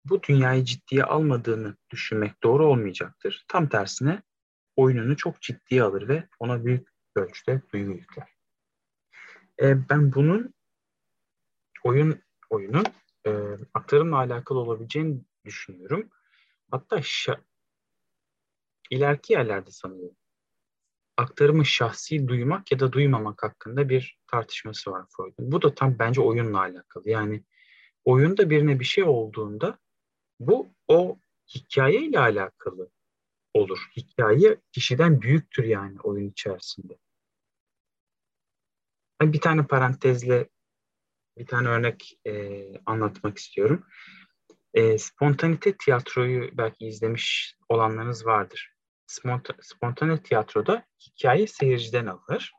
[0.09, 3.45] Bu dünyayı ciddiye almadığını düşünmek doğru olmayacaktır.
[3.47, 4.23] Tam tersine
[4.75, 8.27] oyununu çok ciddiye alır ve ona büyük ölçüde duygu yükler.
[9.61, 10.53] E, ben bunun
[11.83, 12.85] oyun oyunun
[13.27, 13.31] e,
[13.73, 16.09] aktarımla alakalı olabileceğini düşünüyorum.
[16.71, 17.43] Hatta şa-
[18.89, 20.15] ileriki yerlerde sanıyorum
[21.19, 25.51] aktarımı şahsi duymak ya da duymamak hakkında bir tartışması var Freud'un.
[25.51, 27.09] Bu da tam bence oyunla alakalı.
[27.09, 27.43] Yani
[28.05, 29.79] oyunda birine bir şey olduğunda
[30.39, 31.19] bu o
[31.55, 32.89] hikayeyle alakalı
[33.53, 33.89] olur.
[33.97, 36.97] Hikaye kişiden büyüktür yani oyun içerisinde.
[39.21, 40.49] Bir tane parantezle
[41.37, 43.85] bir tane örnek e, anlatmak istiyorum.
[44.73, 48.73] E, spontanite tiyatroyu belki izlemiş olanlarınız vardır.
[49.07, 52.53] Sponta, spontane tiyatroda hikaye seyirciden alır.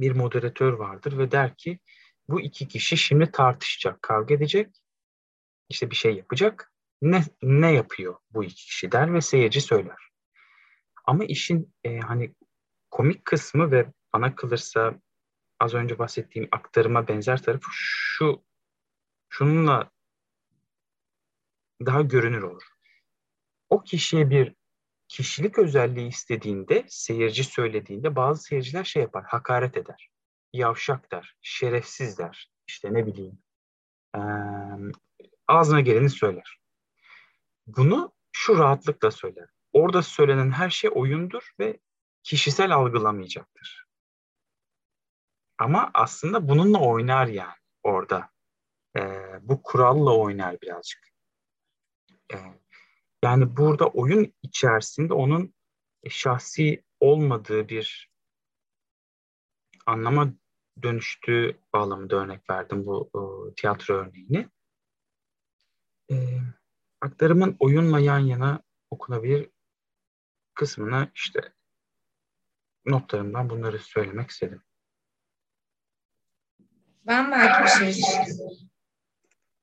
[0.00, 1.78] Bir moderatör vardır ve der ki
[2.28, 4.79] bu iki kişi şimdi tartışacak, kavga edecek,
[5.70, 6.72] işte bir şey yapacak.
[7.02, 10.10] Ne, ne yapıyor bu kişi der ve seyirci söyler.
[11.04, 12.34] Ama işin e, hani
[12.90, 15.00] komik kısmı ve bana kalırsa
[15.60, 18.44] az önce bahsettiğim aktarıma benzer tarafı şu
[19.28, 19.90] şununla
[21.86, 22.62] daha görünür olur.
[23.70, 24.54] O kişiye bir
[25.08, 30.10] kişilik özelliği istediğinde, seyirci söylediğinde bazı seyirciler şey yapar, hakaret eder.
[30.52, 33.38] Yavşak der, şerefsiz der, işte ne bileyim.
[35.50, 36.60] Ağzına geleni söyler.
[37.66, 39.48] Bunu şu rahatlıkla söyler.
[39.72, 41.80] Orada söylenen her şey oyundur ve
[42.22, 43.86] kişisel algılamayacaktır.
[45.58, 48.30] Ama aslında bununla oynar yani orada.
[48.96, 49.00] E,
[49.42, 51.08] bu kuralla oynar birazcık.
[52.32, 52.36] E,
[53.24, 55.54] Yani burada oyun içerisinde onun
[56.08, 58.10] şahsi olmadığı bir
[59.86, 60.32] anlama
[60.82, 64.48] dönüştüğü bağlamında örnek verdim bu o, tiyatro örneğini.
[66.10, 66.14] E,
[67.00, 69.48] aktarımın oyunla yan yana okunabilir
[70.54, 71.40] kısmına işte
[72.86, 74.62] notlarımdan bunları söylemek istedim.
[77.06, 78.02] Ben belki bir şey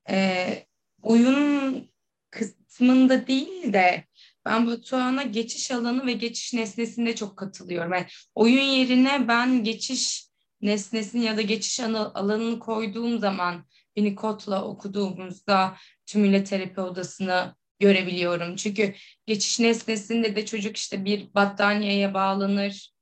[0.09, 0.65] ee,
[1.01, 1.89] oyun
[2.29, 4.05] kısmında değil de
[4.45, 7.93] ben Batuhan'a geçiş alanı ve geçiş nesnesinde çok katılıyorum.
[7.93, 10.27] Yani oyun yerine ben geçiş
[10.61, 13.65] nesnesini ya da geçiş alanını koyduğum zaman
[13.97, 18.55] Winnicott'la okuduğumuzda tümüyle terapi odasını görebiliyorum.
[18.55, 18.93] Çünkü
[19.25, 22.93] geçiş nesnesinde de çocuk işte bir battaniyeye bağlanır,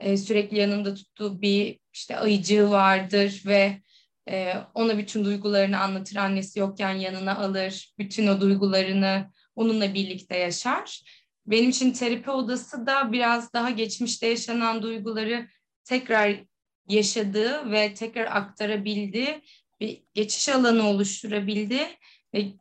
[0.00, 3.82] e, sürekli yanında tuttuğu bir işte ayıcığı vardır ve
[4.30, 6.16] e, ona bütün duygularını anlatır.
[6.16, 11.02] Annesi yokken yanına alır, bütün o duygularını onunla birlikte yaşar.
[11.46, 15.48] Benim için terapi odası da biraz daha geçmişte yaşanan duyguları
[15.84, 16.44] tekrar
[16.88, 19.42] yaşadığı ve tekrar aktarabildiği
[19.80, 21.96] bir geçiş alanı oluşturabildi
[22.34, 22.52] ve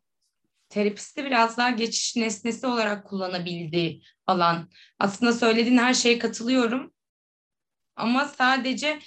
[0.69, 4.69] terapisti biraz daha geçiş nesnesi olarak kullanabildiği alan.
[4.99, 6.93] Aslında söylediğin her şeye katılıyorum.
[7.95, 8.99] Ama sadece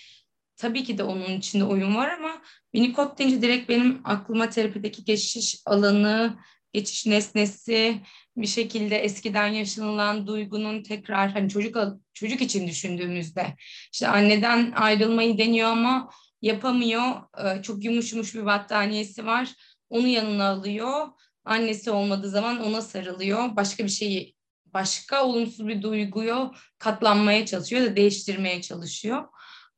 [0.56, 5.62] tabii ki de onun içinde oyun var ama Winnicott deyince direkt benim aklıma terapideki geçiş
[5.66, 6.38] alanı,
[6.72, 8.00] geçiş nesnesi,
[8.36, 11.76] bir şekilde eskiden yaşanılan duygunun tekrar hani çocuk
[12.12, 13.56] çocuk için düşündüğümüzde
[13.92, 16.10] işte anneden ayrılmayı deniyor ama
[16.42, 17.02] yapamıyor.
[17.44, 19.54] Ee, çok yumuş yumuş bir battaniyesi var.
[19.90, 21.06] Onu yanına alıyor.
[21.44, 23.56] Annesi olmadığı zaman ona sarılıyor.
[23.56, 24.34] Başka bir şeyi
[24.66, 29.24] başka olumsuz bir duyguyu katlanmaya çalışıyor da değiştirmeye çalışıyor.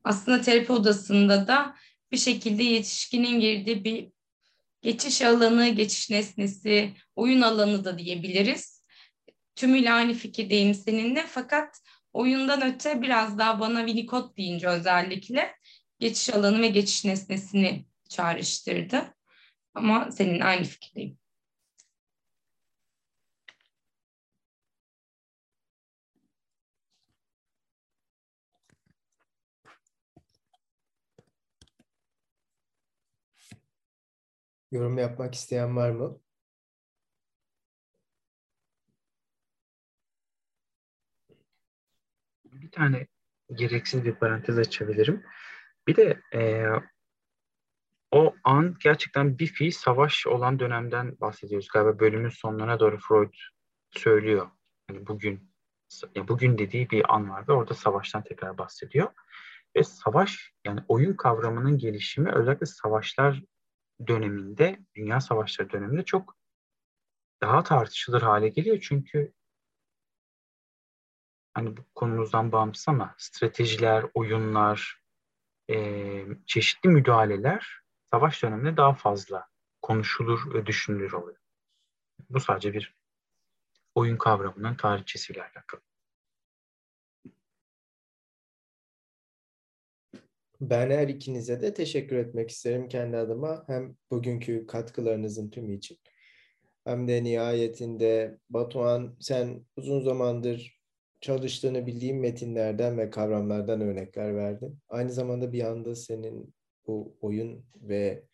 [0.05, 1.75] Aslında terapi odasında da
[2.13, 4.09] bir şekilde yetişkinin girdiği bir
[4.83, 8.85] geçiş alanı, geçiş nesnesi, oyun alanı da diyebiliriz.
[9.57, 11.81] Tümüyle aynı fikirdeyim seninle fakat
[12.13, 15.55] oyundan öte biraz daha bana Winnicott deyince özellikle
[16.05, 19.15] geçiş alanı ve geçiş nesnesini çağrıştırdı.
[19.75, 21.19] Ama senin aynı fikirdeyim.
[34.73, 36.21] Yorum yapmak isteyen var mı?
[42.45, 43.07] Bir tane
[43.55, 45.25] gereksiz bir parantez açabilirim.
[45.87, 46.67] Bir de e,
[48.11, 51.69] o an gerçekten bir fiil savaş olan dönemden bahsediyoruz.
[51.69, 53.35] Galiba bölümün sonlarına doğru Freud
[53.91, 54.51] söylüyor.
[54.91, 55.55] Yani bugün
[56.29, 57.53] bugün dediği bir an vardı.
[57.53, 59.13] Orada savaştan tekrar bahsediyor.
[59.77, 63.43] Ve savaş yani oyun kavramının gelişimi özellikle savaşlar
[64.07, 66.37] döneminde, dünya savaşları döneminde çok
[67.43, 68.79] daha tartışılır hale geliyor.
[68.81, 69.33] Çünkü
[71.55, 75.04] hani bu konumuzdan bağımsız ama stratejiler, oyunlar,
[75.71, 75.77] e,
[76.47, 77.81] çeşitli müdahaleler
[78.11, 79.47] savaş döneminde daha fazla
[79.83, 81.39] konuşulur ve düşünülür oluyor.
[82.31, 82.95] Bu sadece bir
[83.95, 85.81] oyun kavramının tarihçesiyle alakalı.
[90.61, 93.65] Ben her ikinize de teşekkür etmek isterim kendi adıma.
[93.67, 95.99] Hem bugünkü katkılarınızın tümü için.
[96.85, 100.84] Hem de nihayetinde Batuhan sen uzun zamandır
[101.25, 104.79] çalıştığını bildiğim metinlerden ve kavramlardan örnekler verdin.
[104.89, 106.55] Aynı zamanda bir anda senin
[106.87, 108.25] bu oyun ve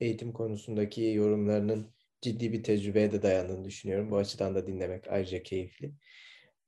[0.00, 1.86] eğitim konusundaki yorumlarının
[2.20, 4.10] ciddi bir tecrübeye de dayandığını düşünüyorum.
[4.10, 5.92] Bu açıdan da dinlemek ayrıca keyifli.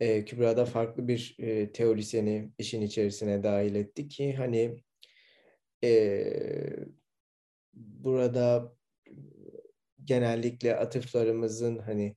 [0.01, 4.83] Ee, Kübra'da farklı bir e, teorisyeni işin içerisine dahil etti ki hani
[5.85, 6.25] e,
[7.75, 8.73] burada
[10.05, 12.17] genellikle atıflarımızın hani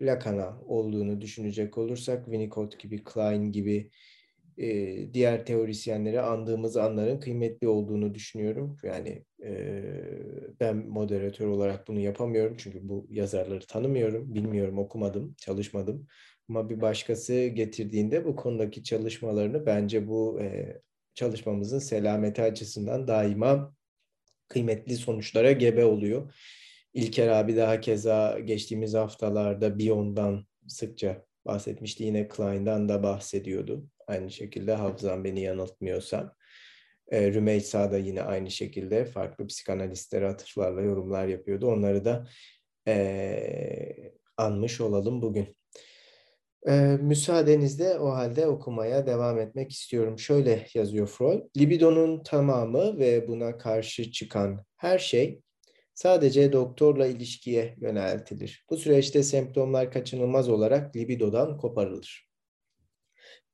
[0.00, 3.90] Lacan'a olduğunu düşünecek olursak Winnicott gibi, Klein gibi
[4.58, 8.76] e, diğer teorisyenleri andığımız anların kıymetli olduğunu düşünüyorum.
[8.82, 9.82] Yani e,
[10.60, 16.06] ben moderatör olarak bunu yapamıyorum çünkü bu yazarları tanımıyorum, bilmiyorum, okumadım, çalışmadım.
[16.48, 20.78] Ama bir başkası getirdiğinde bu konudaki çalışmalarını bence bu e,
[21.14, 23.74] çalışmamızın selameti açısından daima
[24.48, 26.34] kıymetli sonuçlara gebe oluyor.
[26.98, 32.04] İlker abi daha keza geçtiğimiz haftalarda Beyond'dan sıkça bahsetmişti.
[32.04, 33.86] Yine Klein'dan da bahsediyordu.
[34.06, 36.34] Aynı şekilde hafızam beni yanıltmıyorsa.
[37.08, 41.66] E, Rümeysa da yine aynı şekilde farklı psikanalistlere atıflarla yorumlar yapıyordu.
[41.66, 42.26] Onları da
[42.88, 45.56] e, anmış olalım bugün.
[46.68, 50.18] Ee, müsaadenizle o halde okumaya devam etmek istiyorum.
[50.18, 51.42] Şöyle yazıyor Freud.
[51.56, 55.40] Libidonun tamamı ve buna karşı çıkan her şey
[55.98, 58.64] sadece doktorla ilişkiye yöneltilir.
[58.70, 62.28] Bu süreçte semptomlar kaçınılmaz olarak libidodan koparılır.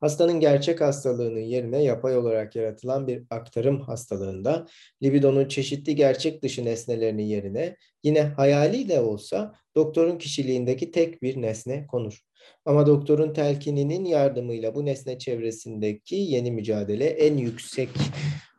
[0.00, 4.66] Hastanın gerçek hastalığının yerine yapay olarak yaratılan bir aktarım hastalığında
[5.02, 11.86] libidonun çeşitli gerçek dışı nesnelerinin yerine yine hayali de olsa doktorun kişiliğindeki tek bir nesne
[11.86, 12.20] konur.
[12.64, 17.88] Ama doktorun telkininin yardımıyla bu nesne çevresindeki yeni mücadele en yüksek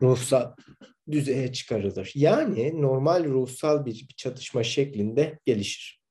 [0.02, 0.52] ruhsal
[1.12, 2.12] düzeye çıkarılır.
[2.16, 6.06] Yani normal ruhsal bir çatışma şeklinde gelişir.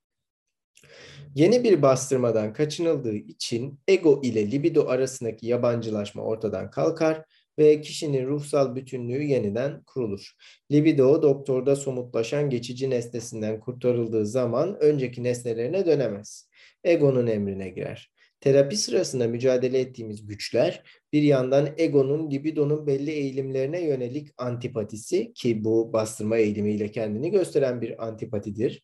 [1.35, 7.23] Yeni bir bastırmadan kaçınıldığı için ego ile libido arasındaki yabancılaşma ortadan kalkar
[7.59, 10.31] ve kişinin ruhsal bütünlüğü yeniden kurulur.
[10.71, 16.49] Libido doktorda somutlaşan geçici nesnesinden kurtarıldığı zaman önceki nesnelerine dönemez.
[16.83, 18.14] Egonun emrine girer.
[18.45, 25.93] Terapi sırasında mücadele ettiğimiz güçler bir yandan egonun libidonun belli eğilimlerine yönelik antipatisi ki bu
[25.93, 28.83] bastırma eğilimiyle kendini gösteren bir antipatidir.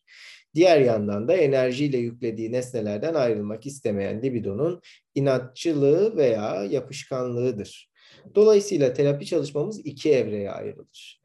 [0.54, 4.80] Diğer yandan da enerjiyle yüklediği nesnelerden ayrılmak istemeyen libidonun
[5.14, 7.90] inatçılığı veya yapışkanlığıdır.
[8.34, 11.20] Dolayısıyla terapi çalışmamız iki evreye ayrılır.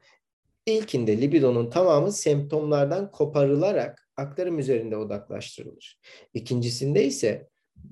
[0.66, 5.98] İlkinde libidonun tamamı semptomlardan koparılarak aktarım üzerinde odaklaştırılır.
[6.34, 7.47] İkincisinde ise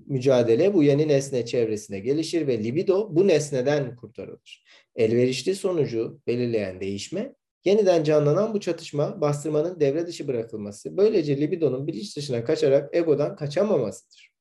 [0.06, 4.64] mücadele bu yeni nesne çevresine gelişir ve libido bu nesneden kurtarılır.
[4.96, 7.34] Elverişli sonucu belirleyen değişme
[7.66, 14.32] Yeniden canlanan bu çatışma bastırmanın devre dışı bırakılması, böylece libidonun bilinç dışına kaçarak egodan kaçamamasıdır.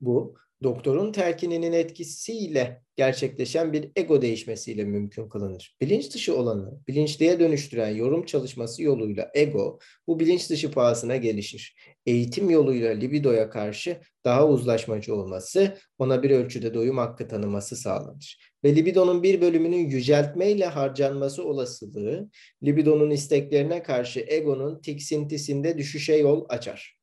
[0.00, 5.76] Bu doktorun telkininin etkisiyle gerçekleşen bir ego değişmesiyle mümkün kılınır.
[5.80, 11.76] Bilinç dışı olanı bilinçliğe dönüştüren yorum çalışması yoluyla ego bu bilinç dışı pahasına gelişir.
[12.06, 18.38] Eğitim yoluyla libidoya karşı daha uzlaşmacı olması, ona bir ölçüde doyum hakkı tanıması sağlanır.
[18.64, 22.30] Ve libidonun bir bölümünün yüceltmeyle harcanması olasılığı,
[22.64, 26.97] libidonun isteklerine karşı egonun tiksintisinde düşüşe yol açar.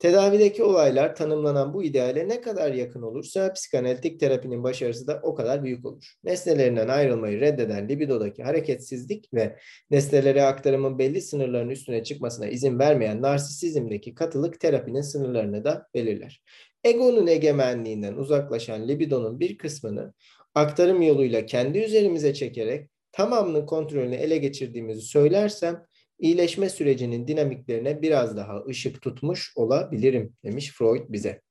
[0.00, 5.64] Tedavideki olaylar tanımlanan bu ideale ne kadar yakın olursa psikanalitik terapinin başarısı da o kadar
[5.64, 6.14] büyük olur.
[6.24, 9.56] Nesnelerinden ayrılmayı reddeden libidodaki hareketsizlik ve
[9.90, 16.42] nesnelere aktarımın belli sınırların üstüne çıkmasına izin vermeyen narsisizmdeki katılık terapinin sınırlarını da belirler.
[16.84, 20.14] Egonun egemenliğinden uzaklaşan libidonun bir kısmını
[20.54, 25.84] aktarım yoluyla kendi üzerimize çekerek tamamının kontrolünü ele geçirdiğimizi söylersem
[26.20, 31.42] iyileşme sürecinin dinamiklerine biraz daha ışık tutmuş olabilirim demiş Freud bize.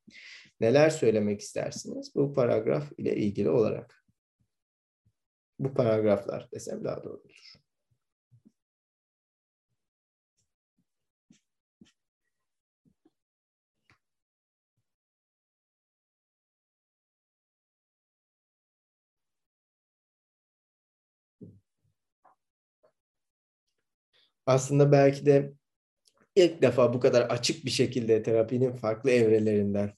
[0.60, 4.06] Neler söylemek istersiniz bu paragraf ile ilgili olarak?
[5.60, 7.49] Bu paragraflar desem daha doğru olur.
[24.50, 25.54] Aslında belki de
[26.36, 29.94] ilk defa bu kadar açık bir şekilde terapinin farklı evrelerinden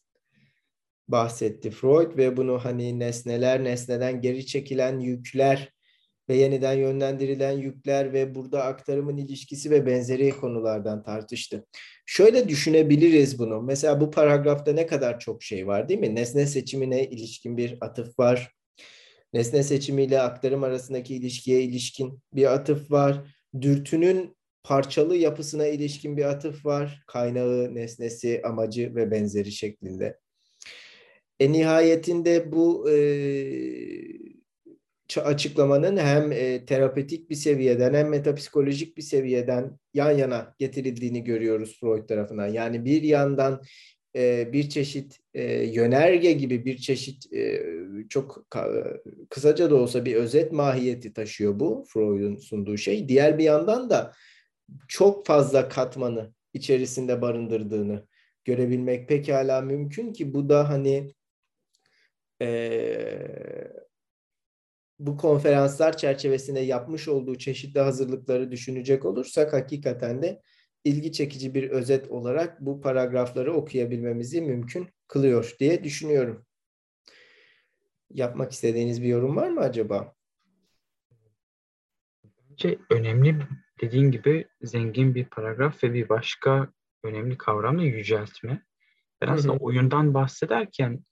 [1.08, 5.74] bahsetti Freud ve bunu hani nesneler, nesneden geri çekilen yükler
[6.30, 11.66] ve yeniden yönlendirilen yükler ve burada aktarımın ilişkisi ve benzeri konulardan tartıştı.
[12.06, 13.62] Şöyle düşünebiliriz bunu.
[13.62, 16.16] Mesela bu paragrafta ne kadar çok şey var değil mi?
[16.16, 18.52] Nesne seçimine ilişkin bir atıf var.
[19.34, 23.22] Nesne seçimiyle aktarım arasındaki ilişkiye ilişkin bir atıf var.
[23.62, 27.04] Dürtünün parçalı yapısına ilişkin bir atıf var.
[27.08, 30.20] Kaynağı, nesnesi, amacı ve benzeri şeklinde.
[31.40, 32.96] E nihayetinde bu e,
[35.20, 42.08] açıklamanın hem e, terapötik bir seviyeden hem metapsikolojik bir seviyeden yan yana getirildiğini görüyoruz Freud
[42.08, 42.48] tarafından.
[42.48, 43.62] Yani bir yandan
[44.16, 47.64] e, bir çeşit e, yönerge gibi bir çeşit e,
[48.10, 48.46] çok
[49.30, 53.10] kısaca da olsa bir özet mahiyeti taşıyor bu Freud'un sunduğu şey.
[53.10, 54.14] Diğer bir yandan da
[54.88, 58.08] çok fazla katmanı içerisinde barındırdığını
[58.46, 61.14] görebilmek pekala mümkün ki bu da hani
[62.42, 62.52] e,
[65.00, 70.42] bu konferanslar çerçevesinde yapmış olduğu çeşitli hazırlıkları düşünecek olursak hakikaten de
[70.84, 76.46] ilgi çekici bir özet olarak bu paragrafları okuyabilmemizi mümkün kılıyor diye düşünüyorum.
[78.10, 80.16] Yapmak istediğiniz bir yorum var mı acaba?
[82.50, 83.48] Bence önemli
[83.82, 86.68] dediğin gibi zengin bir paragraf ve bir başka
[87.04, 88.66] önemli kavram da yüceltme.
[89.22, 91.06] Ben aslında oyundan bahsederken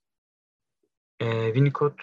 [1.20, 2.00] e, Winnicott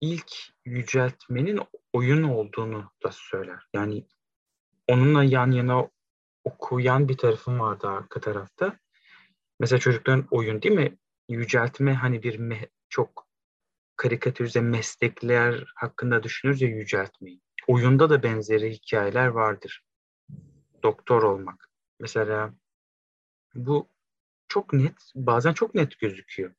[0.00, 0.32] ilk
[0.64, 1.60] yüceltmenin
[1.92, 3.66] oyun olduğunu da söyler.
[3.74, 4.06] Yani
[4.88, 5.90] onunla yan yana
[6.44, 8.78] okuyan bir tarafım vardı arka tarafta.
[9.60, 10.98] Mesela çocukların oyun değil mi?
[11.28, 13.28] Yüceltme hani bir me- çok
[13.96, 17.43] karikatürize meslekler hakkında düşünürüz ya yüceltmeyi.
[17.66, 19.84] Oyunda da benzeri hikayeler vardır.
[20.82, 21.70] Doktor olmak.
[22.00, 22.54] Mesela
[23.54, 23.88] bu
[24.48, 26.54] çok net, bazen çok net gözüküyor.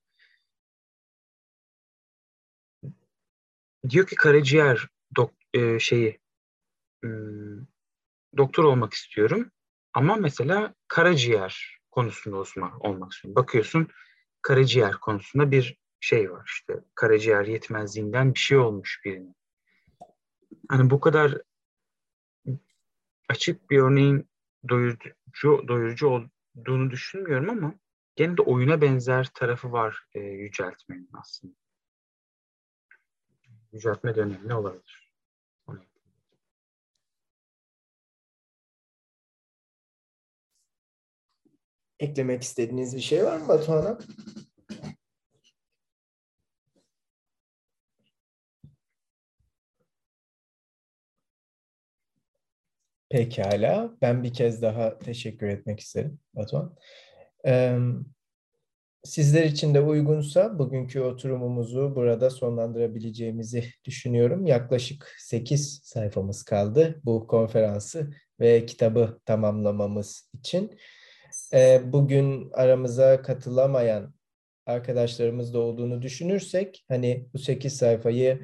[3.89, 6.19] Diyor ki karaciğer dok, e, şeyi
[7.03, 7.65] hmm,
[8.37, 9.51] doktor olmak istiyorum
[9.93, 13.35] ama mesela karaciğer konusunda uzman olmak istiyorum.
[13.35, 13.87] Bakıyorsun
[14.41, 19.33] karaciğer konusunda bir şey var işte karaciğer yetmezliğinden bir şey olmuş birine.
[20.69, 21.41] Hani bu kadar
[23.29, 24.29] açık bir örneğin
[24.69, 27.75] doyurucu, doyurucu olduğunu düşünmüyorum ama
[28.15, 31.53] gene de oyuna benzer tarafı var e, yüceltmenin aslında.
[33.71, 35.05] Yüceltme de önemli olabilir.
[41.99, 43.97] Eklemek istediğiniz bir şey var mı Batuhan'a?
[53.15, 53.91] Pekala.
[54.01, 56.75] Ben bir kez daha teşekkür etmek isterim Batuhan.
[59.03, 64.45] Sizler için de uygunsa bugünkü oturumumuzu burada sonlandırabileceğimizi düşünüyorum.
[64.45, 70.77] Yaklaşık 8 sayfamız kaldı bu konferansı ve kitabı tamamlamamız için.
[71.83, 74.13] Bugün aramıza katılamayan
[74.65, 78.41] arkadaşlarımız da olduğunu düşünürsek hani bu 8 sayfayı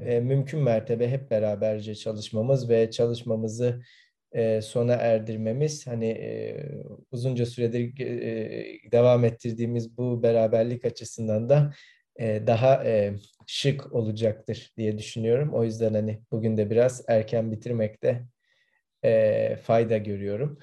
[0.00, 3.82] e, mümkün mertebe hep beraberce çalışmamız ve çalışmamızı
[4.32, 6.56] e, sona erdirmemiz hani e,
[7.10, 11.74] uzunca süredir e, devam ettirdiğimiz bu beraberlik açısından da
[12.16, 13.14] e, daha e,
[13.46, 15.54] şık olacaktır diye düşünüyorum.
[15.54, 18.22] O yüzden hani bugün de biraz erken bitirmekte
[19.04, 20.58] e, fayda görüyorum.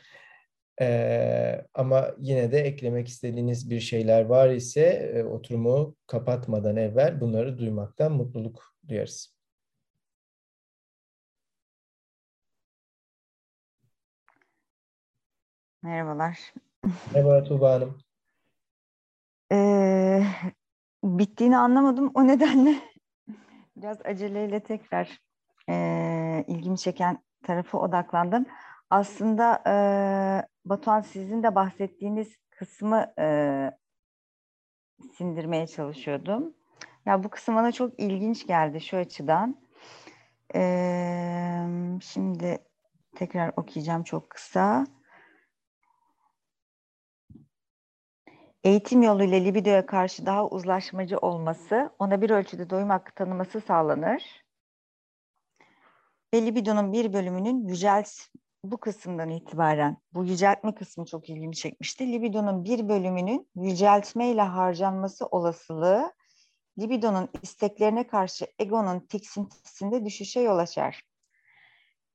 [0.81, 4.81] Ee, ama yine de eklemek istediğiniz bir şeyler var ise
[5.15, 9.33] e, oturumu kapatmadan evvel bunları duymaktan mutluluk duyarız.
[15.83, 16.53] Merhabalar.
[17.13, 17.97] Merhaba Tuğba Hanım.
[19.51, 20.23] Ee,
[21.03, 22.11] bittiğini anlamadım.
[22.13, 22.75] O nedenle
[23.75, 25.21] biraz aceleyle tekrar
[25.69, 28.45] e, ilgimi çeken tarafı odaklandım.
[28.89, 29.73] Aslında e,
[30.65, 33.25] Batuhan sizin de bahsettiğiniz kısmı e,
[35.17, 36.58] sindirmeye çalışıyordum.
[37.05, 39.55] Ya bu kısım bana çok ilginç geldi şu açıdan.
[40.55, 40.61] E,
[42.01, 42.57] şimdi
[43.15, 44.87] tekrar okuyacağım çok kısa.
[48.63, 54.43] Eğitim yoluyla libidoya karşı daha uzlaşmacı olması, ona bir ölçüde doyum hakkı tanıması sağlanır.
[56.33, 58.09] Ve libidonun bir bölümünün yücelt
[58.63, 62.11] bu kısımdan itibaren, bu yüceltme kısmı çok ilgimi çekmişti.
[62.11, 66.13] Libidonun bir bölümünün yüceltmeyle harcanması olasılığı,
[66.81, 71.01] libidonun isteklerine karşı egonun tiksintisinde düşüşe yol açar.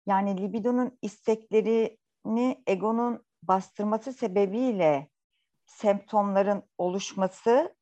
[0.07, 5.09] Yani libidonun isteklerini egonun bastırması sebebiyle
[5.67, 7.77] semptomların oluşması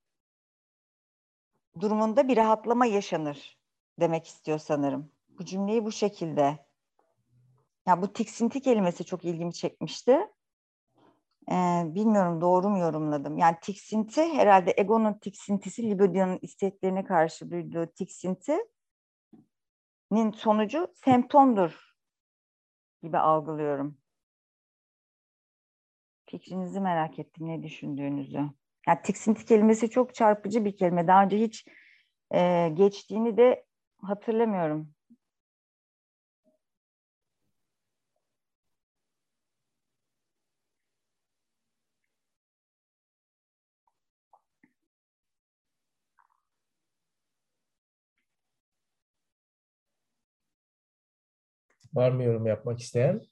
[1.80, 3.58] durumunda bir rahatlama yaşanır
[4.00, 5.12] demek istiyor sanırım.
[5.38, 6.66] Bu cümleyi bu şekilde.
[7.86, 10.18] Ya bu tiksinti kelimesi çok ilgimi çekmişti.
[11.50, 13.38] Ee, bilmiyorum doğru mu yorumladım.
[13.38, 18.66] Yani tiksinti herhalde egonun tiksintisi libidonun isteklerine karşı duyduğu tiksintinin
[20.34, 21.94] sonucu semptomdur
[23.02, 23.98] gibi algılıyorum.
[26.26, 28.38] Fikrinizi merak ettim ne düşündüğünüzü.
[28.88, 31.06] Yani tiksinti kelimesi çok çarpıcı bir kelime.
[31.06, 31.66] Daha önce hiç
[32.34, 33.64] e, geçtiğini de
[34.02, 34.94] hatırlamıyorum.
[51.94, 53.22] Var mı yorum yapmak isteyen?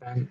[0.00, 0.28] Ben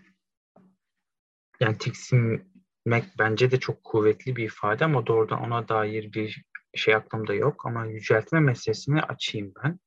[1.59, 6.45] yani tiksinmek bence de çok kuvvetli bir ifade ama doğrudan ona dair bir
[6.75, 9.79] şey aklımda yok ama yüceltme meselesini açayım ben.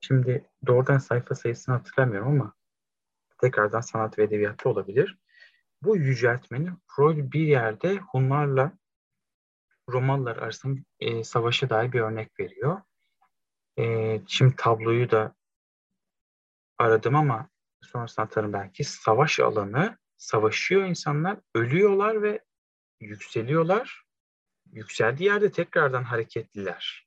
[0.00, 2.54] Şimdi doğrudan sayfa sayısını hatırlamıyorum ama
[3.40, 5.18] tekrardan sanat ve edebiyatta olabilir.
[5.82, 8.72] Bu yüceltmenin Freud bir yerde Hunlarla
[9.90, 12.82] Romalılar arasında e, savaşa dair bir örnek veriyor.
[13.78, 15.34] E, şimdi tabloyu da
[16.78, 17.48] aradım ama
[17.82, 18.84] sonrasında atarım belki.
[18.84, 22.40] Savaş alanı, savaşıyor insanlar, ölüyorlar ve
[23.00, 24.02] yükseliyorlar.
[24.72, 27.06] Yükseldiği yerde tekrardan hareketliler.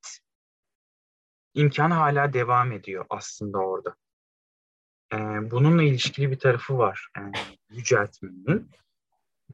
[1.53, 3.95] imkanı hala devam ediyor aslında orada.
[5.15, 7.07] E, bununla ilişkili bir tarafı var.
[7.17, 7.31] Yani
[7.69, 8.71] yüceltmenin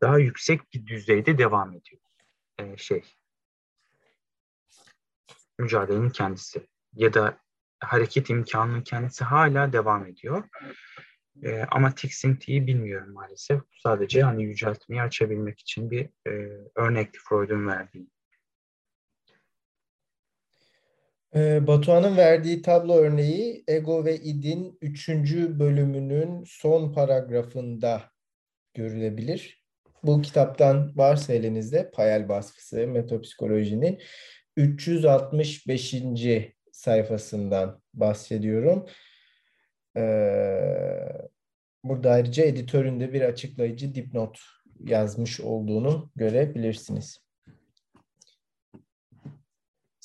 [0.02, 2.02] daha yüksek bir düzeyde devam ediyor.
[2.60, 3.04] E, şey
[5.60, 7.38] mücadelenin kendisi ya da
[7.80, 10.44] hareket imkanının kendisi hala devam ediyor.
[11.44, 13.62] E, ama tiksintiyi bilmiyorum maalesef.
[13.84, 16.32] Sadece hani yüceltmeyi açabilmek için bir e,
[16.76, 18.08] örnek Freud'un verdiği.
[21.36, 25.10] Ee, Batuhan'ın verdiği tablo örneği Ego ve İd'in 3.
[25.60, 28.04] bölümünün son paragrafında
[28.74, 29.64] görülebilir.
[30.04, 34.00] Bu kitaptan varsa elinizde Payel baskısı metapsikolojinin
[34.58, 35.96] 365.
[36.72, 38.86] sayfasından bahsediyorum.
[39.98, 40.02] Ee,
[41.84, 44.40] burada ayrıca editöründe bir açıklayıcı dipnot
[44.80, 47.31] yazmış olduğunu görebilirsiniz.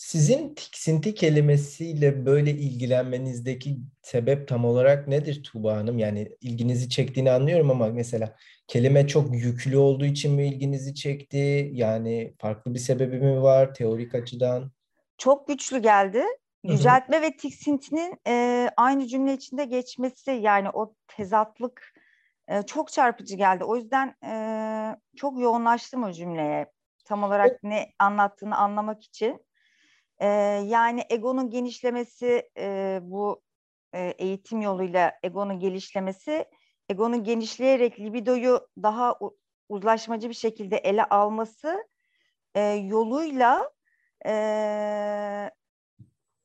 [0.07, 5.99] Sizin tiksinti kelimesiyle böyle ilgilenmenizdeki sebep tam olarak nedir Tuğba Hanım?
[5.99, 11.70] Yani ilginizi çektiğini anlıyorum ama mesela kelime çok yüklü olduğu için mi ilginizi çekti?
[11.73, 14.70] Yani farklı bir sebebi mi var teorik açıdan?
[15.19, 16.23] Çok güçlü geldi.
[16.65, 21.95] Yüceltme ve tiksintinin e, aynı cümle içinde geçmesi yani o tezatlık
[22.49, 23.65] e, çok çarpıcı geldi.
[23.65, 24.33] O yüzden e,
[25.16, 26.66] çok yoğunlaştım o cümleye.
[27.05, 29.47] Tam olarak ne anlattığını anlamak için.
[30.18, 30.26] E,
[30.66, 33.43] yani egonun genişlemesi e, bu
[33.94, 36.44] e, eğitim yoluyla egonun gelişlemesi,
[36.88, 39.18] egonun genişleyerek libidoyu daha
[39.68, 41.88] uzlaşmacı bir şekilde ele alması
[42.55, 43.70] e, yoluyla
[44.26, 44.32] e,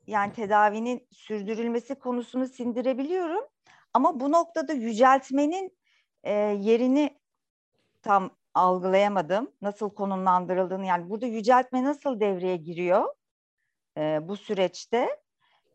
[0.07, 3.43] yani tedavinin sürdürülmesi konusunu sindirebiliyorum.
[3.93, 5.77] Ama bu noktada yüceltmenin
[6.23, 7.19] e, yerini
[8.01, 9.51] tam algılayamadım.
[9.61, 13.05] Nasıl konumlandırıldığını yani burada yüceltme nasıl devreye giriyor?
[13.97, 15.09] E, bu süreçte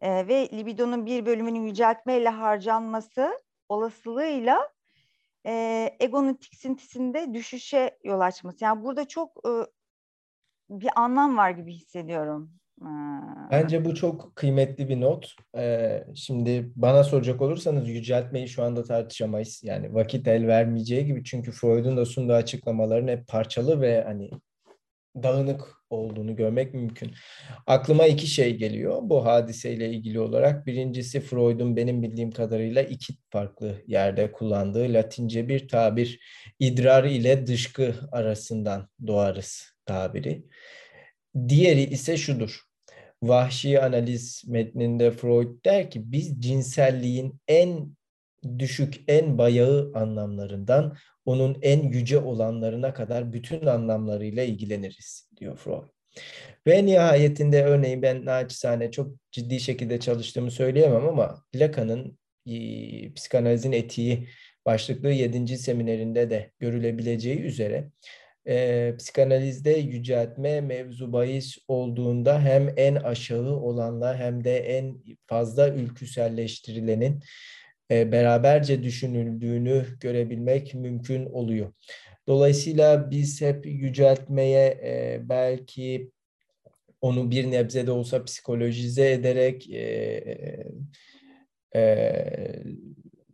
[0.01, 4.73] e, ve libidonun bir bölümünün yüceltmeyle harcanması olasılığıyla
[5.47, 8.65] e, egonun tiksintisinde düşüşe yol açması.
[8.65, 9.51] Yani burada çok e,
[10.71, 12.53] bir anlam var gibi hissediyorum.
[13.51, 15.37] Bence bu çok kıymetli bir not.
[15.57, 19.61] Ee, şimdi bana soracak olursanız yüceltmeyi şu anda tartışamayız.
[19.65, 24.31] Yani vakit el vermeyeceği gibi çünkü Freud'un da sunduğu açıklamaların hep parçalı ve hani
[25.23, 27.15] dağınık olduğunu görmek mümkün.
[27.67, 30.67] Aklıma iki şey geliyor bu hadiseyle ilgili olarak.
[30.67, 36.21] Birincisi Freud'un benim bildiğim kadarıyla iki farklı yerde kullandığı Latince bir tabir
[36.59, 40.45] idrar ile dışkı arasından doğarız tabiri.
[41.49, 42.61] Diğeri ise şudur.
[43.23, 47.97] Vahşi analiz metninde Freud der ki biz cinselliğin en
[48.59, 55.89] düşük, en bayağı anlamlarından onun en yüce olanlarına kadar bütün anlamlarıyla ilgileniriz diyor Freud.
[56.66, 64.28] Ve nihayetinde örneğin ben naçizane çok ciddi şekilde çalıştığımı söyleyemem ama Lacan'ın e, psikanalizin etiği
[64.66, 65.59] başlıklı 7.
[65.59, 67.90] seminerinde de görülebileceği üzere
[68.48, 74.97] e, psikanalizde yüceltme mevzu bahis olduğunda hem en aşağı olanla hem de en
[75.27, 77.23] fazla ülküselleştirilenin
[77.91, 81.73] e, beraberce düşünüldüğünü görebilmek mümkün oluyor.
[82.27, 86.11] Dolayısıyla biz hep yüceltmeye e, belki
[87.01, 90.25] onu bir nebze de olsa psikolojize ederek e,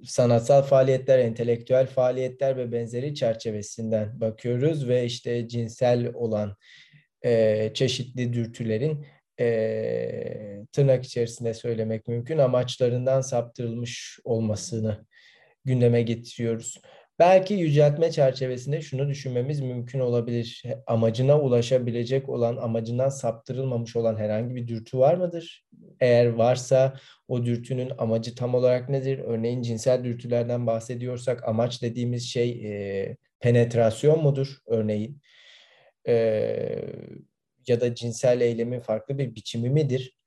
[0.05, 6.57] sanatsal faaliyetler, entelektüel faaliyetler ve benzeri çerçevesinden bakıyoruz ve işte cinsel olan
[7.75, 9.07] çeşitli dürtülerin
[9.43, 15.07] e, tırnak içerisinde söylemek mümkün amaçlarından saptırılmış olmasını
[15.65, 16.81] gündeme getiriyoruz.
[17.19, 20.63] Belki yüceltme çerçevesinde şunu düşünmemiz mümkün olabilir.
[20.87, 25.67] Amacına ulaşabilecek olan, amacından saptırılmamış olan herhangi bir dürtü var mıdır?
[26.01, 26.95] Eğer varsa
[27.29, 29.19] o dürtünün amacı tam olarak nedir?
[29.19, 35.21] Örneğin cinsel dürtülerden bahsediyorsak amaç dediğimiz şey e, penetrasyon mudur örneğin?
[36.09, 36.15] E,
[37.69, 40.19] ya da cinsel eylemin farklı bir biçimi midir?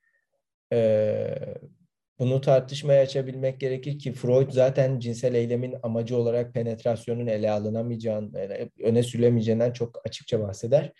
[0.73, 1.35] Ee,
[2.19, 8.31] bunu tartışmaya açabilmek gerekir ki Freud zaten cinsel eylemin amacı olarak penetrasyonun ele alınamayacağını,
[8.83, 10.91] öne sürülemeyeceğinden çok açıkça bahseder.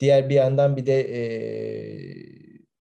[0.00, 1.20] Diğer bir yandan bir de e,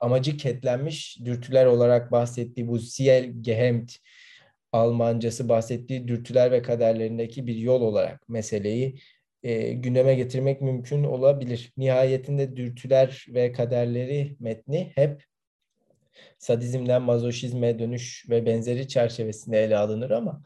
[0.00, 3.92] amacı ketlenmiş dürtüler olarak bahsettiği bu Ziel Gehemt
[4.72, 9.00] Almancası bahsettiği dürtüler ve kaderlerindeki bir yol olarak meseleyi
[9.42, 11.72] e, gündeme getirmek mümkün olabilir.
[11.76, 15.24] Nihayetinde dürtüler ve kaderleri metni hep
[16.38, 20.42] sadizmden mazoşizme dönüş ve benzeri çerçevesinde ele alınır ama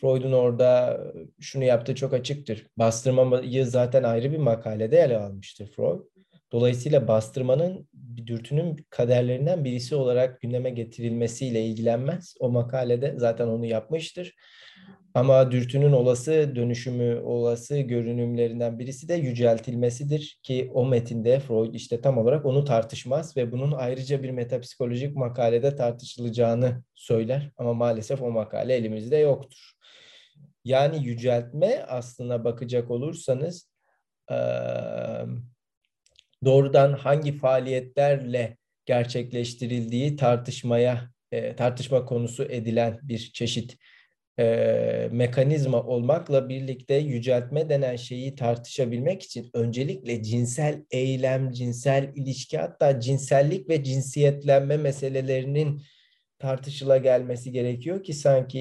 [0.00, 1.00] Freud'un orada
[1.40, 2.66] şunu yaptığı çok açıktır.
[2.76, 6.00] Bastırmayı zaten ayrı bir makalede ele almıştır Freud.
[6.52, 7.88] Dolayısıyla bastırmanın
[8.26, 12.34] dürtünün kaderlerinden birisi olarak gündeme getirilmesiyle ilgilenmez.
[12.40, 14.34] O makalede zaten onu yapmıştır.
[15.16, 22.18] Ama dürtünün olası dönüşümü, olası görünümlerinden birisi de yüceltilmesidir ki o metinde Freud işte tam
[22.18, 27.50] olarak onu tartışmaz ve bunun ayrıca bir metapsikolojik makalede tartışılacağını söyler.
[27.56, 29.72] Ama maalesef o makale elimizde yoktur.
[30.64, 33.70] Yani yüceltme aslına bakacak olursanız
[36.44, 38.56] doğrudan hangi faaliyetlerle
[38.86, 41.10] gerçekleştirildiği tartışmaya
[41.56, 43.76] tartışma konusu edilen bir çeşit
[44.38, 53.00] e, mekanizma olmakla birlikte yüceltme denen şeyi tartışabilmek için öncelikle cinsel eylem, cinsel ilişki hatta
[53.00, 55.82] cinsellik ve cinsiyetlenme meselelerinin
[56.38, 58.58] tartışıla gelmesi gerekiyor ki sanki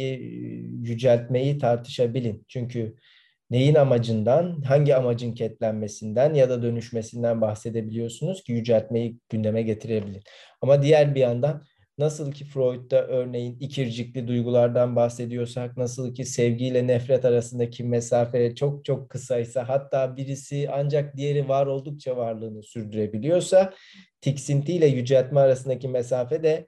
[0.82, 2.46] yüceltmeyi tartışabilin.
[2.48, 2.96] Çünkü
[3.50, 10.24] neyin amacından, hangi amacın ketlenmesinden ya da dönüşmesinden bahsedebiliyorsunuz ki yüceltmeyi gündeme getirebilir.
[10.62, 11.64] Ama diğer bir yandan
[11.98, 19.10] Nasıl ki Freud'da örneğin ikircikli duygulardan bahsediyorsak, nasıl ki sevgiyle nefret arasındaki mesafe çok çok
[19.10, 23.74] kısaysa, hatta birisi ancak diğeri var oldukça varlığını sürdürebiliyorsa,
[24.22, 26.68] tiksintiyle yüceltme arasındaki mesafe de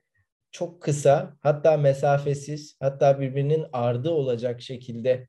[0.52, 5.28] çok kısa, hatta mesafesiz, hatta birbirinin ardı olacak şekilde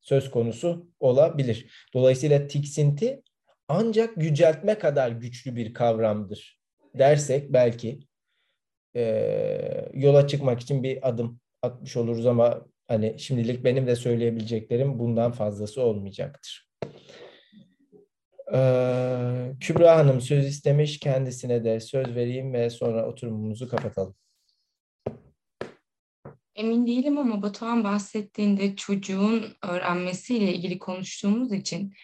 [0.00, 1.88] söz konusu olabilir.
[1.94, 3.22] Dolayısıyla tiksinti
[3.68, 6.60] ancak yüceltme kadar güçlü bir kavramdır
[6.94, 8.00] dersek belki
[8.96, 15.32] e, yola çıkmak için bir adım atmış oluruz ama hani şimdilik benim de söyleyebileceklerim bundan
[15.32, 16.66] fazlası olmayacaktır.
[18.54, 24.14] Ee, Kübra Hanım söz istemiş kendisine de söz vereyim ve sonra oturumumuzu kapatalım.
[26.54, 31.94] Emin değilim ama Batuhan bahsettiğinde çocuğun öğrenmesiyle ilgili konuştuğumuz için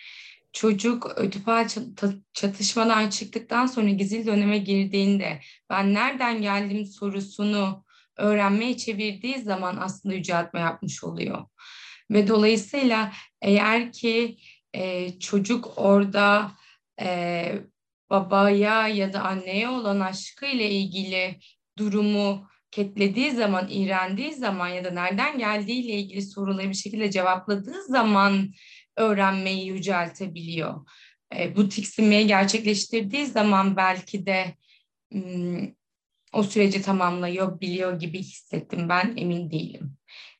[0.52, 1.68] çocuk ödipal
[2.32, 7.84] çatışmadan çıktıktan sonra gizli döneme girdiğinde ben nereden geldim sorusunu
[8.16, 11.44] öğrenmeye çevirdiği zaman aslında yüceltme yapmış oluyor.
[12.10, 13.12] Ve dolayısıyla
[13.42, 14.38] eğer ki
[14.74, 16.52] e, çocuk orada
[17.00, 17.54] e,
[18.10, 21.38] babaya ya da anneye olan aşkı ile ilgili
[21.78, 28.52] durumu ketlediği zaman, iğrendiği zaman ya da nereden geldiği ilgili soruları bir şekilde cevapladığı zaman
[28.96, 30.86] öğrenmeyi yüceltebiliyor.
[31.36, 34.54] E, bu tiksinmeyi gerçekleştirdiği zaman belki de
[36.32, 38.88] o süreci tamamlıyor, biliyor gibi hissettim.
[38.88, 39.96] Ben emin değilim.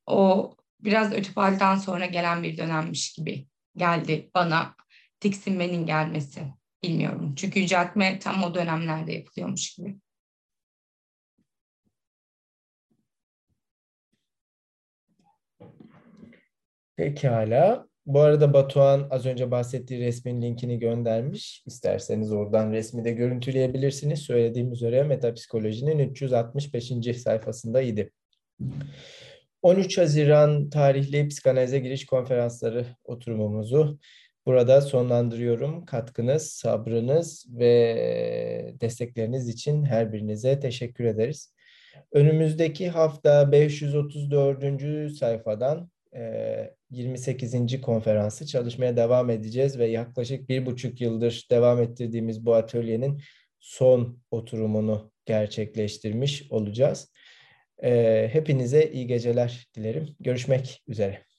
[0.07, 3.47] O biraz ötüpalden sonra gelen bir dönemmiş gibi
[3.77, 4.75] geldi bana
[5.21, 6.43] tiksinmenin gelmesi.
[6.83, 7.35] Bilmiyorum.
[7.37, 9.97] Çünkü yüceltme tam o dönemlerde yapılıyormuş gibi.
[16.97, 17.92] Pekala.
[18.07, 21.63] Bu arada Batuhan az önce bahsettiği resmin linkini göndermiş.
[21.67, 24.19] İsterseniz oradan resmi de görüntüleyebilirsiniz.
[24.19, 26.93] Söylediğim üzere Metapsikolojinin 365.
[27.23, 28.11] sayfasındaydı.
[29.63, 33.99] 13 Haziran tarihli psikanalize giriş konferansları oturumumuzu
[34.47, 35.85] burada sonlandırıyorum.
[35.85, 41.55] Katkınız, sabrınız ve destekleriniz için her birinize teşekkür ederiz.
[42.13, 45.13] Önümüzdeki hafta 534.
[45.19, 45.91] sayfadan
[46.93, 47.81] 28.
[47.81, 53.21] konferansı çalışmaya devam edeceğiz ve yaklaşık bir buçuk yıldır devam ettirdiğimiz bu atölyenin
[53.61, 57.13] son oturumunu gerçekleştirmiş olacağız.
[58.33, 60.17] Hepinize iyi geceler dilerim.
[60.21, 61.32] Görüşmek üzere.